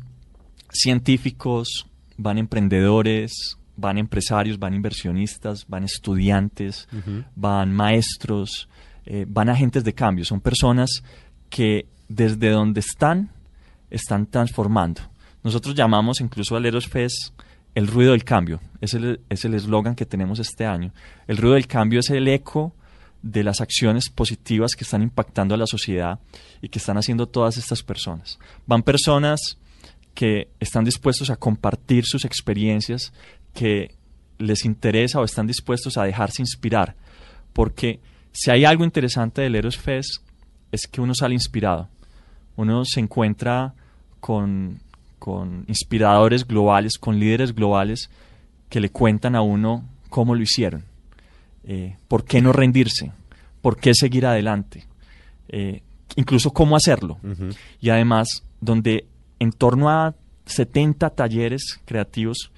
científicos, 0.71 1.87
van 2.17 2.39
emprendedores, 2.39 3.57
van 3.77 3.99
empresarios, 3.99 4.59
van 4.59 4.75
inversionistas, 4.75 5.67
van 5.69 5.85
estudiantes, 5.85 6.89
van 7.35 7.73
maestros, 7.73 8.69
eh, 9.05 9.27
van 9.29 9.49
agentes 9.49 9.85
de 9.85 9.93
cambio. 9.95 10.25
Son 10.25 10.41
personas 10.41 11.03
que 11.51 11.87
desde 12.09 12.51
donde 12.51 12.81
están, 12.81 13.31
están 13.91 14.27
transformando. 14.27 15.03
Nosotros 15.43 15.75
llamamos 15.75 16.21
incluso 16.21 16.57
al 16.57 16.67
Eros 16.67 16.89
Fest 16.89 17.33
el 17.75 17.87
ruido 17.87 18.12
del 18.12 18.25
cambio. 18.25 18.61
Es 18.81 18.95
el 18.95 19.21
es 19.29 19.45
el 19.45 19.55
eslogan 19.55 19.95
que 19.95 20.07
tenemos 20.07 20.39
este 20.39 20.65
año. 20.67 20.93
El 21.27 21.37
ruido 21.37 21.55
del 21.55 21.67
cambio 21.67 22.01
es 22.01 22.11
el 22.11 22.27
eco 22.29 22.75
de 23.27 23.43
las 23.43 23.61
acciones 23.61 24.09
positivas 24.09 24.77
que 24.77 24.85
están 24.85 25.03
impactando 25.03 25.55
a 25.55 25.59
la 25.59 25.67
sociedad 25.67 26.21
y 26.62 26.69
que 26.69 26.79
están 26.79 26.97
haciendo 26.97 27.27
todas 27.27 27.57
estas 27.57 27.83
personas. 27.83 28.39
Van 28.67 28.83
personas 28.83 29.59
que 30.15 30.49
están 30.61 30.85
dispuestos 30.85 31.29
a 31.31 31.37
compartir 31.37 32.05
sus 32.07 32.25
experiencias, 32.25 33.12
que 33.53 33.95
les 34.39 34.65
interesa 34.65 35.21
o 35.21 35.25
están 35.25 35.47
dispuestos 35.47 35.97
a 35.97 36.05
dejarse 36.05 36.41
inspirar. 36.41 36.95
Porque 37.53 38.01
si 38.33 38.51
hay 38.51 38.65
algo 38.65 38.85
interesante 38.85 39.43
del 39.43 39.57
Eros 39.57 39.77
Fest 39.77 40.23
es 40.71 40.87
que 40.87 41.01
uno 41.01 41.15
sale 41.15 41.35
inspirado. 41.35 41.89
Uno 42.55 42.85
se 42.85 43.01
encuentra 43.01 43.75
con, 44.21 44.81
con 45.19 45.65
inspiradores 45.67 46.47
globales, 46.47 46.97
con 46.97 47.19
líderes 47.19 47.55
globales 47.55 48.09
que 48.69 48.81
le 48.81 48.91
cuentan 48.91 49.35
a 49.35 49.43
uno 49.43 49.85
cómo 50.11 50.35
lo 50.35 50.43
hicieron. 50.43 50.85
Eh, 51.66 51.96
¿Por 52.09 52.24
qué 52.24 52.40
no 52.40 52.52
rendirse? 52.52 53.11
¿Por 53.61 53.76
qué 53.79 53.92
seguir 53.94 54.24
adelante? 54.26 54.85
Eh, 55.48 55.83
incluso 56.16 56.52
cómo 56.52 56.76
hacerlo. 56.76 57.18
Y 57.81 57.90
además, 57.90 58.42
donde 58.61 59.07
en 59.38 59.52
torno 59.52 59.90
a 59.90 60.14
70 60.46 61.11
talleres 61.11 61.81
creativos, 61.85 62.50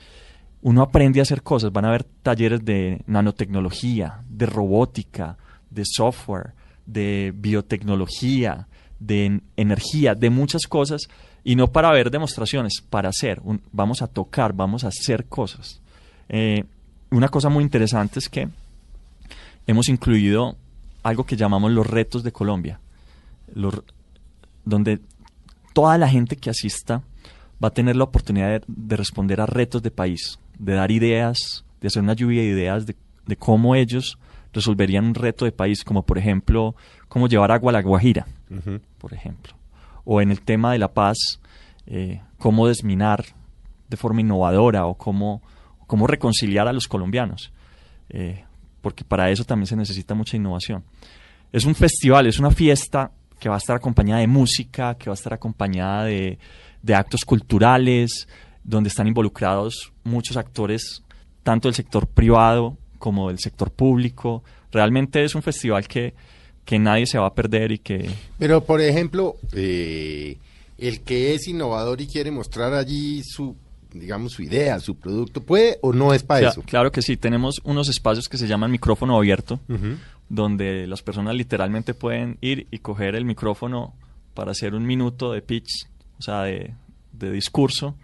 uno 0.61 0.83
aprende 0.83 1.21
a 1.21 1.23
hacer 1.23 1.43
cosas. 1.43 1.73
Van 1.73 1.85
a 1.85 1.89
haber 1.89 2.05
talleres 2.05 2.65
de 2.65 3.01
nanotecnología, 3.07 4.21
de 4.29 4.47
robótica, 4.47 5.39
de 5.71 5.85
software, 5.87 6.53
de 6.85 7.33
biotecnología, 7.35 8.67
de 8.99 9.27
en- 9.27 9.43
energía, 9.57 10.15
de 10.15 10.31
muchas 10.31 10.67
cosas. 10.67 11.09
Y 11.45 11.57
no 11.57 11.71
para 11.73 11.91
ver 11.93 12.11
demostraciones, 12.11 12.83
para 12.91 13.09
hacer. 13.09 13.41
Un- 13.45 13.63
vamos 13.73 14.03
a 14.03 14.07
tocar, 14.09 14.53
vamos 14.53 14.85
a 14.85 14.89
hacer 14.89 15.27
cosas. 15.27 15.81
Eh, 16.29 16.65
una 17.11 17.29
cosa 17.29 17.49
muy 17.49 17.65
interesante 17.65 18.19
es 18.19 18.29
que 18.29 18.49
hemos 19.69 19.89
incluido 19.89 20.57
algo 21.05 21.25
que 21.25 21.37
llamamos 21.37 21.71
los 21.71 21.87
retos 21.87 22.25
de 22.25 22.33
Colombia, 22.33 22.81
los- 23.55 23.83
donde 24.65 24.99
toda 25.73 25.97
la 25.99 26.09
gente 26.09 26.35
que 26.37 26.51
asista 26.51 27.03
va 27.63 27.69
a 27.69 27.73
tener 27.75 27.95
la 27.95 28.05
oportunidad 28.05 28.49
de, 28.49 28.63
de 28.67 28.97
responder 28.97 29.41
a 29.41 29.47
retos 29.47 29.83
de 29.83 29.91
país, 29.93 30.39
de 30.59 30.75
dar 30.75 30.91
ideas, 30.91 31.65
de 31.81 31.87
hacer 31.89 32.03
una 32.03 32.15
lluvia 32.15 32.43
de 32.43 32.49
ideas 32.49 32.87
de, 32.87 32.97
de 33.27 33.37
cómo 33.37 33.75
ellos 33.77 34.19
resolverían 34.53 35.05
un 35.05 35.15
reto 35.15 35.45
de 35.45 35.53
país, 35.53 35.85
como 35.85 36.03
por 36.03 36.19
ejemplo, 36.19 36.75
cómo 37.09 37.29
llevar 37.29 37.53
agua 37.53 37.71
a 37.71 37.75
la 37.75 37.83
Guajira, 37.83 38.27
por 38.99 39.13
ejemplo. 39.15 39.55
O 40.05 40.21
en 40.21 40.31
el 40.31 40.41
tema 40.41 40.73
de 40.73 40.79
la 40.79 40.89
paz, 40.93 41.19
eh, 41.87 42.23
cómo 42.39 42.67
desminar 42.67 43.25
de 43.89 43.97
forma 43.97 44.21
innovadora 44.23 44.87
o 44.87 44.95
cómo, 44.95 45.43
cómo 45.87 46.07
reconciliar 46.07 46.67
a 46.67 46.73
los 46.73 46.89
colombianos. 46.89 47.53
Eh, 48.09 48.45
porque 48.89 49.05
para 49.05 49.31
eso 49.31 49.45
también 49.45 49.67
se 49.67 49.77
necesita 49.77 50.15
mucha 50.15 50.39
innovación. 50.39 50.83
Es 51.53 51.67
un 51.67 51.75
festival, 51.75 52.27
es 52.27 52.39
una 52.39 52.51
fiesta 52.51 53.13
que 53.39 53.51
va 53.51 53.57
a 53.57 53.59
estar 53.59 53.77
acompañada 53.77 54.23
de 54.23 54.27
música, 54.27 54.95
que 54.95 55.11
va 55.11 55.13
a 55.13 55.21
estar 55.21 55.35
acompañada 55.35 56.05
de, 56.05 56.39
actos 56.95 57.27
culturales, 57.27 58.27
donde 58.65 58.89
están 58.89 59.07
involucrados 59.07 59.93
muchos 60.05 60.39
actores, 60.39 61.03
tanto 61.43 61.69
del 61.69 61.75
sector 61.75 62.07
privado 62.07 62.79
como 62.99 63.29
del 63.29 63.39
sector 63.41 63.71
público. 63.71 64.43
Realmente 64.73 65.23
es 65.23 65.35
un 65.35 65.43
festival 65.43 65.87
que, 65.87 66.15
que 66.65 66.79
nadie 66.79 67.05
se 67.05 67.19
va 67.19 67.27
a 67.27 67.35
perder 67.35 67.73
y 67.73 67.81
que 67.81 68.09
Pero, 68.39 68.65
por 68.65 68.81
ejemplo, 68.81 69.37
eh, 69.53 70.39
el 70.79 71.03
que 71.03 71.35
es 71.35 71.47
innovador 71.47 72.01
y 72.01 72.07
quiere 72.07 72.31
mostrar 72.31 72.73
allí 72.73 73.23
su, 73.23 73.55
digamos, 73.93 74.33
su 74.33 74.43
idea, 74.43 74.79
su 74.81 74.97
producto, 74.97 75.43
¿puede 75.43 75.79
o 75.83 75.93
no 75.93 76.13
es 76.13 76.23
para 76.23 76.41
eso? 76.51 76.63
Claro 76.63 76.93
que 76.93 77.03
sí, 77.03 77.17
tenemos 77.17 77.61
unos 77.65 77.89
espacios 77.89 78.29
que 78.29 78.37
se 78.39 78.47
llaman 78.47 78.71
micrófono 78.71 79.17
abierto, 79.17 79.61
donde 80.29 80.87
las 80.87 81.03
personas 81.03 81.35
literalmente 81.35 81.95
pueden 81.95 82.37
ir 82.41 82.67
y 82.71 82.79
coger 82.79 83.15
el 83.15 83.25
micrófono 83.25 83.95
para 84.35 84.51
hacer 84.53 84.75
un 84.75 84.85
minuto 84.87 85.33
de 85.33 85.41
pitch, 85.43 85.87
o 86.19 86.23
sea, 86.23 86.43
de, 86.43 86.75
de 87.13 87.33
discurso, 87.33 87.95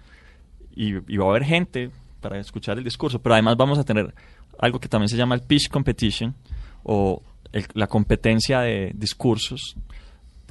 y, 0.75 0.95
y 1.13 1.17
va 1.19 1.27
a 1.27 1.31
haber 1.31 1.45
gente 1.45 1.91
para 2.21 2.39
escuchar 2.41 2.79
el 2.79 2.85
discurso, 2.85 3.21
pero 3.21 3.35
además 3.35 3.57
vamos 3.57 3.79
a 3.79 3.85
tener 3.85 4.15
algo 4.59 4.81
que 4.81 4.89
también 4.89 5.09
se 5.09 5.17
llama 5.17 5.35
el 5.35 5.43
pitch 5.43 5.69
competition, 5.69 6.35
o 6.83 7.23
el- 7.53 7.67
la 7.75 7.87
competencia 7.87 8.61
de 8.61 8.93
discursos 8.95 9.77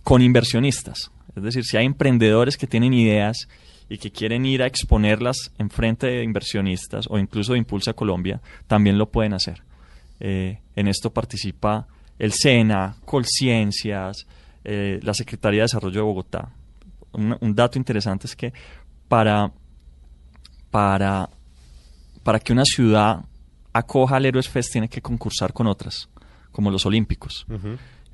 con 0.03 0.21
inversionistas. 0.21 1.11
Es 1.35 1.41
decir, 1.43 1.63
si 1.65 1.77
hay 1.77 1.85
emprendedores 1.85 2.55
que 2.57 2.67
tienen 2.67 2.93
ideas 2.93 3.47
y 3.93 3.99
que 3.99 4.11
quieren 4.11 4.43
ir 4.43 4.63
a 4.63 4.65
exponerlas 4.65 5.51
en 5.59 5.69
frente 5.69 6.07
de 6.07 6.23
inversionistas 6.23 7.05
o 7.11 7.19
incluso 7.19 7.53
de 7.53 7.59
Impulsa 7.59 7.93
Colombia, 7.93 8.41
también 8.65 8.97
lo 8.97 9.11
pueden 9.11 9.35
hacer. 9.35 9.61
Eh, 10.19 10.61
en 10.75 10.87
esto 10.87 11.13
participa 11.13 11.85
el 12.17 12.31
SENA, 12.31 12.95
Colciencias, 13.05 14.25
eh, 14.63 14.99
la 15.03 15.13
Secretaría 15.13 15.59
de 15.59 15.65
Desarrollo 15.65 15.97
de 15.97 16.01
Bogotá. 16.01 16.49
Un, 17.11 17.37
un 17.39 17.53
dato 17.53 17.77
interesante 17.77 18.25
es 18.25 18.35
que 18.35 18.51
para, 19.07 19.51
para, 20.71 21.29
para 22.23 22.39
que 22.39 22.51
una 22.51 22.65
ciudad 22.65 23.25
acoja 23.73 24.15
al 24.15 24.25
Héroes 24.25 24.49
Fest 24.49 24.71
tiene 24.71 24.89
que 24.89 25.03
concursar 25.03 25.53
con 25.53 25.67
otras, 25.67 26.09
como 26.51 26.71
los 26.71 26.87
Olímpicos. 26.87 27.45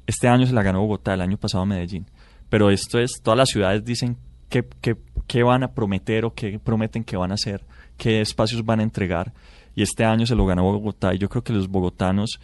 Este 0.05 0.27
año 0.27 0.45
se 0.45 0.51
la 0.51 0.61
ganó 0.61 0.81
Bogotá, 0.81 1.13
el 1.13 1.21
año 1.21 1.37
pasado 1.37 1.65
Medellín. 1.65 2.05
Pero 2.49 2.69
esto 2.69 2.99
es, 2.99 3.21
todas 3.23 3.37
las 3.37 3.47
ciudades 3.47 3.85
dicen 3.85 4.17
qué, 4.49 4.67
qué- 4.81 4.97
qué 5.27 5.43
van 5.43 5.63
a 5.63 5.71
prometer 5.73 6.25
o 6.25 6.33
qué 6.33 6.59
prometen 6.59 7.03
que 7.03 7.15
van 7.17 7.31
a 7.31 7.35
hacer, 7.35 7.63
qué 7.97 8.21
espacios 8.21 8.65
van 8.65 8.79
a 8.79 8.83
entregar. 8.83 9.31
Y 9.75 9.83
este 9.83 10.03
año 10.03 10.25
se 10.25 10.35
lo 10.35 10.45
ganó 10.45 10.63
Bogotá 10.63 11.13
y 11.13 11.19
yo 11.19 11.29
creo 11.29 11.43
que 11.43 11.53
los 11.53 11.67
bogotanos 11.69 12.39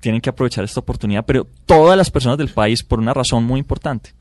tienen 0.00 0.20
que 0.20 0.30
aprovechar 0.30 0.64
esta 0.64 0.80
oportunidad, 0.80 1.24
pero 1.24 1.46
todas 1.66 1.96
las 1.96 2.10
personas 2.10 2.38
del 2.38 2.48
país 2.48 2.82
por 2.82 2.98
una 2.98 3.14
razón 3.14 3.44
muy 3.44 3.60
importante. 3.60 4.12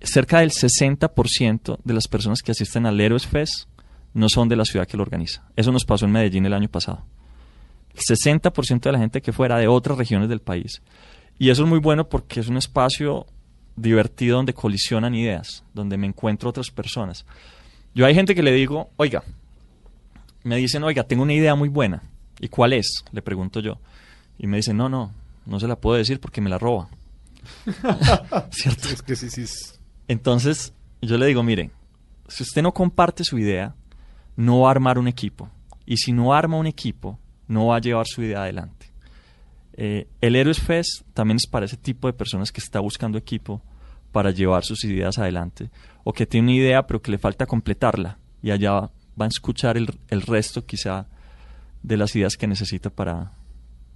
Cerca 0.00 0.40
del 0.40 0.50
60% 0.50 1.78
de 1.82 1.94
las 1.94 2.08
personas 2.08 2.40
que 2.42 2.52
asisten 2.52 2.86
al 2.86 3.00
Héroes 3.00 3.26
Fest 3.26 3.68
no 4.12 4.28
son 4.28 4.48
de 4.48 4.56
la 4.56 4.64
ciudad 4.64 4.86
que 4.86 4.96
lo 4.96 5.02
organiza. 5.02 5.42
Eso 5.56 5.72
nos 5.72 5.84
pasó 5.84 6.04
en 6.06 6.12
Medellín 6.12 6.46
el 6.46 6.52
año 6.54 6.68
pasado. 6.68 7.04
El 7.94 8.00
60% 8.00 8.80
de 8.80 8.92
la 8.92 8.98
gente 8.98 9.22
que 9.22 9.32
fuera 9.32 9.56
de 9.58 9.66
otras 9.68 9.96
regiones 9.98 10.28
del 10.28 10.40
país. 10.40 10.82
Y 11.38 11.50
eso 11.50 11.62
es 11.64 11.68
muy 11.68 11.78
bueno 11.78 12.08
porque 12.08 12.40
es 12.40 12.48
un 12.48 12.56
espacio 12.56 13.26
divertido 13.76 14.36
donde 14.36 14.54
colisionan 14.54 15.14
ideas, 15.14 15.64
donde 15.74 15.96
me 15.96 16.06
encuentro 16.06 16.50
otras 16.50 16.70
personas. 16.70 17.24
Yo 17.94 18.06
hay 18.06 18.14
gente 18.14 18.34
que 18.34 18.42
le 18.42 18.52
digo, 18.52 18.90
oiga, 18.96 19.22
me 20.42 20.56
dicen, 20.56 20.82
oiga, 20.84 21.04
tengo 21.04 21.22
una 21.22 21.32
idea 21.34 21.54
muy 21.54 21.68
buena. 21.68 22.02
¿Y 22.40 22.48
cuál 22.48 22.72
es? 22.72 23.04
Le 23.12 23.22
pregunto 23.22 23.60
yo. 23.60 23.78
Y 24.38 24.46
me 24.46 24.56
dicen, 24.58 24.76
no, 24.76 24.88
no, 24.88 25.12
no 25.46 25.60
se 25.60 25.68
la 25.68 25.76
puedo 25.76 25.96
decir 25.96 26.20
porque 26.20 26.40
me 26.40 26.50
la 26.50 26.58
roba. 26.58 26.88
¿Cierto? 28.50 28.88
Es 28.88 29.02
que 29.02 29.16
sí, 29.16 29.30
sí. 29.30 29.42
es- 29.42 29.78
Entonces, 30.08 30.72
yo 31.02 31.16
le 31.18 31.26
digo, 31.26 31.42
mire, 31.42 31.70
si 32.28 32.42
usted 32.42 32.62
no 32.62 32.72
comparte 32.72 33.24
su 33.24 33.38
idea, 33.38 33.74
no 34.36 34.60
va 34.60 34.68
a 34.68 34.70
armar 34.72 34.98
un 34.98 35.08
equipo. 35.08 35.48
Y 35.86 35.96
si 35.98 36.12
no 36.12 36.34
arma 36.34 36.56
un 36.56 36.66
equipo, 36.66 37.18
no 37.46 37.66
va 37.66 37.76
a 37.76 37.80
llevar 37.80 38.06
su 38.06 38.22
idea 38.22 38.42
adelante. 38.42 38.86
Eh, 39.76 40.06
el 40.20 40.36
Héroes 40.36 40.60
Fest 40.60 41.02
también 41.12 41.36
es 41.36 41.46
para 41.46 41.66
ese 41.66 41.76
tipo 41.76 42.06
de 42.06 42.12
personas 42.12 42.52
que 42.52 42.60
está 42.60 42.80
buscando 42.80 43.18
equipo 43.18 43.60
para 44.12 44.30
llevar 44.30 44.64
sus 44.64 44.84
ideas 44.84 45.18
adelante. 45.18 45.70
O 46.04 46.12
que 46.12 46.26
tiene 46.26 46.48
una 46.48 46.56
idea 46.56 46.86
pero 46.86 47.02
que 47.02 47.10
le 47.10 47.18
falta 47.18 47.46
completarla. 47.46 48.18
Y 48.42 48.50
allá 48.50 48.72
va, 48.72 48.90
va 49.20 49.24
a 49.24 49.28
escuchar 49.28 49.76
el, 49.76 49.88
el 50.08 50.22
resto 50.22 50.64
quizá 50.64 51.06
de 51.82 51.96
las 51.96 52.14
ideas 52.14 52.36
que 52.36 52.46
necesita 52.46 52.90
para, 52.90 53.32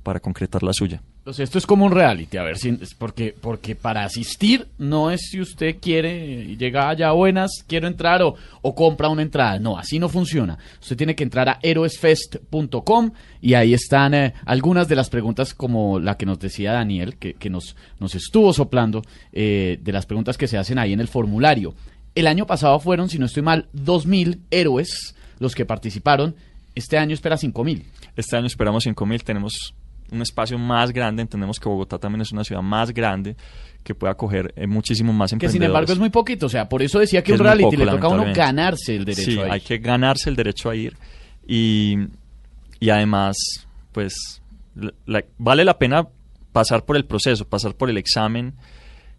para 0.02 0.20
concretar 0.20 0.62
la 0.62 0.72
suya. 0.72 1.02
Entonces, 1.18 1.44
esto 1.44 1.58
es 1.58 1.66
como 1.66 1.84
un 1.84 1.92
reality, 1.92 2.38
a 2.38 2.42
ver, 2.42 2.56
si, 2.56 2.70
es 2.70 2.94
porque, 2.94 3.34
porque 3.38 3.74
para 3.74 4.02
asistir 4.02 4.66
no 4.78 5.10
es 5.10 5.28
si 5.30 5.40
usted 5.40 5.76
quiere, 5.78 6.56
llega 6.56 6.88
allá 6.88 7.12
buenas, 7.12 7.64
quiero 7.66 7.86
entrar 7.86 8.22
o, 8.22 8.34
o 8.62 8.74
compra 8.74 9.10
una 9.10 9.20
entrada. 9.20 9.58
No, 9.58 9.76
así 9.76 9.98
no 9.98 10.08
funciona. 10.08 10.56
Usted 10.80 10.96
tiene 10.96 11.14
que 11.14 11.24
entrar 11.24 11.50
a 11.50 11.58
héroesfest.com 11.62 13.10
y 13.42 13.52
ahí 13.52 13.74
están 13.74 14.14
eh, 14.14 14.32
algunas 14.46 14.88
de 14.88 14.96
las 14.96 15.10
preguntas 15.10 15.52
como 15.52 16.00
la 16.00 16.16
que 16.16 16.24
nos 16.24 16.38
decía 16.38 16.72
Daniel, 16.72 17.16
que, 17.16 17.34
que 17.34 17.50
nos, 17.50 17.76
nos 18.00 18.14
estuvo 18.14 18.54
soplando, 18.54 19.02
eh, 19.32 19.78
de 19.82 19.92
las 19.92 20.06
preguntas 20.06 20.38
que 20.38 20.48
se 20.48 20.56
hacen 20.56 20.78
ahí 20.78 20.94
en 20.94 21.00
el 21.00 21.08
formulario. 21.08 21.74
El 22.14 22.26
año 22.26 22.46
pasado 22.46 22.80
fueron, 22.80 23.10
si 23.10 23.18
no 23.18 23.26
estoy 23.26 23.42
mal, 23.42 23.68
2.000 23.74 24.38
héroes 24.50 25.14
los 25.40 25.54
que 25.54 25.66
participaron. 25.66 26.34
Este 26.74 26.96
año 26.96 27.12
espera 27.12 27.36
5.000. 27.36 27.84
Este 28.16 28.36
año 28.36 28.46
esperamos 28.46 28.86
5.000, 28.86 29.22
tenemos 29.22 29.74
un 30.10 30.22
espacio 30.22 30.58
más 30.58 30.92
grande. 30.92 31.22
Entendemos 31.22 31.58
que 31.60 31.68
Bogotá 31.68 31.98
también 31.98 32.22
es 32.22 32.32
una 32.32 32.44
ciudad 32.44 32.62
más 32.62 32.92
grande 32.92 33.36
que 33.84 33.94
puede 33.94 34.10
acoger 34.12 34.52
eh, 34.56 34.66
muchísimo 34.66 35.12
más 35.12 35.30
Que 35.30 35.34
emprendedores. 35.36 35.52
sin 35.60 35.62
embargo 35.66 35.92
es 35.92 35.98
muy 35.98 36.10
poquito, 36.10 36.46
o 36.46 36.48
sea, 36.48 36.68
por 36.68 36.82
eso 36.82 36.98
decía 36.98 37.22
que 37.22 37.26
Que 37.32 37.32
un 37.34 37.38
reality 37.40 37.64
poco, 37.76 37.84
le 37.84 37.90
toca 37.92 38.06
a 38.06 38.10
uno 38.10 38.24
ganarse 38.34 38.96
el 38.96 39.04
derecho 39.04 39.30
sí, 39.30 39.38
a 39.38 39.46
ir. 39.46 39.52
hay 39.52 39.60
que 39.60 39.78
ganarse 39.78 40.28
el 40.28 40.36
derecho 40.36 40.68
a 40.68 40.76
ir 40.76 40.96
y, 41.46 41.96
y 42.80 42.90
además, 42.90 43.36
pues, 43.92 44.42
la- 44.74 44.92
la- 45.06 45.24
vale 45.38 45.64
la 45.64 45.78
pena 45.78 46.06
pasar 46.52 46.84
por 46.84 46.96
el 46.96 47.04
proceso, 47.04 47.46
pasar 47.46 47.74
por 47.74 47.88
el 47.88 47.96
examen 47.98 48.54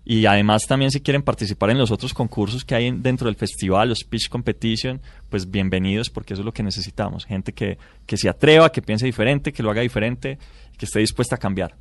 y 0.05 0.25
además 0.25 0.65
también 0.67 0.91
si 0.91 1.01
quieren 1.01 1.21
participar 1.21 1.69
en 1.69 1.77
los 1.77 1.91
otros 1.91 2.13
concursos 2.13 2.65
que 2.65 2.75
hay 2.75 2.85
en- 2.87 3.01
dentro 3.01 3.25
del 3.27 3.35
festival, 3.35 3.89
los 3.89 4.03
Pitch 4.03 4.29
Competition, 4.29 5.01
pues 5.29 5.49
bienvenidos 5.49 6.09
porque 6.09 6.33
eso 6.33 6.41
es 6.41 6.45
lo 6.45 6.51
que 6.53 6.63
necesitamos, 6.63 7.25
gente 7.25 7.53
que, 7.53 7.77
que 8.05 8.17
se 8.17 8.29
atreva, 8.29 8.71
que 8.71 8.81
piense 8.81 9.05
diferente, 9.05 9.51
que 9.53 9.63
lo 9.63 9.71
haga 9.71 9.81
diferente, 9.81 10.37
que 10.79 10.85
esté 10.85 10.99
dispuesta 10.99 11.35
a 11.35 11.37
cambiar. 11.37 11.75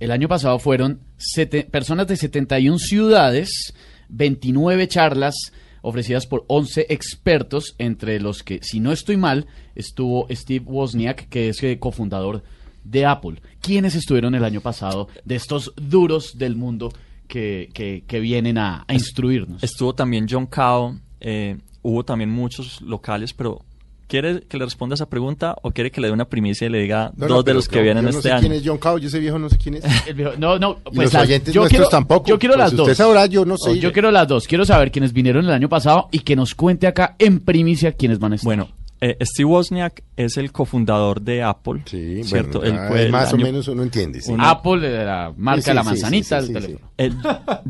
El 0.00 0.10
año 0.10 0.28
pasado 0.28 0.58
fueron 0.58 1.00
sete- 1.18 1.64
personas 1.64 2.06
de 2.06 2.16
71 2.16 2.78
ciudades, 2.78 3.74
29 4.08 4.88
charlas 4.88 5.34
ofrecidas 5.82 6.26
por 6.26 6.44
11 6.48 6.86
expertos, 6.90 7.74
entre 7.78 8.20
los 8.20 8.42
que, 8.42 8.60
si 8.62 8.80
no 8.80 8.92
estoy 8.92 9.16
mal, 9.16 9.46
estuvo 9.74 10.26
Steve 10.30 10.64
Wozniak, 10.66 11.28
que 11.28 11.50
es 11.50 11.62
eh, 11.62 11.78
cofundador 11.78 12.42
de 12.84 13.06
Apple. 13.06 13.40
¿Quiénes 13.60 13.94
estuvieron 13.94 14.34
el 14.34 14.44
año 14.44 14.60
pasado 14.60 15.08
de 15.24 15.36
estos 15.36 15.72
duros 15.76 16.36
del 16.38 16.56
mundo 16.56 16.92
que, 17.28 17.68
que- 17.74 18.04
que 18.06 18.20
vienen 18.20 18.58
a, 18.58 18.84
a 18.88 18.94
instruirnos? 18.94 19.62
Estuvo 19.62 19.94
también 19.94 20.26
John 20.28 20.46
Cao, 20.46 20.98
eh, 21.20 21.56
hubo 21.82 22.04
también 22.04 22.30
muchos 22.30 22.80
locales, 22.82 23.32
pero 23.32 23.64
¿quiere 24.08 24.40
que 24.48 24.56
le 24.56 24.64
responda 24.64 24.94
esa 24.94 25.08
pregunta 25.08 25.54
o 25.62 25.70
quiere 25.70 25.90
que 25.92 26.00
le 26.00 26.08
dé 26.08 26.12
una 26.12 26.24
primicia 26.24 26.66
y 26.66 26.70
le 26.70 26.78
diga 26.80 27.12
No, 27.16 27.28
no, 27.28 27.34
dos 27.36 27.44
de 27.44 27.54
los 27.54 27.68
que 27.68 27.80
vienen 27.82 28.02
yo 28.04 28.10
no 28.10 28.16
este 28.18 28.28
sé 28.30 28.32
año? 28.32 28.40
quién 28.40 28.52
es 28.54 28.62
John 28.64 28.78
Cao, 28.78 28.98
yo 28.98 29.06
ese 29.08 29.20
viejo 29.20 29.38
no 29.38 29.48
sé 29.48 29.56
quién 29.58 29.76
es. 29.76 29.84
El 30.08 30.14
viejo- 30.14 30.32
no, 30.38 30.58
no, 30.58 30.78
Y 30.90 30.96
pues 30.96 31.04
los 31.06 31.12
las- 31.14 31.22
oyentes 31.22 31.54
yo 31.54 31.60
nuestros 31.60 31.78
quiero, 31.82 31.90
tampoco. 31.90 32.26
Yo 32.28 32.38
quiero 32.38 32.54
Pues 32.56 32.64
las 32.64 32.72
usted 32.72 32.88
dos. 32.88 32.96
sabrá, 32.96 33.26
yo 33.26 33.44
no 33.44 33.56
sé. 33.56 33.78
Yo 33.78 33.92
quiero 33.92 34.10
las 34.10 34.26
dos. 34.26 34.46
Quiero 34.48 34.64
saber 34.64 34.90
quiénes 34.90 35.12
vinieron 35.12 35.44
el 35.44 35.52
año 35.52 35.68
pasado 35.68 36.08
y 36.10 36.20
que 36.20 36.34
nos 36.34 36.54
cuente 36.54 36.86
acá 36.86 37.14
en 37.18 37.40
primicia 37.40 37.92
quiénes 37.92 38.18
van 38.18 38.32
a 38.32 38.36
estar. 38.36 38.46
Bueno, 38.46 38.68
eh, 39.00 39.16
Steve 39.22 39.44
Wozniak 39.46 40.02
es 40.16 40.36
el 40.36 40.50
cofundador 40.52 41.20
de 41.22 41.42
Apple, 41.42 41.82
Sí, 41.86 42.22
¿cierto? 42.24 42.58
bueno, 42.60 42.74
Él 42.74 42.80
ah, 42.80 42.88
fue 42.88 43.02
el 43.06 43.12
más 43.12 43.32
o 43.32 43.36
menos 43.36 43.68
uno 43.68 43.82
entiende. 43.82 44.20
sí. 44.20 44.32
uno- 44.32 44.44
Apple, 44.44 44.80
de 44.88 45.04
la 45.04 45.32
marca 45.36 45.62
Sí, 45.62 45.70
de 45.70 45.74
la 45.74 45.82
manzanita, 45.84 46.40
sí, 46.40 46.46
sí, 46.48 46.52
el 46.54 46.60
sí, 46.62 46.66
teléfono. 46.66 46.90
El- 46.96 47.16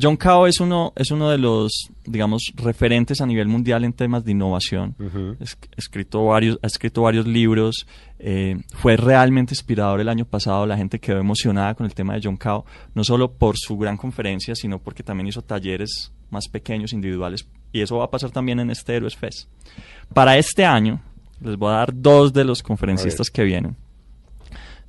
John 0.00 0.16
Cao 0.16 0.46
es 0.46 0.60
uno, 0.60 0.92
es 0.96 1.10
uno 1.10 1.28
de 1.30 1.38
los, 1.38 1.90
digamos, 2.06 2.42
referentes 2.56 3.20
a 3.20 3.26
nivel 3.26 3.48
mundial 3.48 3.84
en 3.84 3.92
temas 3.92 4.24
de 4.24 4.32
innovación. 4.32 4.94
Es- 5.40 5.58
escrito 5.76 6.24
varios, 6.24 6.58
ha 6.62 6.66
escrito 6.66 7.02
varios 7.02 7.26
libros. 7.26 7.86
eh, 8.20 8.56
fue 8.74 8.96
realmente 8.96 9.52
inspirador 9.54 10.00
el 10.00 10.08
año 10.08 10.24
pasado. 10.24 10.66
La 10.66 10.76
gente 10.76 10.98
quedó 10.98 11.18
emocionada 11.18 11.74
con 11.76 11.86
el 11.86 11.94
tema 11.94 12.14
de 12.14 12.20
John 12.24 12.36
Cao, 12.36 12.64
no 12.94 13.04
solo 13.04 13.30
por 13.30 13.54
su 13.56 13.78
gran 13.78 13.96
conferencia, 13.96 14.56
sino 14.56 14.80
porque 14.80 15.04
también 15.04 15.28
hizo 15.28 15.40
talleres 15.42 16.10
más 16.28 16.48
pequeños, 16.48 16.92
individuales. 16.92 17.46
Y 17.72 17.80
eso 17.80 17.98
va 17.98 18.06
a 18.06 18.10
pasar 18.10 18.32
también 18.32 18.58
en 18.58 18.70
este 18.70 18.96
Heroes 18.96 19.14
Fest. 19.14 19.46
Para 20.12 20.36
este 20.36 20.64
año, 20.64 21.00
les 21.40 21.57
voy 21.57 21.70
a 21.70 21.77
dar 21.77 21.92
dos 21.94 22.33
de 22.33 22.44
los 22.44 22.62
conferencistas 22.62 23.31
que 23.31 23.44
vienen. 23.44 23.77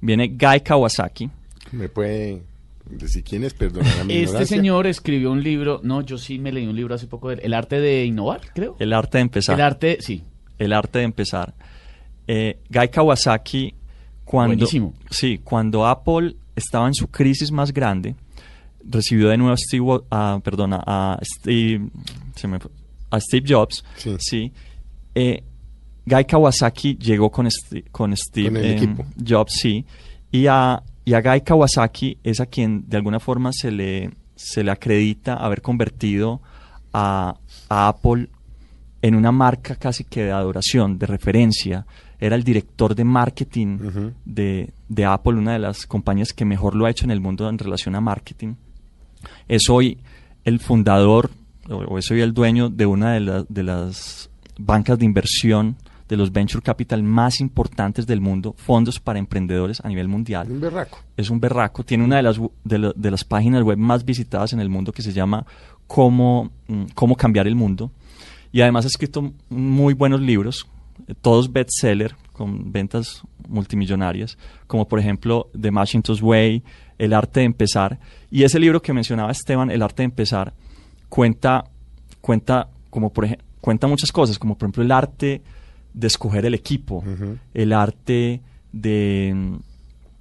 Viene 0.02 0.28
Guy 0.30 0.62
Kawasaki. 0.64 1.30
¿Me 1.72 1.90
puede 1.90 2.42
decir 2.90 3.24
quién 3.24 3.44
es? 3.44 3.54
Perdona 3.54 3.86
mi 4.06 4.14
Este 4.14 4.24
ignorancia. 4.24 4.58
señor 4.58 4.88
escribió 4.88 5.32
un 5.32 5.44
libro, 5.44 5.82
no, 5.84 6.02
yo 6.02 6.18
sí 6.18 6.40
me 6.40 6.52
leí 6.52 6.66
un 6.66 6.76
libro 6.76 6.96
hace 6.96 7.08
poco, 7.08 7.30
de 7.30 7.36
él, 7.36 7.42
El 7.44 7.54
arte 7.54 7.80
de 7.80 8.06
innovar, 8.06 8.42
creo. 8.54 8.76
El 8.80 8.94
arte 8.94 9.18
de 9.18 9.22
empezar. 9.24 9.56
El 9.56 9.62
arte, 9.66 9.98
sí. 10.02 10.24
El 10.58 10.74
arte 10.74 11.00
de 11.00 11.06
empezar. 11.06 11.54
Eh, 12.28 12.60
Guy 12.70 12.88
Kawasaki, 12.90 13.74
cuando, 14.26 14.56
Buenísimo. 14.56 14.94
sí, 15.10 15.40
cuando 15.44 15.86
Apple 15.86 16.36
estaba 16.56 16.88
en 16.88 16.94
su 16.94 17.08
crisis 17.08 17.52
más 17.52 17.74
grande, 17.74 18.16
recibió 18.84 19.30
de 19.30 19.38
nuevo 19.38 19.54
a 19.54 19.58
Steve, 19.58 20.00
a- 20.10 20.40
perdona, 20.44 20.82
a 20.86 21.20
Steve, 21.24 21.90
se 22.36 22.48
me 22.48 22.60
fue- 22.60 22.72
a 23.12 23.20
Steve 23.20 23.46
Jobs. 23.48 23.84
Sí. 24.20 24.52
Eh, 25.16 25.44
Guy 26.10 26.26
Kawasaki 26.26 26.98
llegó 26.98 27.30
con, 27.32 27.48
con 27.92 28.16
Steve 28.18 28.50
Con. 28.96 29.06
Jobs, 29.28 29.54
sí. 29.54 29.86
Y 30.32 30.48
a, 30.48 30.82
y 31.06 31.14
a 31.14 31.22
Guy 31.22 31.42
Kawasaki 31.42 32.18
es 32.24 32.40
a 32.40 32.46
quien 32.48 32.86
de 32.90 32.98
alguna 32.98 33.20
forma 33.20 33.52
se 33.54 33.72
le, 33.72 34.12
se 34.36 34.64
le 34.64 34.72
acredita 34.72 35.36
haber 35.36 35.62
convertido 35.62 36.42
a, 36.94 37.36
a 37.70 37.88
Apple 37.88 38.28
en 39.02 39.16
una 39.16 39.32
marca 39.32 39.76
casi 39.76 40.04
que 40.04 40.24
de 40.24 40.32
adoración, 40.32 40.98
de 41.00 41.06
referencia. 41.08 41.86
Era 42.20 42.36
el 42.36 42.44
director 42.44 42.96
de 42.96 43.06
marketing 43.06 43.78
de, 44.26 44.74
de 44.90 45.06
Apple, 45.06 45.36
una 45.36 45.54
de 45.54 45.60
las 45.60 45.86
compañías 45.86 46.34
que 46.34 46.44
mejor 46.44 46.76
lo 46.76 46.86
ha 46.86 46.90
hecho 46.90 47.06
en 47.06 47.12
el 47.12 47.22
mundo 47.22 47.48
en 47.48 47.58
relación 47.58 47.96
a 47.96 48.02
marketing. 48.02 48.56
Es 49.48 49.70
hoy 49.70 50.00
el 50.44 50.60
fundador, 50.60 51.32
o, 51.70 51.76
o 51.76 51.98
es 51.98 52.12
hoy 52.12 52.20
el 52.22 52.34
dueño 52.34 52.70
de 52.70 52.86
una 52.86 53.14
de, 53.14 53.20
la- 53.22 53.46
de 53.48 53.64
las 53.64 54.30
bancas 54.58 55.00
de 55.00 55.06
inversión, 55.06 55.78
de 56.10 56.18
los 56.18 56.32
venture 56.34 56.62
capital 56.62 57.04
más 57.04 57.40
importantes 57.40 58.06
del 58.08 58.20
mundo, 58.20 58.54
fondos 58.58 59.00
para 59.00 59.20
emprendedores 59.20 59.80
a 59.86 59.88
nivel 59.88 60.08
mundial 60.10 60.52
Un 60.52 60.60
berraco. 60.60 61.00
es 61.16 61.30
un 61.30 61.40
berraco. 61.40 61.84
Tiene 61.86 62.04
una 62.04 62.18
de 62.18 62.24
las, 62.24 62.42
de, 62.64 62.78
la- 62.80 62.94
de 62.96 63.12
las 63.12 63.24
páginas 63.24 63.64
web 63.64 63.78
más 63.78 64.04
visitadas 64.04 64.52
en 64.54 64.60
el 64.60 64.70
mundo 64.70 64.92
que 64.92 65.02
se 65.04 65.14
llama 65.14 65.46
Cómo, 65.88 66.52
mm, 66.68 66.84
Cómo 66.96 67.16
cambiar 67.16 67.48
el 67.48 67.56
mundo. 67.56 67.92
Y 68.52 68.62
además 68.62 68.86
ha 68.86 68.88
escrito 68.88 69.32
muy 69.50 69.94
buenos 69.94 70.20
libros, 70.20 70.68
eh, 71.08 71.14
todos 71.22 71.54
bestseller, 71.54 72.16
con 72.34 72.72
ventas 72.72 73.22
multimillonarias, 73.48 74.38
como 74.66 74.88
por 74.88 75.00
ejemplo 75.00 75.50
The 75.60 75.70
Macintosh 75.72 76.22
Way, 76.24 76.64
El 76.98 77.14
arte 77.14 77.42
de 77.42 77.46
empezar. 77.46 78.00
Y 78.32 78.44
ese 78.44 78.60
libro 78.60 78.82
que 78.82 78.94
mencionaba 78.94 79.32
Esteban, 79.32 79.70
El 79.70 79.82
arte 79.84 80.02
de 80.02 80.06
empezar, 80.06 80.54
cuenta, 81.10 81.66
cuenta, 82.22 82.70
como 82.90 83.12
por 83.14 83.28
cuenta 83.62 83.88
muchas 83.88 84.12
cosas, 84.12 84.40
como 84.40 84.58
por 84.58 84.66
ejemplo 84.68 84.84
el 84.84 84.92
arte 84.92 85.42
de 85.94 86.08
escoger 86.08 86.46
el 86.46 86.54
equipo, 86.54 87.04
el 87.54 87.74
arte 87.74 88.42
de, 88.72 89.58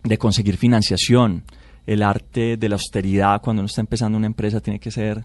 de 0.03 0.19
conseguir 0.19 0.57
financiación, 0.57 1.43
el 1.87 2.03
arte 2.03 2.57
de 2.57 2.69
la 2.69 2.75
austeridad. 2.77 3.41
Cuando 3.41 3.61
uno 3.61 3.67
está 3.67 3.81
empezando 3.81 4.19
una 4.19 4.27
empresa 4.27 4.61
tiene 4.61 4.79
que 4.79 4.91
ser 4.91 5.25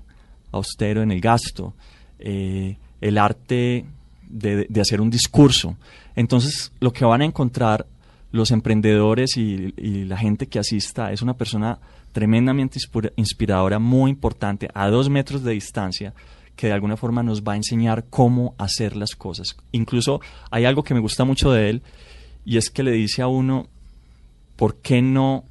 austero 0.52 1.02
en 1.02 1.12
el 1.12 1.20
gasto, 1.20 1.74
eh, 2.20 2.78
el 3.02 3.18
arte 3.18 3.86
de, 4.30 4.68
de 4.70 4.82
hacer 4.82 5.02
un 5.02 5.10
discurso. 5.10 5.76
Entonces, 6.16 6.72
lo 6.80 6.92
que 6.94 7.06
van 7.06 7.22
a 7.22 7.26
encontrar 7.26 7.86
los 8.32 8.52
emprendedores 8.52 9.38
y, 9.38 9.74
y 9.78 10.06
la 10.06 10.18
gente 10.18 10.48
que 10.48 10.60
asista 10.60 11.12
es 11.12 11.22
una 11.22 11.36
persona 11.36 11.80
tremendamente 12.12 12.80
inspira- 12.80 13.12
inspiradora, 13.16 13.80
muy 13.80 14.12
importante, 14.12 14.70
a 14.74 14.90
dos 14.90 15.10
metros 15.10 15.44
de 15.44 15.54
distancia, 15.54 16.14
que 16.56 16.68
de 16.68 16.74
alguna 16.74 16.98
forma 16.98 17.24
nos 17.24 17.42
va 17.44 17.54
a 17.54 17.56
enseñar 17.58 18.06
cómo 18.10 18.56
hacer 18.58 18.96
las 18.96 19.16
cosas. 19.16 19.56
Incluso 19.72 20.22
hay 20.52 20.66
algo 20.66 20.84
que 20.84 20.94
me 20.94 21.00
gusta 21.00 21.24
mucho 21.26 21.52
de 21.52 21.70
él, 21.70 21.84
y 22.46 22.58
es 22.58 22.70
que 22.70 22.84
le 22.84 22.92
dice 22.92 23.22
a 23.22 23.28
uno, 23.28 23.68
¿por 24.56 24.78
qué 24.82 25.02
no, 25.02 25.46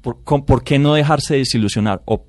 por, 0.00 0.22
con- 0.24 0.44
por 0.44 0.64
qué 0.64 0.78
no 0.78 0.94
dejarse 0.94 1.36
desilusionar? 1.36 2.02
O, 2.06 2.24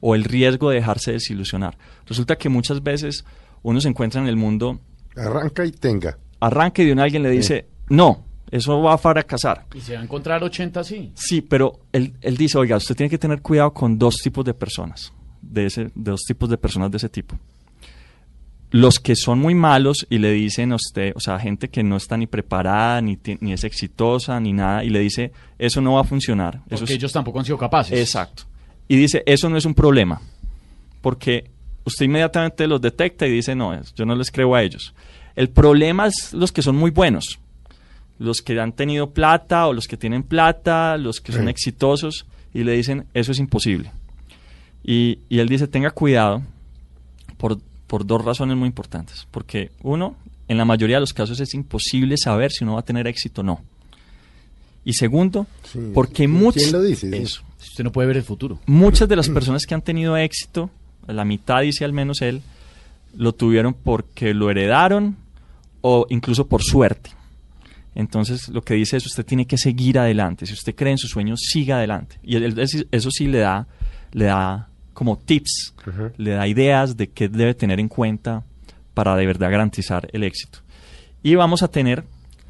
o 0.00 0.14
el 0.14 0.24
riesgo 0.24 0.70
de 0.70 0.76
dejarse 0.76 1.12
desilusionar. 1.12 1.76
Resulta 2.06 2.36
que 2.36 2.48
muchas 2.48 2.82
veces 2.82 3.24
uno 3.62 3.80
se 3.80 3.88
encuentra 3.88 4.20
en 4.20 4.28
el 4.28 4.36
mundo, 4.36 4.80
Arranca 5.16 5.64
y 5.64 5.72
tenga. 5.72 6.18
arranca 6.40 6.82
y 6.82 6.86
de 6.86 6.92
un 6.92 7.00
alguien 7.00 7.22
le 7.22 7.30
dice, 7.30 7.66
no, 7.88 8.24
eso 8.50 8.80
va 8.82 8.94
a 8.94 8.98
fracasar. 8.98 9.66
Y 9.74 9.80
se 9.80 9.94
va 9.94 10.00
a 10.00 10.04
encontrar 10.04 10.42
80 10.44 10.84
sí. 10.84 11.10
Sí, 11.14 11.40
pero 11.40 11.80
él, 11.92 12.14
él 12.20 12.36
dice, 12.36 12.58
oiga, 12.58 12.76
usted 12.76 12.94
tiene 12.94 13.10
que 13.10 13.18
tener 13.18 13.40
cuidado 13.42 13.72
con 13.72 13.98
dos 13.98 14.16
tipos 14.22 14.44
de 14.44 14.54
personas, 14.54 15.12
de, 15.50 15.66
ese, 15.66 15.84
de 15.84 15.90
dos 15.94 16.22
tipos 16.26 16.48
de 16.48 16.56
personas 16.58 16.90
de 16.90 16.96
ese 16.98 17.08
tipo. 17.08 17.38
Los 18.72 18.98
que 18.98 19.14
son 19.14 19.38
muy 19.38 19.54
malos 19.54 20.06
y 20.10 20.18
le 20.18 20.32
dicen 20.32 20.72
a 20.72 20.76
usted, 20.76 21.12
o 21.14 21.20
sea, 21.20 21.38
gente 21.38 21.68
que 21.68 21.82
no 21.84 21.96
está 21.96 22.16
ni 22.16 22.26
preparada, 22.26 23.00
ni, 23.00 23.16
ni 23.40 23.52
es 23.52 23.62
exitosa, 23.64 24.38
ni 24.40 24.52
nada, 24.52 24.82
y 24.84 24.90
le 24.90 24.98
dice, 25.00 25.32
eso 25.58 25.80
no 25.80 25.94
va 25.94 26.00
a 26.00 26.04
funcionar. 26.04 26.56
Eso 26.68 26.80
Porque 26.80 26.84
es- 26.94 26.98
ellos 26.98 27.12
tampoco 27.12 27.38
han 27.38 27.44
sido 27.44 27.58
capaces. 27.58 27.98
Exacto. 27.98 28.42
Y 28.88 28.96
dice, 28.96 29.22
eso 29.24 29.48
no 29.48 29.56
es 29.56 29.64
un 29.64 29.74
problema, 29.74 30.20
porque 31.00 31.48
usted 31.84 32.06
inmediatamente 32.06 32.66
los 32.66 32.80
detecta 32.80 33.26
y 33.26 33.30
dice, 33.30 33.54
no, 33.54 33.80
yo 33.94 34.04
no 34.04 34.14
les 34.16 34.30
creo 34.32 34.54
a 34.54 34.62
ellos. 34.62 34.94
El 35.36 35.48
problema 35.48 36.06
es 36.08 36.32
los 36.32 36.50
que 36.50 36.62
son 36.62 36.76
muy 36.76 36.90
buenos, 36.90 37.38
los 38.18 38.42
que 38.42 38.58
han 38.60 38.72
tenido 38.72 39.10
plata 39.10 39.66
o 39.68 39.72
los 39.72 39.86
que 39.86 39.96
tienen 39.96 40.22
plata, 40.24 40.96
los 40.96 41.20
que 41.20 41.32
son 41.32 41.48
exitosos, 41.48 42.26
y 42.52 42.64
le 42.64 42.72
dicen, 42.72 43.06
eso 43.14 43.30
es 43.32 43.38
imposible. 43.38 43.92
Y, 44.84 45.18
y 45.28 45.38
él 45.40 45.48
dice, 45.48 45.66
tenga 45.66 45.90
cuidado 45.90 46.42
por, 47.38 47.58
por 47.86 48.06
dos 48.06 48.24
razones 48.24 48.56
muy 48.56 48.66
importantes. 48.68 49.26
Porque 49.30 49.70
uno, 49.82 50.16
en 50.48 50.58
la 50.58 50.64
mayoría 50.64 50.96
de 50.96 51.00
los 51.00 51.12
casos 51.12 51.40
es 51.40 51.54
imposible 51.54 52.16
saber 52.16 52.50
si 52.52 52.64
uno 52.64 52.74
va 52.74 52.80
a 52.80 52.84
tener 52.84 53.06
éxito 53.06 53.40
o 53.40 53.44
no. 53.44 53.60
Y 54.84 54.92
segundo, 54.92 55.46
Sí. 55.64 55.80
porque 55.92 56.14
¿Quién 56.14 56.30
muchos... 56.30 56.70
lo 56.70 56.82
dice? 56.82 57.10
Sí. 57.26 57.40
Usted 57.60 57.82
no 57.84 57.90
puede 57.92 58.06
ver 58.08 58.16
el 58.18 58.22
futuro. 58.22 58.60
Muchas 58.66 59.08
de 59.08 59.16
las 59.16 59.28
personas 59.28 59.66
que 59.66 59.74
han 59.74 59.82
tenido 59.82 60.16
éxito, 60.16 60.70
la 61.08 61.24
mitad 61.24 61.62
dice 61.62 61.84
al 61.84 61.92
menos 61.92 62.22
él, 62.22 62.42
lo 63.16 63.34
tuvieron 63.34 63.74
porque 63.74 64.32
lo 64.34 64.50
heredaron 64.50 65.16
o 65.80 66.06
incluso 66.10 66.46
por 66.46 66.62
suerte. 66.62 67.10
Entonces, 67.96 68.48
lo 68.50 68.62
que 68.62 68.74
dice 68.74 68.98
es, 68.98 69.06
usted 69.06 69.24
tiene 69.24 69.46
que 69.46 69.56
seguir 69.58 69.98
adelante. 69.98 70.46
Si 70.46 70.52
usted 70.52 70.74
cree 70.74 70.92
en 70.92 70.98
sus 70.98 71.10
sueños, 71.10 71.40
siga 71.50 71.78
adelante. 71.78 72.18
Y 72.22 72.36
eso 72.92 73.10
sí 73.10 73.26
le 73.26 73.38
da, 73.38 73.66
le 74.16 74.24
da 74.24 74.68
como 74.94 75.18
tips, 75.18 75.74
le 76.16 76.30
da 76.30 76.48
ideas 76.48 76.96
de 76.96 77.08
qué 77.08 77.28
debe 77.28 77.52
tener 77.54 77.78
en 77.80 77.88
cuenta 77.88 78.44
para 78.94 79.14
de 79.14 79.26
verdad 79.26 79.50
garantizar 79.50 80.08
el 80.12 80.22
éxito. 80.24 80.60
Y 81.22 81.34
vamos 81.34 81.62
a 81.62 81.68
tener 81.68 82.04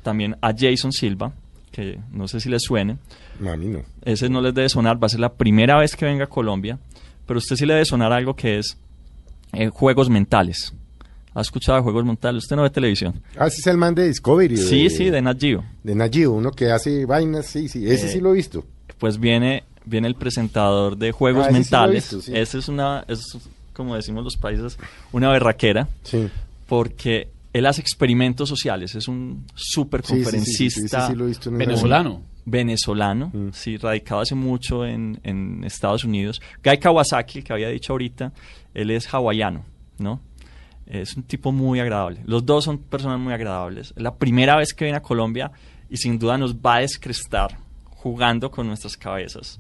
también 0.05 0.37
a 0.41 0.53
Jason 0.57 0.93
Silva, 0.93 1.33
que 1.73 1.99
no 2.13 2.29
sé 2.29 2.39
si 2.39 2.49
les 2.49 2.63
suene, 2.63 2.99
A 3.45 3.57
mí 3.57 3.67
no. 3.67 3.83
ese 4.03 4.29
no 4.29 4.41
les 4.41 4.55
debe 4.55 4.69
sonar, 4.69 5.03
va 5.03 5.07
a 5.07 5.09
ser 5.09 5.19
la 5.21 5.33
primera 5.35 5.77
vez 5.79 5.97
que 5.97 6.05
venga 6.05 6.25
a 6.25 6.29
Colombia, 6.29 6.79
pero 7.27 7.39
a 7.39 7.43
usted 7.43 7.57
sí 7.57 7.67
le 7.67 7.73
debe 7.75 7.85
sonar 7.85 8.13
algo 8.13 8.37
que 8.37 8.59
es 8.59 8.79
eh, 9.53 9.69
juegos 9.69 10.09
mentales. 10.09 10.73
¿Ha 11.35 11.41
escuchado 11.41 11.77
de 11.79 11.83
juegos 11.83 12.05
mentales? 12.05 12.45
Usted 12.45 12.55
no 12.57 12.63
ve 12.63 12.71
televisión. 12.71 13.21
Ah, 13.37 13.49
ese 13.49 13.59
es 13.61 13.67
el 13.67 13.77
man 13.77 13.95
de 13.95 14.07
Discovery. 14.09 14.57
Sí, 14.57 14.85
de, 14.85 14.91
sí, 14.91 15.11
de 15.11 15.21
Nat 15.21 15.39
Geo. 15.39 15.65
De 15.83 15.95
Nagio, 15.97 16.33
uno 16.33 16.51
que 16.53 16.71
hace 16.71 17.05
vainas, 17.05 17.45
sí, 17.47 17.69
sí. 17.69 17.87
Ese 17.91 18.07
Eh, 18.07 18.11
sí 18.11 18.21
lo 18.21 18.31
he 18.31 18.35
visto. 18.37 18.65
Pues 18.99 19.19
viene, 19.19 19.65
viene 19.87 20.07
el 20.09 20.15
presentador 20.17 20.97
de 20.99 21.13
juegos 21.13 21.45
Ah, 21.47 21.49
sí 21.49 21.55
mentales. 21.55 21.95
visto, 22.11 22.21
sí. 22.21 22.37
Ese 22.37 22.59
es 22.59 22.69
una, 22.69 23.05
es, 23.09 23.39
como 23.73 23.95
decimos 23.97 24.23
los 24.25 24.37
países, 24.37 24.79
una 25.13 25.31
berraquera, 25.31 25.89
Sí. 26.03 26.29
porque 26.69 27.29
él 27.53 27.65
hace 27.67 27.81
experimentos 27.81 28.49
sociales. 28.49 28.95
Es 28.95 29.09
un 29.09 29.47
súper 29.55 30.03
Sí, 30.05 30.09
sí, 30.09 30.13
sí, 30.15 30.19
sí, 30.19 30.25
conferencista 30.25 30.81
sí, 30.81 30.97
ese 31.05 31.07
sí 31.13 31.15
lo 31.19 31.25
he 31.25 31.29
visto 31.29 31.49
en 31.49 31.55
esa- 31.61 31.69
Venezolano. 31.71 32.23
venezolano, 32.45 33.31
Mm. 33.33 33.49
sí, 33.53 33.77
radicado 33.77 34.21
hace 34.21 34.35
mucho 34.35 34.85
en, 34.85 35.19
en 35.23 35.65
Estados 35.65 36.05
Unidos. 36.05 36.41
Guy 36.65 36.79
Kawasaki, 36.79 37.43
que 37.43 37.53
había 37.53 37.69
dicho 37.69 37.93
ahorita, 37.93 38.33
él 38.75 38.91
es 38.91 39.07
hawaiano, 39.13 39.65
¿no? 39.99 40.21
Es 40.87 41.17
un 41.17 41.23
tipo 41.25 41.51
muy 41.51 41.81
agradable. 41.81 42.21
Los 42.27 42.47
dos 42.47 42.65
son 42.65 42.79
personas 42.79 43.19
muy 43.19 43.33
agradables. 43.33 43.93
Es 43.97 44.03
la 44.03 44.15
primera 44.15 44.57
vez 44.57 44.73
que 44.73 44.85
viene 44.85 44.99
a 44.99 45.03
Colombia 45.03 45.51
y 45.91 45.97
sin 45.97 46.19
duda 46.19 46.39
nos 46.39 46.55
va 46.55 46.77
a 46.77 46.81
descrestar 46.81 47.59
jugando 47.97 48.51
con 48.51 48.67
nuestras 48.67 48.97
cabezas 48.97 49.59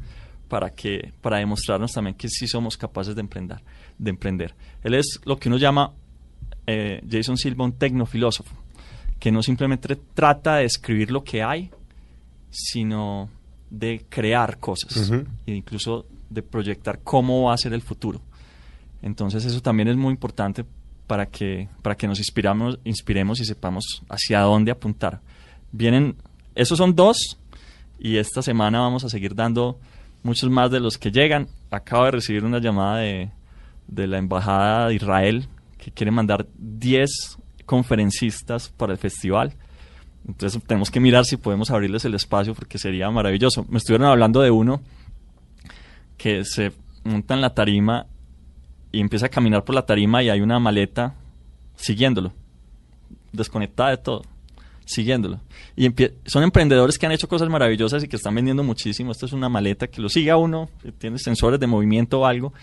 para 0.49 0.70
que 0.70 1.12
para 1.20 1.39
demostrarnos 1.39 1.93
también 1.93 2.14
que 2.14 2.28
sí 2.28 2.47
somos 2.47 2.76
capaces 2.76 3.14
de 3.14 3.20
emprender. 3.20 3.59
De 3.99 4.11
emprender. 4.11 4.55
Él 4.82 4.95
es 4.95 5.20
lo 5.24 5.37
que 5.37 5.49
uno 5.49 5.59
llama 5.59 5.93
eh, 6.66 7.03
Jason 7.09 7.37
Silva 7.37 7.64
un 7.64 7.72
tecnofilósofo, 7.72 8.55
que 9.18 9.32
no 9.32 9.43
simplemente 9.43 9.97
trata 10.14 10.57
de 10.57 10.62
describir 10.62 11.11
lo 11.11 11.24
que 11.24 11.43
hay, 11.43 11.70
sino 12.51 13.28
de 13.70 14.05
crear 14.09 14.59
cosas 14.59 15.11
e 15.47 15.53
incluso 15.53 16.07
de 16.30 16.43
proyectar 16.43 17.01
cómo 17.03 17.45
va 17.45 17.55
a 17.55 17.59
ser 17.59 17.72
el 17.72 17.82
futuro. 17.82 18.20
Entonces 19.03 19.45
eso 19.45 19.61
también 19.61 19.89
es 19.89 19.97
muy 19.97 20.12
importante 20.12 20.64
para 21.07 21.26
que, 21.26 21.68
para 21.82 21.97
que 21.97 22.07
nos 22.07 22.18
inspiramos, 22.18 22.78
inspiremos 22.84 23.41
y 23.41 23.45
sepamos 23.45 24.03
hacia 24.09 24.41
dónde 24.41 24.70
apuntar. 24.70 25.20
Vienen, 25.72 26.16
esos 26.55 26.78
son 26.78 26.95
dos 26.95 27.39
y 27.99 28.16
esta 28.18 28.42
semana 28.42 28.80
vamos 28.80 29.05
a 29.05 29.09
seguir 29.09 29.34
dando 29.34 29.78
muchos 30.22 30.51
más 30.51 30.70
de 30.70 30.80
los 30.80 30.99
que 30.99 31.11
llegan. 31.11 31.49
Acabo 31.70 32.05
de 32.05 32.12
recibir 32.12 32.44
una 32.44 32.59
llamada 32.59 32.99
de, 32.99 33.30
de 33.88 34.07
la 34.07 34.18
Embajada 34.18 34.88
de 34.88 34.94
Israel 34.94 35.49
que 35.78 35.90
quiere 35.90 36.11
mandar 36.11 36.47
10 36.59 37.38
conferencistas 37.64 38.68
para 38.68 38.92
el 38.92 38.99
festival. 38.99 39.55
Entonces 40.26 40.61
tenemos 40.66 40.90
que 40.90 41.01
mirar 41.01 41.24
si 41.24 41.36
podemos 41.36 41.70
abrirles 41.70 42.05
el 42.05 42.14
espacio 42.14 42.55
porque 42.55 42.78
sería 42.78 43.11
maravilloso. 43.11 43.64
Me 43.68 43.78
estuvieron 43.78 44.09
hablando 44.09 44.40
de 44.40 44.51
uno 44.51 44.82
que 46.16 46.44
se 46.44 46.72
monta 47.05 47.34
en 47.34 47.40
la 47.40 47.55
tarima 47.55 48.07
y 48.90 49.01
empieza 49.01 49.26
a 49.26 49.28
caminar 49.28 49.64
por 49.64 49.74
la 49.74 49.86
tarima 49.86 50.22
y 50.22 50.30
hay 50.30 50.40
una 50.40 50.59
maleta 50.59 51.14
siguiéndolo, 51.76 52.32
desconectada 53.32 53.90
de 53.90 53.99
todo, 53.99 54.22
siguiéndolo. 54.87 55.41
Y 55.76 55.91
son 56.24 56.43
emprendedores 56.43 56.97
que 56.99 57.05
han 57.05 57.12
hecho 57.12 57.28
cosas 57.28 57.51
maravillosas 57.51 58.03
y 58.03 58.09
que 58.09 58.16
están 58.16 58.34
vendiendo 58.34 58.62
muchísimo. 58.64 59.12
Esto 59.12 59.26
es 59.26 59.32
una 59.34 59.51
maleta 59.51 59.89
que 59.89 60.01
lo 60.01 60.09
sigue 60.09 60.30
a 60.30 60.39
uno, 60.39 60.70
que 60.82 60.93
tiene 60.93 61.18
sensores 61.18 61.61
de 61.61 61.66
movimiento 61.66 62.20
o 62.20 62.24
algo, 62.26 62.55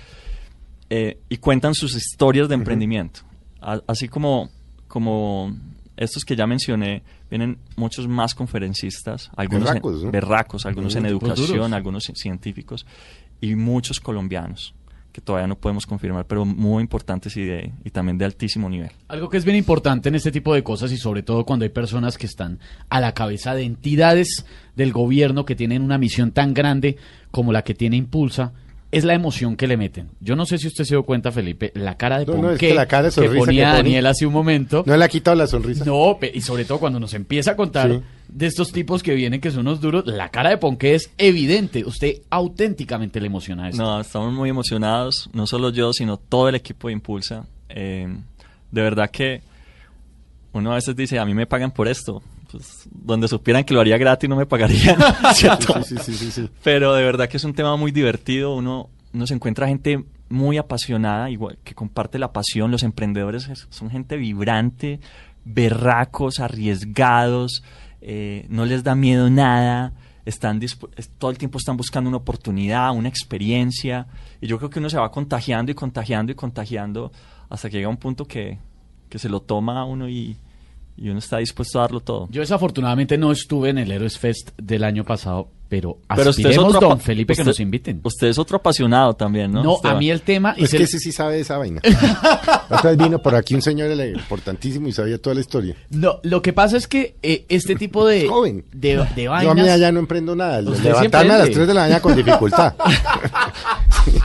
eh, 0.90 1.20
y 1.30 1.38
cuentan 1.38 1.76
sus 1.76 1.96
historias 1.96 2.48
de 2.50 2.56
emprendimiento. 2.56 3.22
A- 3.62 3.82
así 3.88 4.08
como, 4.10 4.50
como 4.88 5.56
estos 5.98 6.24
que 6.26 6.36
ya 6.36 6.48
mencioné, 6.48 7.04
vienen 7.30 7.58
muchos 7.76 8.08
más 8.08 8.34
conferencistas, 8.36 9.30
algunos 9.36 9.68
en- 9.70 9.74
Berracos, 9.76 10.04
¿no? 10.04 10.12
berracos, 10.12 10.66
algunos 10.66 10.96
en 10.96 11.06
educación, 11.06 11.74
algunos 11.74 12.10
ci- 12.10 12.16
científicos 12.16 12.86
y 13.42 13.56
muchos 13.56 14.00
colombianos 14.00 14.74
que 15.14 15.22
todavía 15.22 15.48
no 15.48 15.56
podemos 15.56 15.86
confirmar, 15.86 16.26
pero 16.26 16.44
muy 16.44 16.82
importantes 16.82 17.38
y, 17.38 17.44
de, 17.46 17.72
y 17.86 17.92
también 17.92 18.18
de 18.18 18.26
altísimo 18.26 18.68
nivel. 18.68 18.90
Algo 19.08 19.30
que 19.30 19.38
es 19.38 19.46
bien 19.46 19.56
importante 19.56 20.10
en 20.10 20.16
este 20.16 20.32
tipo 20.32 20.56
de 20.56 20.64
cosas 20.64 20.92
y 20.92 20.98
sobre 20.98 21.22
todo 21.22 21.46
cuando 21.46 21.64
hay 21.64 21.70
personas 21.70 22.18
que 22.18 22.26
están 22.26 22.60
a 22.90 23.00
la 23.00 23.14
cabeza 23.14 23.54
de 23.54 23.64
entidades 23.64 24.46
del 24.76 24.92
gobierno 24.92 25.46
que 25.46 25.56
tienen 25.56 25.84
una 25.84 26.00
misión 26.00 26.32
tan 26.32 26.56
grande 26.56 26.98
como 27.30 27.54
la 27.54 27.62
que 27.64 27.76
tiene 27.76 27.96
Impulsa, 27.96 28.54
es 28.94 29.04
la 29.04 29.14
emoción 29.14 29.56
que 29.56 29.68
le 29.68 29.76
meten. 29.78 30.10
Yo 30.20 30.36
no 30.36 30.46
sé 30.46 30.58
si 30.58 30.68
usted 30.68 30.84
se 30.84 30.94
dio 30.96 31.04
cuenta, 31.04 31.32
Felipe, 31.32 31.72
la 31.76 31.96
cara 31.98 32.20
de 32.20 32.26
No, 32.26 32.34
no, 32.34 32.38
es 32.40 32.44
ponqué 32.54 32.70
que 32.70 32.74
la 32.74 32.86
cara 32.88 33.04
de 33.06 33.12
sonrisa 33.12 33.34
que 33.34 33.40
ponía 33.46 33.66
pone- 33.72 33.78
Daniel 33.78 34.06
hace 34.08 34.26
un 34.26 34.34
momento. 34.34 34.84
No 34.86 34.96
le 34.98 35.04
ha 35.06 35.08
quitado 35.10 35.36
la 35.36 35.48
sonrisa. 35.48 35.84
No, 35.86 36.18
y 36.34 36.42
sobre 36.42 36.66
todo 36.66 36.80
cuando 36.80 37.00
nos 37.00 37.14
empieza 37.14 37.52
a 37.52 37.56
contar 37.56 37.92
Sí. 37.92 38.00
de 38.30 38.46
estos 38.46 38.72
tipos 38.72 39.04
que 39.04 39.14
vienen 39.16 39.42
que 39.42 39.52
son 39.52 39.62
unos 39.62 39.82
duros, 39.82 40.06
la 40.06 40.30
cara 40.30 40.50
de 40.52 40.58
Ponqué 40.58 40.96
es 40.96 41.12
evidente. 41.18 41.84
Usted 41.86 42.22
auténticamente 42.30 43.20
le 43.20 43.28
emociona 43.28 43.70
esto. 43.70 43.82
No, 43.82 44.00
estamos 44.02 44.34
muy 44.34 44.50
emocionados, 44.50 45.30
no 45.34 45.48
solo 45.48 45.70
yo, 45.72 45.94
sino 45.94 46.18
todo 46.18 46.50
el 46.50 46.56
equipo 46.56 46.88
de 46.88 46.94
Impulsa. 46.94 47.46
Eh, 47.70 48.08
de 48.72 48.82
verdad 48.82 49.10
que 49.12 49.42
uno 50.52 50.72
a 50.72 50.76
veces 50.76 50.96
dice, 50.96 51.18
a 51.20 51.26
mí 51.26 51.34
me 51.34 51.46
pagan 51.48 51.72
por 51.72 51.88
esto. 51.88 52.22
Pues, 52.54 52.88
donde 52.92 53.28
supieran 53.28 53.64
que 53.66 53.74
lo 53.74 53.82
haría 53.82 53.98
gratis 53.98 54.30
no 54.30 54.36
me 54.38 54.46
pagarían, 54.46 54.98
¿cierto? 55.34 55.84
Sí, 55.84 55.96
sí, 55.98 56.14
sí, 56.14 56.14
sí, 56.14 56.32
sí. 56.32 56.50
Pero 56.64 56.94
de 56.94 57.04
verdad 57.04 57.28
que 57.28 57.38
es 57.38 57.44
un 57.44 57.54
tema 57.54 57.76
muy 57.76 57.92
divertido. 57.92 58.56
Uno, 58.56 58.90
uno 59.14 59.28
se 59.28 59.34
encuentra 59.34 59.68
gente 59.68 60.04
muy 60.30 60.58
apasionada, 60.58 61.30
igual 61.30 61.58
que 61.64 61.76
comparte 61.76 62.18
la 62.20 62.32
pasión. 62.32 62.72
Los 62.72 62.84
emprendedores 62.84 63.50
es- 63.50 63.68
son 63.72 63.90
gente 63.90 64.16
vibrante, 64.18 65.00
berracos, 65.46 66.40
arriesgados, 66.40 67.64
eh, 68.02 68.46
no 68.50 68.66
les 68.66 68.84
da 68.84 68.96
miedo 68.96 69.30
nada. 69.30 69.94
Están 70.26 70.62
todo 71.18 71.32
el 71.32 71.38
tiempo 71.38 71.58
están 71.58 71.76
buscando 71.76 72.08
una 72.08 72.18
oportunidad, 72.18 72.92
una 72.96 73.10
experiencia. 73.10 74.08
Y 74.42 74.48
yo 74.48 74.58
creo 74.58 74.70
que 74.70 74.80
uno 74.80 74.90
se 74.90 74.98
va 74.98 75.12
contagiando 75.12 75.72
y 75.72 75.76
contagiando 75.76 76.32
y 76.32 76.36
contagiando 76.36 77.12
hasta 77.50 77.70
que 77.70 77.78
llega 77.78 77.90
un 77.90 77.98
punto 77.98 78.26
que, 78.26 78.58
que 79.10 79.20
se 79.20 79.28
lo 79.28 79.42
toma 79.42 79.82
a 79.82 79.86
uno 79.86 80.08
y, 80.08 80.38
y 80.98 81.10
uno 81.10 81.20
está 81.20 81.38
dispuesto 81.38 81.80
a 81.80 81.84
darlo 81.84 82.00
todo. 82.00 82.28
Yo 82.30 82.42
desafortunadamente 82.42 83.18
no 83.18 83.32
estuve 83.32 83.70
en 83.70 83.78
el 83.78 83.92
Héroes 83.92 84.18
Fest 84.18 84.52
del 84.58 84.84
año 84.84 85.04
pasado, 85.04 85.50
pero 85.74 85.98
Pero 86.08 86.30
usted 86.30 86.44
es 86.44 86.46
aspiremos, 86.50 86.76
otro 86.76 86.90
don 86.90 87.00
Felipe, 87.00 87.34
que 87.36 87.44
nos 87.44 87.60
inviten. 87.60 88.00
Usted 88.04 88.28
es 88.28 88.38
otro 88.38 88.58
apasionado 88.58 89.16
también, 89.16 89.52
¿no? 89.52 89.64
No, 89.64 89.76
Esteban? 89.78 89.96
a 89.96 90.00
mí 90.00 90.12
el 90.12 90.22
tema... 90.22 90.54
y 90.56 90.66
Es 90.66 90.70
se- 90.70 90.78
que 90.78 90.84
ese 90.84 91.00
sí 91.00 91.12
sabe 91.12 91.36
de 91.36 91.42
esa 91.42 91.58
vaina. 91.58 91.82
Otra 92.70 92.92
vez 92.92 92.98
vino 92.98 93.20
por 93.20 93.34
aquí 93.34 93.56
un 93.56 93.62
señor 93.64 93.90
importantísimo 93.92 94.88
y 94.88 94.92
sabía 94.92 95.18
toda 95.18 95.34
la 95.34 95.42
historia. 95.42 95.76
No, 95.90 96.20
lo 96.22 96.42
que 96.44 96.54
pasa 96.54 96.78
es 96.78 96.88
que 96.88 97.16
eh, 97.24 97.46
este 97.50 97.76
tipo 97.76 98.06
de, 98.06 98.26
Es 98.26 98.30
joven. 98.30 98.64
de, 98.72 99.04
de 99.16 99.24
Yo 99.24 99.34
a 99.34 99.54
mí 99.56 99.62
allá 99.68 99.92
no 99.92 100.00
emprendo 100.00 100.36
nada. 100.36 100.62
Levantarme 100.62 101.34
a 101.34 101.38
las 101.40 101.48
siempre 101.48 101.54
3 101.56 101.68
de 101.68 101.74
la 101.74 101.82
mañana 101.82 102.00
con 102.02 102.16
dificultad. 102.16 102.74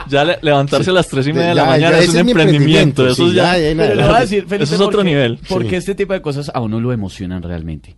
Ya 0.09 0.25
le- 0.25 0.39
levantarse 0.43 0.91
a 0.91 0.93
las 0.93 1.07
tres 1.07 1.27
y 1.29 1.33
media 1.33 1.51
de 1.51 1.55
la 1.55 1.63
Ya, 1.65 1.69
mañana 1.71 1.97
ya, 1.99 2.03
es 2.03 2.09
un 2.09 2.17
es 2.17 2.21
emprendimiento. 2.27 3.07
Eso 3.07 3.29
ya, 3.31 3.57
ya, 3.59 3.71
ya, 3.71 3.77
Pero 3.77 3.95
le 3.95 4.01
nada. 4.01 4.09
voy 4.09 4.17
a 4.17 4.21
decir, 4.23 4.47
Felipe, 4.47 4.65
eso 4.65 4.75
es 4.75 4.81
otro 4.81 4.99
porque- 4.99 5.11
nivel. 5.11 5.39
Porque 5.49 5.69
Sí. 5.71 5.77
este 5.77 5.95
tipo 5.95 6.13
de 6.15 6.21
cosas 6.23 6.51
a 6.53 6.61
uno 6.61 6.81
lo 6.81 6.93
emocionan 6.93 7.43
realmente. 7.43 7.95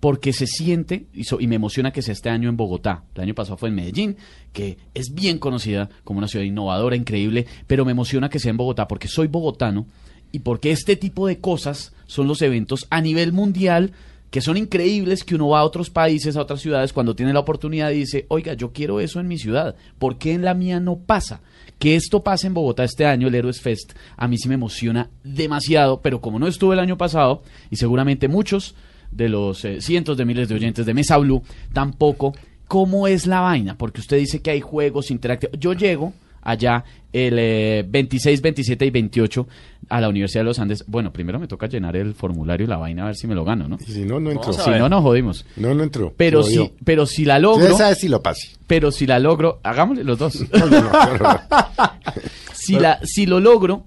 Porque 0.00 0.32
se 0.32 0.46
siente, 0.46 1.06
y, 1.12 1.46
me 1.46 1.56
emociona 1.56 1.92
que 1.92 2.02
sea 2.02 2.12
este 2.12 2.30
año 2.30 2.48
en 2.48 2.56
Bogotá. 2.56 3.04
El 3.14 3.22
año 3.22 3.34
pasado 3.34 3.58
fue 3.58 3.68
en 3.68 3.74
Medellín, 3.74 4.16
que 4.52 4.78
es 4.94 5.14
bien 5.14 5.38
conocida 5.38 5.90
como 6.04 6.18
una 6.18 6.28
ciudad 6.28 6.44
innovadora, 6.44 6.96
increíble, 6.96 7.46
pero 7.66 7.84
me 7.84 7.92
emociona 7.92 8.30
que 8.30 8.38
sea 8.38 8.50
en 8.50 8.56
Bogotá 8.56 8.88
porque 8.88 9.08
soy 9.08 9.26
bogotano 9.26 9.86
y 10.32 10.40
porque 10.40 10.70
este 10.70 10.96
tipo 10.96 11.26
de 11.26 11.38
cosas 11.38 11.92
son 12.06 12.28
los 12.28 12.40
eventos 12.42 12.86
a 12.90 13.00
nivel 13.00 13.32
mundial 13.32 13.92
que 14.30 14.40
son 14.40 14.56
increíbles, 14.56 15.24
que 15.24 15.34
uno 15.34 15.48
va 15.48 15.60
a 15.60 15.64
otros 15.64 15.90
países, 15.90 16.36
a 16.36 16.42
otras 16.42 16.60
ciudades, 16.60 16.92
cuando 16.92 17.16
tiene 17.16 17.32
la 17.32 17.40
oportunidad 17.40 17.90
y 17.90 17.98
dice, 17.98 18.26
oiga, 18.28 18.54
yo 18.54 18.72
quiero 18.72 19.00
eso 19.00 19.18
en 19.18 19.26
mi 19.26 19.38
ciudad, 19.38 19.74
¿por 19.98 20.18
qué 20.18 20.32
en 20.32 20.42
la 20.42 20.54
mía 20.54 20.78
no 20.78 20.96
pasa? 20.96 21.40
Que 21.78 21.96
esto 21.96 22.22
pase 22.22 22.46
en 22.46 22.54
Bogotá 22.54 22.84
este 22.84 23.06
año, 23.06 23.26
el 23.26 23.34
Héroes 23.34 23.60
Fest, 23.60 23.92
a 24.16 24.28
mí 24.28 24.38
sí 24.38 24.48
me 24.48 24.54
emociona 24.54 25.10
demasiado, 25.24 26.00
pero 26.00 26.20
como 26.20 26.38
no 26.38 26.46
estuve 26.46 26.74
el 26.74 26.80
año 26.80 26.96
pasado, 26.96 27.42
y 27.70 27.76
seguramente 27.76 28.28
muchos 28.28 28.76
de 29.10 29.28
los 29.28 29.64
eh, 29.64 29.80
cientos 29.80 30.16
de 30.16 30.24
miles 30.24 30.48
de 30.48 30.54
oyentes 30.54 30.86
de 30.86 30.94
Mesa 30.94 31.16
Blue, 31.18 31.42
tampoco 31.72 32.32
cómo 32.68 33.08
es 33.08 33.26
la 33.26 33.40
vaina, 33.40 33.76
porque 33.76 34.00
usted 34.00 34.16
dice 34.18 34.40
que 34.40 34.50
hay 34.50 34.60
juegos 34.60 35.10
interactivos. 35.10 35.58
Yo 35.58 35.72
llego 35.72 36.12
allá 36.42 36.84
el 37.12 37.36
eh, 37.38 37.84
26, 37.88 38.40
27 38.40 38.86
y 38.86 38.90
28 38.90 39.48
a 39.88 40.00
la 40.00 40.08
Universidad 40.08 40.40
de 40.40 40.44
los 40.44 40.58
Andes. 40.58 40.84
Bueno, 40.86 41.12
primero 41.12 41.38
me 41.38 41.48
toca 41.48 41.66
llenar 41.66 41.96
el 41.96 42.14
formulario 42.14 42.64
y 42.64 42.68
la 42.68 42.76
vaina 42.76 43.02
a 43.02 43.06
ver 43.06 43.16
si 43.16 43.26
me 43.26 43.34
lo 43.34 43.44
gano, 43.44 43.68
¿no? 43.68 43.76
Y 43.80 43.90
si 43.90 44.04
no, 44.04 44.20
no 44.20 44.30
entró. 44.30 44.50
A 44.50 44.52
Si 44.52 44.70
no, 44.70 44.88
nos 44.88 45.02
jodimos. 45.02 45.44
No, 45.56 45.74
no 45.74 45.82
entró. 45.82 46.14
Pero 46.16 46.42
si, 46.44 46.72
pero 46.84 47.06
si 47.06 47.24
la 47.24 47.36
Usted 47.36 47.42
logro, 47.42 47.76
sabe 47.76 47.94
si 47.96 48.08
lo 48.08 48.22
pase. 48.22 48.52
pero 48.66 48.92
si 48.92 49.06
la 49.06 49.18
logro, 49.18 49.58
hagámosle 49.64 50.04
los 50.04 50.18
dos. 50.18 50.40
No, 50.52 50.66
no, 50.66 50.80
no, 50.80 50.90
no, 50.92 51.18
no. 51.18 51.40
si, 52.54 52.78
la, 52.78 53.00
si 53.02 53.26
lo 53.26 53.40
logro, 53.40 53.84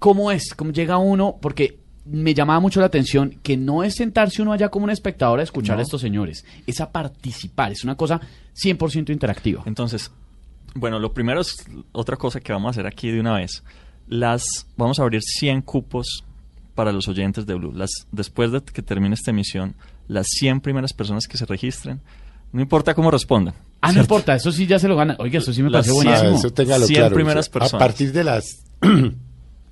¿cómo 0.00 0.32
es? 0.32 0.54
¿Cómo 0.54 0.72
llega 0.72 0.98
uno? 0.98 1.38
Porque 1.40 1.78
me 2.06 2.34
llamaba 2.34 2.60
mucho 2.60 2.80
la 2.80 2.86
atención 2.86 3.38
que 3.42 3.56
no 3.56 3.82
es 3.82 3.94
sentarse 3.94 4.42
uno 4.42 4.52
allá 4.52 4.68
como 4.68 4.84
un 4.84 4.90
espectador 4.90 5.40
a 5.40 5.42
escuchar 5.42 5.78
a 5.78 5.82
estos 5.82 6.00
señores, 6.00 6.44
es 6.66 6.80
a 6.80 6.90
participar, 6.92 7.72
es 7.72 7.82
una 7.84 7.96
cosa 7.96 8.20
100% 8.56 9.10
interactiva. 9.10 9.62
Entonces, 9.66 10.10
bueno, 10.74 10.98
lo 10.98 11.12
primero 11.14 11.40
es 11.40 11.56
otra 11.92 12.16
cosa 12.16 12.40
que 12.40 12.52
vamos 12.52 12.68
a 12.68 12.70
hacer 12.70 12.86
aquí 12.86 13.10
de 13.10 13.20
una 13.20 13.34
vez. 13.36 13.62
Las 14.06 14.44
vamos 14.76 14.98
a 14.98 15.02
abrir 15.02 15.22
100 15.22 15.62
cupos 15.62 16.24
para 16.74 16.92
los 16.92 17.08
oyentes 17.08 17.46
de 17.46 17.54
Blue. 17.54 17.72
Las 17.72 17.90
después 18.12 18.52
de 18.52 18.60
que 18.60 18.82
termine 18.82 19.14
esta 19.14 19.30
emisión, 19.30 19.74
las 20.08 20.26
100 20.28 20.60
primeras 20.60 20.92
personas 20.92 21.26
que 21.26 21.38
se 21.38 21.46
registren, 21.46 22.00
no 22.52 22.60
importa 22.60 22.94
cómo 22.94 23.10
respondan. 23.10 23.54
Ah, 23.80 23.92
no 23.92 24.00
importa, 24.00 24.34
eso 24.34 24.50
sí 24.52 24.66
ya 24.66 24.78
se 24.78 24.88
lo 24.88 24.96
gana. 24.96 25.16
Oiga, 25.20 25.38
eso 25.38 25.52
sí 25.52 25.62
me 25.62 25.70
Las 25.70 25.86
pareció 25.86 26.02
cien- 26.02 26.08
Ah, 26.14 26.18
buenísimo. 26.20 26.38
eso 26.38 26.50
téngalo 26.52 26.86
100 26.86 26.98
claro. 27.00 27.14
primeras 27.14 27.48
A 27.48 27.50
personas. 27.52 27.80
partir 27.86 28.12
de 28.12 28.24
las, 28.24 28.64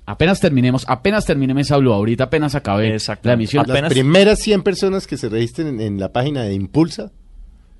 Apenas 0.05 0.39
terminemos, 0.41 0.83
apenas 0.87 1.25
termine 1.25 1.53
Mesa 1.53 1.77
Blue, 1.77 1.93
ahorita 1.93 2.25
apenas 2.25 2.55
acabe 2.55 2.93
Exactamente. 2.95 3.27
la 3.27 3.33
emisión. 3.33 3.63
Apenas- 3.63 3.81
las 3.83 3.93
primeras 3.93 4.39
100 4.39 4.61
personas 4.63 5.07
que 5.07 5.17
se 5.17 5.29
registren 5.29 5.67
en, 5.67 5.81
en 5.81 5.99
la 5.99 6.11
página 6.11 6.43
de 6.43 6.53
Impulsa 6.53 7.11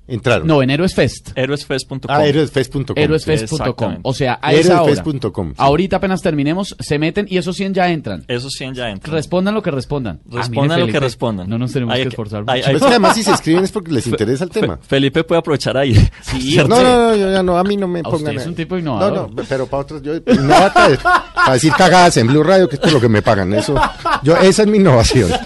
entraron. 0.06 0.46
No, 0.46 0.62
en 0.62 0.70
Héroes 0.70 0.94
Fest. 0.94 1.30
Héroesfest.com. 1.34 2.00
Ah, 2.08 2.24
héroesfest.com. 2.26 3.98
O 4.02 4.14
sea, 4.14 4.38
a 4.42 4.52
esa 4.52 4.82
hora. 4.82 4.92
Héroesfest.com, 4.92 5.48
sí. 5.50 5.54
Ahorita 5.58 5.96
apenas 5.96 6.20
terminemos, 6.22 6.76
se 6.78 6.98
meten 6.98 7.26
y 7.28 7.38
esos 7.38 7.56
100 7.56 7.74
ya 7.74 7.90
entran. 7.90 8.24
Esos 8.28 8.52
100 8.52 8.74
ya 8.74 8.90
entran. 8.90 9.14
Respondan 9.14 9.54
lo 9.54 9.62
que 9.62 9.70
respondan. 9.70 10.20
Respondan 10.30 10.80
lo 10.80 10.86
que 10.86 11.00
respondan. 11.00 11.48
No 11.48 11.58
nos 11.58 11.72
tenemos 11.72 11.94
Hay 11.94 12.02
que 12.02 12.08
esforzar 12.08 12.44
hay- 12.46 12.60
mucho. 12.60 12.68
hay- 12.68 12.74
Pero 12.74 12.76
es 12.76 12.82
que 12.82 12.88
además 12.88 13.14
si 13.14 13.22
se 13.22 13.32
escriben 13.34 13.64
es 13.64 13.72
porque 13.72 13.92
les 13.92 14.06
interesa 14.06 14.44
el 14.44 14.50
Fe- 14.50 14.60
tema. 14.60 14.78
Felipe 14.86 15.24
puede 15.24 15.38
aprovechar 15.38 15.76
ahí. 15.76 15.94
Sí. 16.22 16.56
No, 16.56 16.66
no, 16.68 16.82
no, 16.82 17.16
yo 17.16 17.30
ya 17.30 17.42
no, 17.42 17.56
a 17.58 17.64
mí 17.64 17.76
no 17.76 17.86
me 17.86 18.02
pongan. 18.02 18.18
usted 18.22 18.36
es 18.40 18.46
a- 18.46 18.48
un 18.48 18.54
tipo 18.54 18.76
innovador. 18.78 19.30
No, 19.30 19.36
no, 19.36 19.42
pero 19.48 19.66
para 19.66 19.82
otros, 19.82 20.02
yo, 20.02 20.14
innovata 20.16 20.88
es 20.90 20.98
para 20.98 21.52
decir 21.52 21.72
cagadas 21.76 22.16
en 22.16 22.26
Blue 22.26 22.42
Radio, 22.42 22.68
que 22.68 22.76
es 22.76 22.80
por 22.80 22.92
lo 22.92 23.00
que 23.00 23.08
me 23.08 23.22
pagan. 23.22 23.52
Eso, 23.54 23.74
yo, 24.22 24.36
esa 24.36 24.62
es 24.62 24.68
mi 24.68 24.78
innovación. 24.78 25.30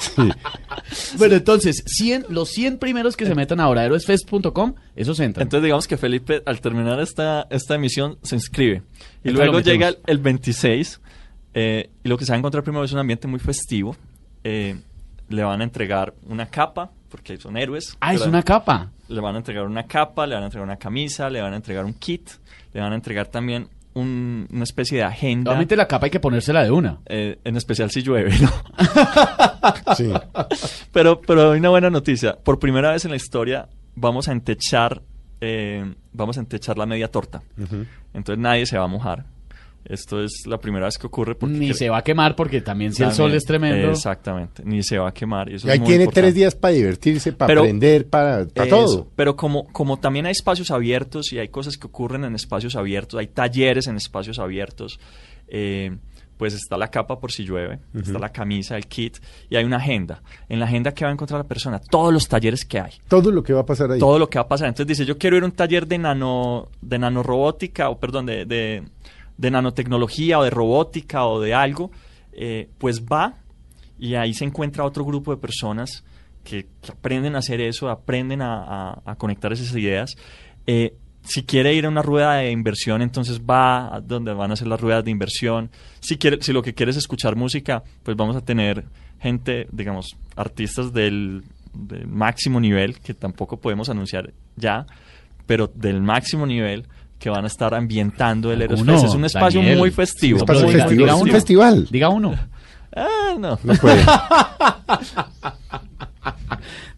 Sí. 0.00 0.22
Bueno, 1.18 1.34
entonces, 1.34 1.82
100, 1.86 2.26
los 2.28 2.50
100 2.50 2.78
primeros 2.78 3.16
que 3.16 3.26
se 3.26 3.34
metan 3.38 3.60
ahora 3.60 3.80
a 3.80 3.84
héroesfest.com, 3.86 4.74
esos 4.94 5.18
entran. 5.20 5.44
Entonces 5.46 5.64
digamos 5.64 5.86
que 5.86 5.96
Felipe 5.96 6.42
al 6.44 6.60
terminar 6.60 7.00
esta, 7.00 7.46
esta 7.50 7.74
emisión 7.76 8.18
se 8.22 8.36
inscribe. 8.36 8.82
Y 9.24 9.28
Entonces 9.28 9.34
luego 9.34 9.60
llega 9.60 9.88
el, 9.88 9.98
el 10.06 10.18
26 10.18 11.00
eh, 11.54 11.90
y 12.04 12.08
lo 12.08 12.18
que 12.18 12.24
se 12.24 12.32
va 12.32 12.36
a 12.36 12.38
encontrar 12.38 12.62
primero 12.62 12.84
es 12.84 12.92
un 12.92 12.98
ambiente 12.98 13.26
muy 13.26 13.40
festivo. 13.40 13.96
Eh, 14.44 14.78
le 15.28 15.42
van 15.42 15.60
a 15.60 15.64
entregar 15.64 16.14
una 16.26 16.46
capa, 16.46 16.90
porque 17.10 17.36
son 17.36 17.56
héroes. 17.56 17.96
ah, 18.00 18.14
es 18.14 18.22
una 18.22 18.42
capa. 18.42 18.90
Le 19.08 19.20
van 19.20 19.34
a 19.34 19.38
entregar 19.38 19.64
una 19.64 19.86
capa, 19.86 20.26
le 20.26 20.34
van 20.34 20.44
a 20.44 20.46
entregar 20.46 20.66
una 20.66 20.76
camisa, 20.76 21.30
le 21.30 21.40
van 21.40 21.52
a 21.52 21.56
entregar 21.56 21.84
un 21.84 21.94
kit, 21.94 22.28
le 22.72 22.80
van 22.80 22.92
a 22.92 22.94
entregar 22.94 23.26
también 23.28 23.68
un- 23.98 24.46
una 24.50 24.64
especie 24.64 24.98
de 24.98 25.04
agenda. 25.04 25.50
Obviamente 25.50 25.76
la 25.76 25.86
capa 25.88 26.06
hay 26.06 26.10
que 26.10 26.20
ponérsela 26.20 26.62
de 26.64 26.70
una. 26.70 27.00
eh, 27.06 27.38
en 27.44 27.56
especial 27.56 27.90
si 27.90 28.02
llueve, 28.02 28.32
¿no? 28.40 28.50
Sí. 29.96 30.10
pero, 30.92 31.20
pero 31.20 31.52
hay 31.52 31.58
una 31.60 31.68
buena 31.70 31.90
noticia. 31.90 32.36
Por 32.36 32.58
primera 32.58 32.92
vez 32.92 33.04
en 33.04 33.10
la 33.10 33.16
historia 33.16 33.68
vamos 33.94 34.28
a 34.28 34.32
entechar, 34.32 35.02
eh, 35.40 35.94
vamos 36.12 36.36
a 36.36 36.40
entechar 36.40 36.78
la 36.78 36.86
media 36.86 37.08
torta. 37.08 37.42
Entonces 38.14 38.38
nadie 38.42 38.66
se 38.66 38.78
va 38.78 38.84
a 38.84 38.88
mojar. 38.88 39.26
Esto 39.88 40.22
es 40.22 40.42
la 40.46 40.58
primera 40.58 40.84
vez 40.84 40.98
que 40.98 41.06
ocurre. 41.06 41.34
Porque 41.34 41.54
Ni 41.56 41.72
se 41.72 41.88
va 41.88 41.98
a 41.98 42.02
quemar 42.02 42.36
porque 42.36 42.60
también 42.60 42.92
si 42.92 43.02
el 43.02 43.12
sol 43.12 43.32
es 43.34 43.44
tremendo. 43.44 43.90
Exactamente, 43.90 44.62
ni 44.64 44.82
se 44.82 44.98
va 44.98 45.08
a 45.08 45.12
quemar. 45.14 45.48
y 45.50 45.54
eso 45.54 45.66
Y 45.66 45.70
es 45.70 45.74
ahí 45.74 45.78
muy 45.80 45.86
tiene 45.88 46.04
importante. 46.04 46.20
tres 46.22 46.34
días 46.34 46.54
para 46.54 46.74
divertirse, 46.74 47.32
para 47.32 47.46
Pero- 47.46 47.60
aprender, 47.62 48.06
para, 48.08 48.46
para 48.46 48.66
Eso, 48.66 48.76
todo. 48.76 49.08
Pero 49.16 49.34
como, 49.36 49.66
como 49.72 49.96
también 49.98 50.26
hay 50.26 50.32
espacios 50.32 50.70
abiertos 50.70 51.32
y 51.32 51.38
hay 51.38 51.48
cosas 51.48 51.76
que 51.78 51.86
ocurren 51.86 52.24
en 52.24 52.34
espacios 52.34 52.76
abiertos, 52.76 53.18
hay 53.18 53.28
talleres 53.28 53.86
en 53.86 53.96
espacios 53.96 54.38
abiertos, 54.38 55.00
eh, 55.48 55.96
pues 56.36 56.54
está 56.54 56.76
la 56.76 56.88
capa 56.88 57.18
por 57.18 57.32
si 57.32 57.42
llueve, 57.44 57.80
está 57.94 58.16
la 58.20 58.28
camisa, 58.28 58.76
el 58.76 58.86
kit 58.86 59.16
y 59.50 59.56
hay 59.56 59.64
una 59.64 59.78
agenda. 59.78 60.22
En 60.48 60.60
la 60.60 60.66
agenda 60.66 60.92
que 60.92 61.04
va 61.04 61.10
a 61.10 61.12
encontrar 61.14 61.40
la 61.40 61.48
persona, 61.48 61.80
todos 61.80 62.12
los 62.12 62.28
talleres 62.28 62.64
que 62.64 62.78
hay, 62.78 62.92
Todo 63.08 63.32
lo 63.32 63.42
que 63.42 63.52
va 63.52 63.62
a 63.62 63.66
pasar 63.66 63.90
ahí. 63.90 63.98
todo 63.98 64.20
lo 64.20 64.30
que 64.30 64.38
va 64.38 64.44
a 64.44 64.48
pasar. 64.48 64.68
Entonces 64.68 64.86
dice, 64.86 65.04
yo 65.04 65.18
quiero 65.18 65.36
ir 65.36 65.42
a 65.42 65.46
un 65.46 65.52
taller 65.52 65.88
de 65.88 65.98
nano, 65.98 66.68
de 66.80 66.96
nanorobótica, 67.00 67.88
o 67.90 67.98
perdón, 67.98 68.26
de, 68.26 68.44
de, 68.44 68.84
de 69.38 69.50
nanotecnología 69.50 70.38
o 70.38 70.44
de 70.44 70.50
robótica 70.50 71.24
o 71.24 71.40
de 71.40 71.54
algo, 71.54 71.90
eh, 72.32 72.68
pues 72.78 73.04
va 73.04 73.36
y 73.98 74.14
ahí 74.14 74.34
se 74.34 74.44
encuentra 74.44 74.84
otro 74.84 75.04
grupo 75.04 75.30
de 75.30 75.40
personas 75.40 76.04
que, 76.44 76.66
aprenden 76.88 77.34
a 77.34 77.38
hacer 77.38 77.60
eso, 77.60 77.88
aprenden 77.88 78.42
a, 78.42 79.02
conectar 79.18 79.52
esas 79.52 79.74
ideas. 79.74 80.16
Eh, 80.66 80.94
si 81.22 81.42
quiere 81.44 81.74
ir 81.74 81.84
a 81.84 81.88
una 81.88 82.02
rueda 82.02 82.36
de 82.36 82.50
inversión, 82.50 83.02
entonces 83.02 83.40
va 83.40 83.94
a 83.94 84.00
donde 84.00 84.32
van 84.32 84.50
a 84.50 84.54
hacer 84.54 84.66
las 84.66 84.80
ruedas 84.80 85.04
de 85.04 85.10
inversión. 85.10 85.70
Si, 86.00 86.16
quiere, 86.16 86.38
si 86.40 86.52
lo 86.52 86.62
que 86.62 86.74
quiere 86.74 86.90
es 86.90 86.96
escuchar 86.96 87.36
música, 87.36 87.82
pues 88.02 88.16
vamos 88.16 88.36
a 88.36 88.40
tener 88.40 88.84
gente, 89.20 89.66
digamos, 89.72 90.16
artistas 90.36 90.92
del 90.92 91.44
máximo 92.06 92.60
nivel, 92.60 92.98
que 93.00 93.14
tampoco 93.14 93.58
podemos 93.58 93.88
anunciar 93.88 94.32
ya, 94.56 94.86
pero 95.46 95.66
del 95.66 96.00
máximo 96.00 96.46
nivel 96.46 96.86
que 97.18 97.30
van 97.30 97.44
a 97.44 97.46
estar 97.48 97.74
ambientando 97.74 98.52
el 98.52 98.62
Eros 98.62 98.82
Fest. 98.84 99.04
Es 99.06 99.14
un 99.14 99.24
espacio 99.24 99.60
Daniel. 99.60 99.78
muy 99.78 99.90
festivo. 99.90 100.36
Un 100.38 100.42
espacio 100.42 100.62
No, 100.62 100.66
muy 100.68 100.74
diga- 100.74 100.82
festivo, 100.84 101.00
diga 101.02 101.12
es 101.12 101.16
un 101.16 101.22
uno. 101.22 101.32
festival. 101.32 101.88
Diga 101.90 102.08
uno. 102.08 102.34
Ah, 102.96 103.34
no. 103.38 103.58
No 103.62 103.74
puede. 103.74 104.02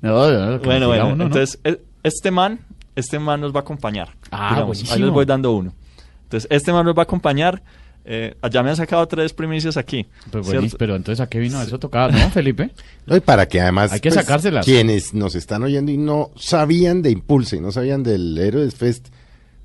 No, 0.02 0.30
no, 0.30 0.50
no, 0.52 0.58
Bueno, 0.60 0.86
bueno, 0.88 1.06
uno, 1.08 1.16
¿no? 1.16 1.24
entonces 1.24 1.58
e- 1.64 1.80
este 2.02 2.30
man, 2.30 2.60
este 2.96 3.18
man 3.18 3.40
nos 3.40 3.52
va 3.54 3.58
a 3.58 3.62
acompañar. 3.62 4.08
Ah, 4.30 4.52
digamos. 4.54 4.90
Ahí 4.92 5.00
les 5.00 5.10
voy 5.10 5.26
dando 5.26 5.52
uno. 5.52 5.74
Entonces, 6.22 6.48
este 6.50 6.72
man 6.72 6.86
nos 6.86 6.94
va 6.94 7.00
a 7.00 7.02
acompañar. 7.02 7.62
Eh, 8.06 8.34
ya 8.50 8.62
me 8.62 8.70
han 8.70 8.76
sacado 8.76 9.06
tres 9.06 9.34
primicias 9.34 9.76
aquí. 9.76 10.04
Pues 10.30 10.46
¿cierto? 10.46 10.52
buenísimo, 10.52 10.78
pero 10.78 10.96
entonces 10.96 11.20
a 11.20 11.28
qué 11.28 11.38
vino 11.38 11.60
eso 11.60 11.78
tocaba, 11.78 12.10
¿no, 12.10 12.30
Felipe? 12.30 12.70
No, 13.06 13.14
y 13.16 13.20
para 13.20 13.46
que 13.46 13.60
además 13.60 13.92
Hay 13.92 14.00
que 14.00 14.08
pues, 14.08 14.20
sacárselas. 14.20 14.64
quienes 14.64 15.12
nos 15.12 15.34
están 15.34 15.62
oyendo 15.64 15.90
y 15.92 15.98
no 15.98 16.30
sabían 16.36 17.02
de 17.02 17.10
Impulse 17.10 17.56
y 17.56 17.60
no 17.60 17.72
sabían 17.72 18.02
del 18.02 18.38
Héroes 18.38 18.74
Fest, 18.74 19.08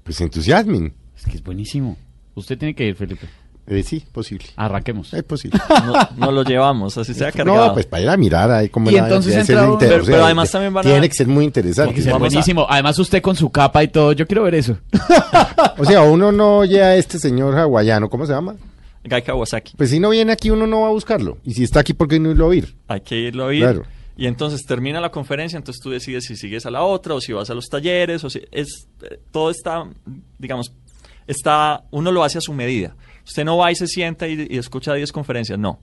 pues 0.06 0.18
se 0.18 0.24
entusiasmen. 0.24 0.93
Es 1.18 1.26
que 1.26 1.38
es 1.38 1.43
buenísimo. 1.43 1.97
Usted 2.36 2.58
tiene 2.58 2.76
que 2.76 2.86
ir, 2.86 2.95
Felipe. 2.95 3.28
Eh, 3.68 3.82
sí, 3.82 4.03
posible. 4.12 4.45
Arranquemos. 4.58 5.12
Es 5.14 5.24
posible. 5.24 5.60
No, 5.86 5.93
no 6.18 6.32
lo 6.32 6.43
llevamos, 6.43 6.95
así 6.99 7.16
sea 7.16 7.32
cargado. 7.32 7.68
No, 7.70 7.74
pues 7.74 7.88
para 7.88 8.03
ir 8.03 8.10
a 8.10 8.16
mirar 8.18 8.51
ahí 8.51 8.70
cómo 8.70 8.91
Y 8.91 8.95
entonces 8.95 9.36
entra 9.36 9.66
un- 9.66 9.74
inter- 9.74 9.89
Pero- 9.89 10.03
o 10.03 10.06
sea, 10.06 10.14
pero 10.14 10.26
además 10.26 10.51
también 10.51 10.72
van 10.74 10.86
a- 10.86 10.89
Tiene 10.89 11.10
que 11.10 11.16
ser 11.16 11.28
muy 11.28 11.45
interesante. 11.45 11.88
Tiene 11.89 11.95
que 11.95 12.03
ser 12.03 12.14
Vamos 12.14 12.28
a- 12.28 12.30
buenísimo. 12.30 12.68
Además, 12.70 12.99
usted 12.99 13.22
con 13.24 13.36
su 13.36 13.49
capa 13.49 13.84
y 13.84 13.88
todo, 13.88 14.12
yo 14.12 14.28
quiero 14.28 14.43
ver 14.43 14.53
eso. 14.56 14.78
O 15.78 15.84
sea, 15.86 16.03
uno 16.03 16.32
no 16.32 16.60
oye 16.60 16.82
a 16.82 16.95
este 16.95 17.20
señor 17.20 17.58
hawaiano, 17.58 18.10
¿cómo 18.10 18.26
se 18.26 18.32
llama? 18.34 18.56
Gai 19.03 19.22
Kawasaki. 19.24 19.74
Pues 19.76 19.89
si 19.89 19.99
no 19.99 20.10
viene 20.12 20.32
aquí, 20.32 20.49
uno 20.49 20.66
no 20.68 20.82
va 20.82 20.88
a 20.88 20.91
buscarlo. 20.91 21.38
Y 21.43 21.53
si 21.53 21.64
está 21.64 21.82
aquí, 21.82 21.93
¿por 21.93 22.08
qué 22.08 22.20
no 22.20 22.32
irlo 22.32 22.45
a 22.45 22.47
oír? 22.49 22.76
Hay 22.88 23.01
que 23.01 23.16
irlo 23.18 23.43
a 23.43 23.47
oír. 23.47 23.62
Claro. 23.62 23.84
Y 24.18 24.28
entonces 24.28 24.66
termina 24.66 25.01
la 25.01 25.11
conferencia, 25.11 25.57
entonces 25.57 25.82
tú 25.82 25.89
decides 25.89 26.26
si 26.26 26.38
sigues 26.38 26.66
a 26.66 26.72
la 26.72 26.84
otra 26.84 27.16
o 27.16 27.22
si 27.22 27.34
vas 27.34 27.49
a 27.49 27.53
los 27.53 27.68
talleres 27.68 28.24
o 28.24 28.30
si 28.30 28.41
es 28.51 28.88
eh, 29.01 29.20
todo 29.32 29.49
está, 29.49 29.89
digamos, 30.39 30.74
está 31.28 31.84
uno 31.91 32.11
lo 32.11 32.24
hace 32.24 32.38
a 32.38 32.41
su 32.41 32.53
medida. 32.53 32.95
Usted 33.26 33.43
no 33.43 33.57
va 33.57 33.72
y 33.72 33.76
se 33.76 33.88
sienta 33.88 34.28
y, 34.28 34.47
escucha 34.51 34.93
10 34.93 35.11
conferencias, 35.11 35.59
no. 35.59 35.80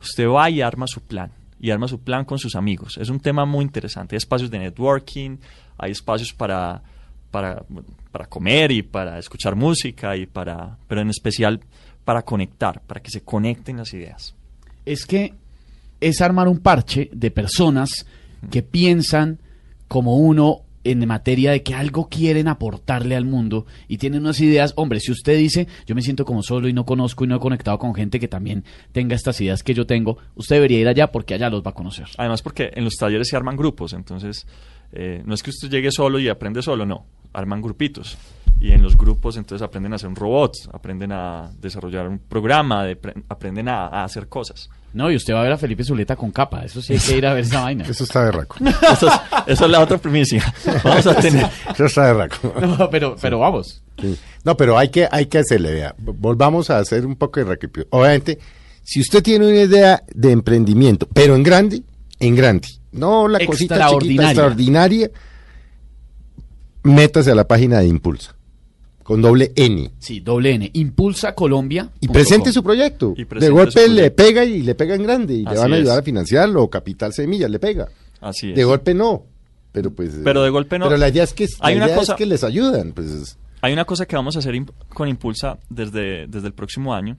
Usted 0.00 0.28
va 0.28 0.50
y 0.50 0.60
arma 0.60 0.86
su 0.86 1.00
plan 1.00 1.32
y 1.58 1.70
arma 1.70 1.88
su 1.88 2.00
plan 2.00 2.24
con 2.24 2.38
sus 2.38 2.54
amigos. 2.54 2.98
Es 2.98 3.08
un 3.08 3.20
tema 3.20 3.44
muy 3.46 3.64
interesante. 3.64 4.14
Hay 4.14 4.18
espacios 4.18 4.50
de 4.50 4.58
networking, 4.58 5.38
hay 5.78 5.92
espacios 5.92 6.32
para 6.32 6.82
para, 7.30 7.64
para 8.10 8.26
comer 8.26 8.72
y 8.72 8.82
para 8.82 9.18
escuchar 9.18 9.54
música 9.54 10.16
y 10.16 10.26
para 10.26 10.76
pero 10.86 11.00
en 11.00 11.10
especial 11.10 11.60
para 12.04 12.22
conectar, 12.22 12.82
para 12.82 13.00
que 13.00 13.10
se 13.10 13.22
conecten 13.22 13.76
las 13.76 13.94
ideas. 13.94 14.34
Es 14.84 15.06
que 15.06 15.34
es 16.00 16.20
armar 16.20 16.48
un 16.48 16.58
parche 16.58 17.10
de 17.12 17.30
personas 17.30 18.06
que 18.50 18.62
piensan 18.62 19.38
como 19.88 20.16
uno 20.16 20.62
en 20.84 21.06
materia 21.06 21.50
de 21.50 21.62
que 21.62 21.74
algo 21.74 22.08
quieren 22.08 22.48
aportarle 22.48 23.14
al 23.14 23.24
mundo 23.24 23.66
y 23.86 23.98
tienen 23.98 24.20
unas 24.20 24.40
ideas. 24.40 24.72
Hombre, 24.76 25.00
si 25.00 25.12
usted 25.12 25.36
dice, 25.36 25.68
yo 25.86 25.94
me 25.94 26.02
siento 26.02 26.24
como 26.24 26.42
solo 26.42 26.68
y 26.68 26.72
no 26.72 26.86
conozco 26.86 27.24
y 27.24 27.28
no 27.28 27.36
he 27.36 27.40
conectado 27.40 27.78
con 27.78 27.94
gente 27.94 28.18
que 28.18 28.28
también 28.28 28.64
tenga 28.92 29.14
estas 29.14 29.40
ideas 29.40 29.62
que 29.62 29.74
yo 29.74 29.86
tengo, 29.86 30.16
usted 30.36 30.56
debería 30.56 30.80
ir 30.80 30.88
allá 30.88 31.12
porque 31.12 31.34
allá 31.34 31.50
los 31.50 31.62
va 31.62 31.70
a 31.70 31.74
conocer. 31.74 32.06
Además, 32.16 32.40
porque 32.42 32.70
en 32.74 32.84
los 32.84 32.94
talleres 32.94 33.28
se 33.28 33.36
arman 33.36 33.56
grupos, 33.56 33.92
entonces 33.92 34.46
eh, 34.92 35.22
no 35.24 35.34
es 35.34 35.42
que 35.42 35.50
usted 35.50 35.68
llegue 35.68 35.90
solo 35.92 36.18
y 36.18 36.28
aprende 36.28 36.62
solo, 36.62 36.86
no, 36.86 37.04
arman 37.32 37.60
grupitos. 37.62 38.16
y 38.62 38.72
en 38.72 38.82
los 38.82 38.96
grupos 38.98 39.36
entonces 39.38 39.64
aprenden 39.66 39.92
a 39.94 39.96
hacer 39.96 40.08
un 40.10 40.16
robot, 40.16 40.52
aprenden 40.72 41.12
a 41.12 41.50
desarrollar 41.62 42.06
un 42.08 42.18
programa, 42.18 42.84
de 42.84 42.94
pre- 42.96 43.14
aprenden 43.28 43.68
a, 43.68 43.86
a 43.86 44.04
hacer 44.04 44.28
cosas. 44.28 44.68
No, 44.92 45.10
y 45.10 45.16
usted 45.16 45.32
va 45.32 45.40
a 45.40 45.44
ver 45.44 45.52
a 45.52 45.56
Felipe 45.56 45.82
Zuleta 45.84 46.14
con 46.16 46.30
capa. 46.32 46.62
Eso 46.64 46.82
sí 46.82 46.92
hay 46.94 46.98
que 46.98 47.16
ir 47.16 47.24
a 47.26 47.32
ver 47.32 47.44
esa 47.44 47.60
vaina. 47.64 47.84
Eso 47.86 48.04
está 48.04 48.24
de 48.24 48.32
raco. 48.32 48.56
Eso 48.92 49.06
es, 49.06 49.14
eso 49.46 49.64
es 49.64 49.70
la 49.70 49.80
otra 49.80 49.96
primicia. 49.98 50.42
Vamos 50.84 51.06
a 51.06 51.14
tener... 51.14 51.48
Eso 51.72 51.84
está 51.86 52.06
de 52.08 52.14
raco. 52.14 52.52
No, 52.60 52.90
pero, 52.90 53.16
pero 53.20 53.38
vamos. 53.38 53.82
Sí. 54.00 54.18
No, 54.44 54.56
pero 54.56 54.76
hay 54.76 54.88
que, 54.90 55.08
hay 55.10 55.26
que 55.26 55.38
hacerle, 55.38 55.72
vea. 55.72 55.94
Volvamos 55.98 56.68
a 56.70 56.78
hacer 56.78 57.06
un 57.06 57.16
poco 57.16 57.40
de 57.40 57.46
recapitulación. 57.46 57.88
Obviamente, 57.98 58.38
si 58.82 59.00
usted 59.00 59.22
tiene 59.22 59.46
una 59.48 59.60
idea 59.62 60.02
de 60.12 60.32
emprendimiento, 60.32 61.06
pero 61.14 61.34
en 61.36 61.42
grande, 61.44 61.82
en 62.18 62.34
grande, 62.34 62.68
no 62.92 63.26
la 63.28 63.38
cosita 63.46 63.88
chiquita 64.00 64.24
Extraordinaria. 64.26 65.10
Métase 66.82 67.30
a 67.30 67.34
la 67.34 67.46
página 67.46 67.78
de 67.80 67.86
Impulsa, 67.86 68.34
con 69.02 69.20
doble 69.22 69.52
N. 69.56 69.90
Sí, 69.98 70.20
doble 70.20 70.54
N. 70.54 70.70
Impulsa 70.74 71.34
Colombia. 71.34 71.90
Y 72.00 72.08
presente 72.08 72.52
su 72.52 72.62
proyecto. 72.62 73.14
Y 73.16 73.20
De 73.20 73.26
presente 73.26 73.52
golpe 73.52 73.86
su 73.86 73.92
le 73.92 74.10
pega 74.10 74.44
y 74.44 74.62
le 74.62 74.74
pega 74.74 74.94
en 74.94 75.02
grande 75.02 75.34
y 75.34 75.42
le 75.42 75.50
Así 75.50 75.58
van 75.58 75.72
a 75.72 75.76
ayudar 75.76 75.94
es. 75.96 76.00
a 76.00 76.02
financiarlo, 76.04 76.62
o 76.62 76.70
Capital 76.70 77.12
Semilla 77.12 77.48
le 77.48 77.58
pega. 77.58 77.88
Así 78.20 78.50
es. 78.50 78.56
De 78.56 78.64
golpe 78.64 78.94
no, 78.94 79.24
pero 79.72 79.90
pues... 79.92 80.18
Pero 80.22 80.42
de 80.42 80.50
golpe 80.50 80.78
no. 80.78 80.86
Pero 80.86 80.96
la 80.98 81.08
idea 81.08 81.24
es 81.24 81.32
que, 81.32 81.46
Hay 81.60 81.76
una 81.76 81.86
idea 81.86 81.96
cosa- 81.96 82.12
es 82.12 82.18
que 82.18 82.26
les 82.26 82.44
ayudan, 82.44 82.92
pues... 82.92 83.36
Hay 83.62 83.72
una 83.74 83.84
cosa 83.84 84.06
que 84.06 84.16
vamos 84.16 84.36
a 84.36 84.38
hacer 84.38 84.54
imp- 84.54 84.72
con 84.88 85.06
Impulsa 85.08 85.58
desde, 85.68 86.26
desde 86.26 86.46
el 86.46 86.54
próximo 86.54 86.94
año, 86.94 87.18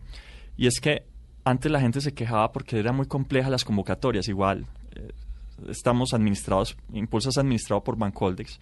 y 0.57 0.65
es 0.65 0.79
que 0.79 1.03
antes 1.43 1.71
la 1.71 1.79
gente 1.79 2.01
se 2.01 2.13
quejaba 2.15 2.51
porque 2.51 2.79
eran 2.79 2.95
muy 2.95 3.05
complejas 3.05 3.51
las 3.51 3.63
convocatorias, 3.63 4.27
igual 4.27 4.65
eh, 4.95 5.09
estamos 5.69 6.13
administrados, 6.15 6.75
Impulsa 6.93 7.29
es 7.29 7.37
administrado 7.37 7.83
por 7.83 7.95
Bancoldex, 7.95 8.59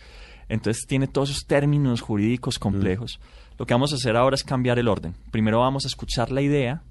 entonces 0.50 0.86
tiene 0.88 1.08
todos 1.08 1.30
esos 1.30 1.45
términos 1.45 2.02
jurídicos 2.02 2.60
complejos. 2.60 3.20
Lo 3.58 3.66
que 3.66 3.74
vamos 3.74 3.93
a 3.93 3.95
hacer 3.95 4.18
ahora 4.18 4.36
es 4.36 4.43
cambiar 4.43 4.80
el 4.80 4.88
orden. 4.88 5.14
Primero 5.32 5.60
vamos 5.60 5.86
a 5.86 5.88
escuchar 5.88 6.32
la 6.32 6.41
idea 6.41 6.82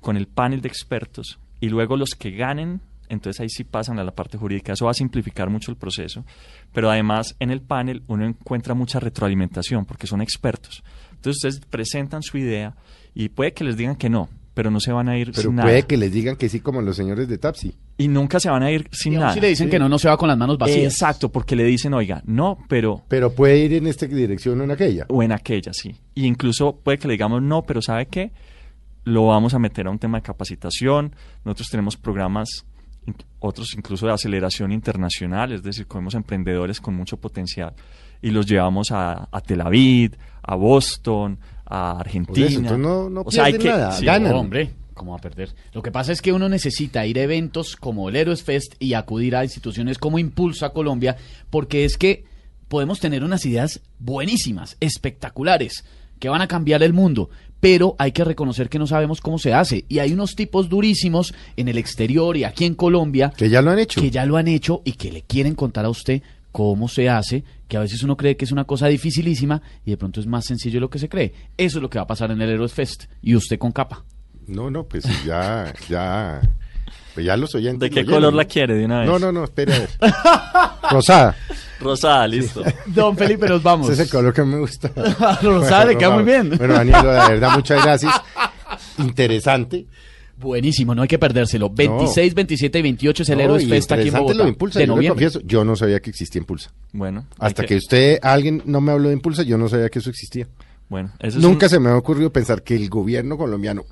con 0.00 0.16
el 0.16 0.26
panel 0.26 0.60
de 0.60 0.68
expertos 0.68 1.38
y 1.60 1.68
luego 1.68 1.96
los 1.96 2.10
que 2.10 2.30
ganen, 2.30 2.80
entonces 3.08 3.40
ahí 3.40 3.48
sí 3.48 3.64
pasan 3.64 3.98
a 3.98 4.04
la 4.04 4.14
parte 4.14 4.36
jurídica. 4.36 4.72
Eso 4.72 4.84
va 4.84 4.90
a 4.90 4.94
simplificar 4.94 5.48
mucho 5.48 5.70
el 5.70 5.76
proceso, 5.76 6.24
pero 6.72 6.90
además 6.90 7.34
en 7.40 7.50
el 7.50 7.62
panel 7.62 8.02
uno 8.06 8.26
encuentra 8.26 8.74
mucha 8.74 9.00
retroalimentación 9.00 9.84
porque 9.84 10.06
son 10.06 10.20
expertos. 10.20 10.84
Entonces 11.14 11.44
ustedes 11.44 11.66
presentan 11.66 12.22
su 12.22 12.36
idea 12.36 12.76
y 13.14 13.30
puede 13.30 13.52
que 13.52 13.64
les 13.64 13.76
digan 13.76 13.96
que 13.96 14.10
no, 14.10 14.28
pero 14.56 14.70
no 14.70 14.80
se 14.80 14.90
van 14.90 15.06
a 15.10 15.18
ir 15.18 15.32
Pero 15.32 15.42
sin 15.50 15.56
puede 15.56 15.66
nada. 15.74 15.82
que 15.86 15.98
les 15.98 16.10
digan 16.10 16.34
que 16.34 16.48
sí 16.48 16.60
como 16.60 16.80
los 16.80 16.96
señores 16.96 17.28
de 17.28 17.36
Tapsi. 17.36 17.74
Y 17.98 18.08
nunca 18.08 18.40
se 18.40 18.48
van 18.48 18.62
a 18.62 18.70
ir 18.70 18.88
sin 18.90 19.12
Y 19.12 19.16
aún 19.16 19.24
nada. 19.24 19.34
si 19.34 19.40
le 19.40 19.48
dicen 19.48 19.68
que 19.68 19.78
no, 19.78 19.86
no 19.86 19.98
se 19.98 20.08
va 20.08 20.16
con 20.16 20.28
las 20.28 20.38
manos 20.38 20.56
vacías. 20.56 20.94
Exacto, 20.94 21.30
porque 21.30 21.54
le 21.54 21.64
dicen, 21.64 21.92
oiga, 21.92 22.22
no, 22.24 22.56
pero 22.66 23.02
Pero 23.06 23.34
puede 23.34 23.58
ir 23.58 23.74
en 23.74 23.86
esta 23.86 24.06
dirección 24.06 24.58
o 24.62 24.64
en 24.64 24.70
aquella. 24.70 25.04
o 25.10 25.22
en 25.22 25.32
aquella, 25.32 25.74
sí. 25.74 25.94
Y 26.14 26.24
incluso 26.24 26.80
puede 26.82 26.96
que 26.96 27.06
le 27.06 27.12
digamos 27.12 27.42
no, 27.42 27.64
pero 27.66 27.82
¿sabe 27.82 28.06
qué? 28.06 28.32
Lo 29.04 29.26
vamos 29.26 29.52
a 29.52 29.58
meter 29.58 29.88
a 29.88 29.90
un 29.90 29.98
tema 29.98 30.16
de 30.18 30.22
capacitación. 30.22 31.14
Nosotros 31.44 31.68
tenemos 31.68 31.98
programas, 31.98 32.64
otros 33.40 33.74
incluso 33.76 34.06
de 34.06 34.14
aceleración 34.14 34.72
internacional, 34.72 35.52
es 35.52 35.62
decir, 35.62 35.86
cogemos 35.86 36.14
emprendedores 36.14 36.80
con 36.80 36.94
mucho 36.94 37.18
potencial 37.18 37.74
y 38.22 38.30
los 38.30 38.46
llevamos 38.46 38.90
a, 38.90 39.28
a 39.30 39.40
Tel 39.42 39.60
Aviv, 39.60 40.16
a 40.42 40.54
Boston, 40.54 41.38
a 41.66 41.98
Argentina. 42.00 42.76
no- 42.76 43.10
no 43.10 43.22
O 43.24 43.30
sea, 43.30 43.44
hay 43.44 43.58
que- 43.58 43.68
nada, 43.68 43.92
sí, 43.92 44.04
ganan. 44.04 44.32
No, 44.32 44.38
hombre, 44.40 44.70
¿cómo 44.94 45.12
va 45.12 45.18
a 45.18 45.20
perder? 45.20 45.50
Lo 45.72 45.82
que 45.82 45.90
pasa 45.90 46.12
es 46.12 46.22
que 46.22 46.32
uno 46.32 46.48
necesita 46.48 47.04
ir 47.06 47.18
a 47.18 47.22
eventos 47.22 47.76
como 47.76 48.08
el 48.08 48.16
Héroes 48.16 48.42
Fest 48.42 48.74
y 48.78 48.94
acudir 48.94 49.34
a 49.36 49.44
instituciones 49.44 49.98
como 49.98 50.18
Impulsa 50.18 50.70
Colombia, 50.70 51.16
porque 51.50 51.84
es 51.84 51.96
que 51.96 52.24
podemos 52.68 52.98
tener 53.00 53.22
unas 53.24 53.44
ideas 53.46 53.80
buenísimas, 53.98 54.76
espectaculares, 54.80 55.84
que 56.18 56.28
van 56.28 56.40
a 56.42 56.48
cambiar 56.48 56.82
el 56.82 56.92
mundo, 56.92 57.28
pero 57.60 57.94
hay 57.98 58.12
que 58.12 58.24
reconocer 58.24 58.68
que 58.68 58.78
no 58.78 58.86
sabemos 58.86 59.20
cómo 59.20 59.38
se 59.38 59.52
hace. 59.54 59.84
Y 59.88 59.98
hay 59.98 60.12
unos 60.12 60.34
tipos 60.34 60.68
durísimos 60.68 61.34
en 61.56 61.68
el 61.68 61.78
exterior 61.78 62.36
y 62.36 62.44
aquí 62.44 62.64
en 62.64 62.74
Colombia 62.74 63.32
Que 63.36 63.48
ya 63.48 63.60
lo 63.62 63.70
han 63.70 63.78
hecho. 63.78 64.00
que 64.00 64.10
ya 64.10 64.24
lo 64.26 64.36
han 64.36 64.48
hecho 64.48 64.82
y 64.84 64.92
que 64.92 65.12
le 65.12 65.22
quieren 65.22 65.54
contar 65.54 65.84
a 65.84 65.90
usted 65.90 66.22
cómo 66.52 66.88
se 66.88 67.08
hace, 67.10 67.44
que 67.68 67.76
a 67.76 67.80
veces 67.80 68.02
uno 68.02 68.16
cree 68.16 68.36
que 68.36 68.44
es 68.44 68.52
una 68.52 68.64
cosa 68.64 68.86
dificilísima 68.86 69.60
y 69.84 69.90
de 69.90 69.96
pronto 69.96 70.20
es 70.20 70.26
más 70.26 70.44
sencillo 70.44 70.74
de 70.74 70.80
lo 70.80 70.90
que 70.90 70.98
se 70.98 71.08
cree. 71.08 71.32
Eso 71.56 71.78
es 71.78 71.82
lo 71.82 71.90
que 71.90 71.98
va 71.98 72.04
a 72.04 72.06
pasar 72.06 72.30
en 72.30 72.40
el 72.40 72.50
Heroes 72.50 72.72
Fest 72.72 73.04
y 73.22 73.34
usted 73.34 73.58
con 73.58 73.72
capa. 73.72 74.04
No, 74.46 74.70
no, 74.70 74.84
pues 74.84 75.04
ya, 75.24 75.72
ya. 75.88 76.40
Pues 77.14 77.26
ya 77.26 77.36
los 77.36 77.54
oyentes. 77.54 77.80
¿De 77.80 77.90
qué 77.90 78.04
lo 78.04 78.12
color 78.12 78.32
¿no? 78.32 78.38
la 78.38 78.44
quiere 78.44 78.74
de 78.74 78.84
una 78.84 79.00
vez? 79.00 79.08
No, 79.08 79.18
no, 79.18 79.32
no, 79.32 79.44
espera. 79.44 79.74
a 79.74 79.78
ver. 79.78 79.90
Rosada. 80.90 81.36
Rosada, 81.80 82.28
listo. 82.28 82.62
Don 82.86 83.16
Felipe, 83.16 83.48
nos 83.48 83.62
vamos. 83.62 83.88
Ese 83.88 84.02
es 84.02 84.08
el 84.08 84.14
color 84.16 84.32
que 84.32 84.42
me 84.44 84.58
gusta. 84.58 84.90
Rosada 85.42 85.86
le 85.86 85.98
queda 85.98 86.10
muy 86.10 86.24
bien. 86.24 86.50
Bueno, 86.56 86.74
Danielo, 86.74 87.10
de 87.10 87.28
verdad, 87.28 87.50
muchas 87.54 87.82
gracias. 87.82 88.14
Interesante. 88.98 89.86
Buenísimo, 90.38 90.94
no 90.94 91.02
hay 91.02 91.08
que 91.08 91.18
perdérselo. 91.18 91.70
26, 91.70 92.34
27 92.34 92.78
y 92.78 92.82
28 92.82 93.22
es 93.22 93.28
el 93.30 93.38
No, 93.38 93.44
Heroes 93.44 93.62
y 93.64 93.66
Fest 93.68 93.92
aquí 93.92 94.08
en 94.08 94.14
Bogotá. 94.14 94.34
lo 94.34 94.42
de 94.44 94.48
Impulsa. 94.50 94.78
de 94.80 94.86
yo 94.86 94.92
le 94.92 94.96
noviembre. 94.96 95.24
confieso, 95.26 95.46
yo 95.46 95.64
no 95.64 95.76
sabía 95.76 96.00
que 96.00 96.10
existía 96.10 96.40
Impulsa. 96.40 96.72
Bueno. 96.92 97.26
Hasta 97.38 97.64
que... 97.64 97.76
usted, 97.76 98.18
alguien 98.22 98.62
no 98.66 98.80
me 98.80 98.92
habló 98.92 99.08
de 99.08 99.14
Impulsa, 99.14 99.42
yo 99.44 99.56
no 99.56 99.68
sabía 99.68 99.88
que 99.88 99.98
eso 100.00 100.10
existía. 100.10 100.46
Bueno, 100.88 101.10
eso 101.20 101.38
es 101.38 101.42
Nunca 101.44 101.66
un- 101.66 101.70
se 101.70 101.80
me 101.80 101.88
ha 101.90 101.96
ocurrido 101.96 102.30
pensar 102.30 102.62
que 102.62 102.76
el 102.76 102.88
gobierno 102.90 103.36
colombiano, 103.38 103.84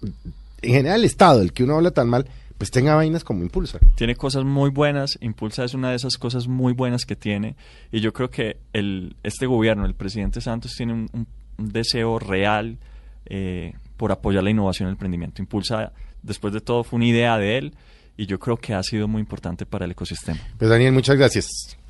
en 0.62 0.72
general 0.72 1.01
el 1.01 1.05
Estado, 1.07 1.40
el 1.42 1.53
que 1.53 1.64
uno 1.64 1.76
habla 1.76 1.90
tan 1.92 2.09
mal, 2.09 2.26
pues 2.59 2.70
tenga 2.70 2.95
vainas 2.95 3.24
como 3.24 3.42
Impulsa. 3.42 3.78
tiene 3.97 4.14
cosas 4.14 4.45
muy 4.45 4.70
buenas, 4.70 5.18
Impulsa 5.20 5.64
es 5.64 5.74
una 5.74 5.90
de 5.90 5.97
esas 5.97 6.16
cosas 6.18 6.47
muy 6.47 6.72
buenas 6.72 7.05
que 7.05 7.16
tiene 7.16 7.57
y 7.90 8.01
yo 8.01 8.12
creo 8.12 8.30
que 8.30 8.59
el, 8.72 9.16
este 9.24 9.47
gobierno, 9.47 9.86
el 9.86 9.95
presidente 9.95 10.40
Santos, 10.40 10.72
tiene 10.76 10.92
un, 10.92 11.09
un- 11.12 11.26
un 11.59 11.72
deseo 11.72 12.18
real 12.18 12.78
eh, 13.26 13.72
por 13.97 14.12
apoyar 14.12 14.42
la 14.45 14.51
innovación 14.51 14.86
y 14.86 14.90
el 14.90 14.92
emprendimiento. 14.95 15.40
Impulsa, 15.42 15.92
después 16.25 16.53
de 16.53 16.61
todo, 16.61 16.85
fue 16.85 16.97
una 16.97 17.07
idea 17.07 17.39
de 17.39 17.59
él 17.59 17.75
y 18.16 18.27
yo 18.27 18.39
creo 18.39 18.57
que 18.57 18.75
ha 18.75 18.83
sido 18.83 19.09
muy 19.09 19.20
importante 19.20 19.66
para 19.66 19.85
el 19.85 19.91
ecosistema. 19.93 20.41
Pues 20.59 20.70
Daniel, 20.70 20.93
muchas 20.93 21.16
gracias 21.16 21.47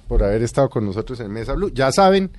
por 0.09 0.22
haber 0.22 0.43
estado 0.43 0.68
con 0.68 0.85
nosotros 0.85 1.20
en 1.20 1.30
Mesa 1.30 1.55
Blue. 1.55 1.72
Ya 1.72 1.91
saben, 1.93 2.30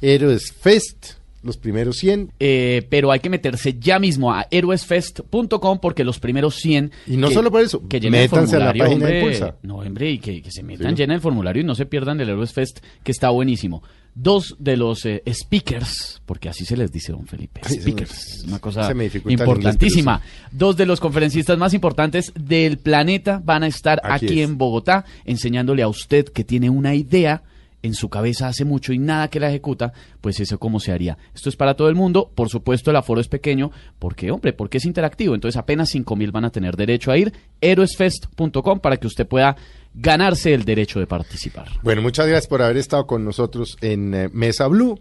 Héroes 0.00 0.52
Fest, 0.52 1.14
los 1.44 1.56
primeros 1.56 1.96
100. 1.98 2.32
Eh, 2.40 2.86
pero 2.90 3.12
hay 3.12 3.20
que 3.20 3.30
meterse 3.30 3.76
ya 3.78 3.98
mismo 3.98 4.32
a 4.32 4.46
heroesfest.com 4.50 5.78
porque 5.80 6.04
los 6.04 6.18
primeros 6.18 6.56
100... 6.56 6.90
Y 7.06 7.16
no 7.16 7.28
que- 7.28 7.34
solo 7.34 7.50
por 7.50 7.62
eso, 7.62 7.86
que 7.88 8.00
llenen 8.00 8.22
el 8.22 8.30
métanse 8.30 8.56
a 8.56 8.58
la 8.58 8.64
formulario, 8.66 8.84
página 8.84 9.06
de. 9.06 9.18
Impulsa. 9.20 9.56
No, 9.62 9.76
hombre, 9.78 10.10
y 10.10 10.18
que, 10.18 10.42
que 10.42 10.50
se 10.50 10.62
metan, 10.62 10.90
Sí. 10.90 11.02
llenen 11.02 11.16
el 11.16 11.20
formulario 11.20 11.62
y 11.62 11.64
no 11.64 11.74
se 11.74 11.86
pierdan 11.86 12.20
el 12.20 12.28
Heroes 12.28 12.52
Fest, 12.52 12.80
que 13.02 13.12
está 13.12 13.30
buenísimo. 13.30 13.82
Dos 14.16 14.54
de 14.60 14.76
los 14.76 15.04
eh, 15.06 15.22
speakers, 15.32 16.22
porque 16.24 16.48
así 16.48 16.64
se 16.64 16.76
les 16.76 16.92
dice, 16.92 17.10
don 17.10 17.26
Felipe, 17.26 17.60
speakers, 17.68 18.44
una 18.46 18.60
cosa 18.60 18.88
el 18.90 19.10
importantísima. 19.28 20.20
Dos 20.52 20.76
de 20.76 20.86
los 20.86 21.00
conferencistas 21.00 21.58
más 21.58 21.74
importantes 21.74 22.32
del 22.38 22.78
planeta 22.78 23.42
van 23.44 23.64
a 23.64 23.66
estar 23.66 24.00
Aquí 24.04 24.26
aquí, 24.26 24.40
es. 24.40 24.48
en 24.48 24.56
Bogotá, 24.56 25.04
enseñándole 25.24 25.82
a 25.82 25.88
usted 25.88 26.26
que 26.26 26.44
tiene 26.44 26.70
una 26.70 26.94
idea 26.94 27.42
en 27.84 27.92
su 27.94 28.08
cabeza 28.08 28.48
hace 28.48 28.64
mucho 28.64 28.94
y 28.94 28.98
nada 28.98 29.28
que 29.28 29.38
la 29.38 29.48
ejecuta, 29.50 29.92
pues 30.22 30.40
eso 30.40 30.58
cómo 30.58 30.80
se 30.80 30.90
haría. 30.90 31.18
Esto 31.34 31.50
es 31.50 31.56
para 31.56 31.74
todo 31.74 31.88
el 31.90 31.94
mundo, 31.94 32.32
por 32.34 32.48
supuesto 32.48 32.90
el 32.90 32.96
aforo 32.96 33.20
es 33.20 33.28
pequeño, 33.28 33.70
porque 33.98 34.30
hombre, 34.30 34.54
porque 34.54 34.78
es 34.78 34.86
interactivo, 34.86 35.34
entonces 35.34 35.58
apenas 35.58 35.90
5 35.90 36.16
mil 36.16 36.32
van 36.32 36.46
a 36.46 36.50
tener 36.50 36.76
derecho 36.76 37.10
a 37.10 37.18
ir, 37.18 37.34
heroesfest.com 37.60 38.80
para 38.80 38.96
que 38.96 39.06
usted 39.06 39.26
pueda 39.26 39.56
ganarse 39.92 40.54
el 40.54 40.64
derecho 40.64 40.98
de 40.98 41.06
participar. 41.06 41.68
Bueno, 41.82 42.00
muchas 42.00 42.26
gracias 42.26 42.48
por 42.48 42.62
haber 42.62 42.78
estado 42.78 43.06
con 43.06 43.22
nosotros 43.22 43.76
en 43.82 44.14
eh, 44.14 44.28
Mesa 44.32 44.66
Blue. 44.66 44.98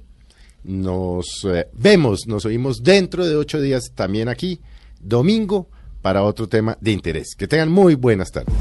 Nos 0.66 1.46
eh, 1.46 1.68
vemos, 1.74 2.28
nos 2.28 2.46
oímos 2.46 2.84
dentro 2.84 3.26
de 3.26 3.38
ocho 3.38 3.62
días 3.62 3.94
también 3.96 4.28
aquí, 4.28 4.60
domingo, 5.00 5.70
para 6.02 6.24
otro 6.24 6.50
tema 6.50 6.78
de 6.82 6.92
interés. 6.92 7.34
Que 7.38 7.48
tengan 7.48 7.72
muy 7.72 7.96
buenas 7.96 8.30
tardes. 8.32 8.54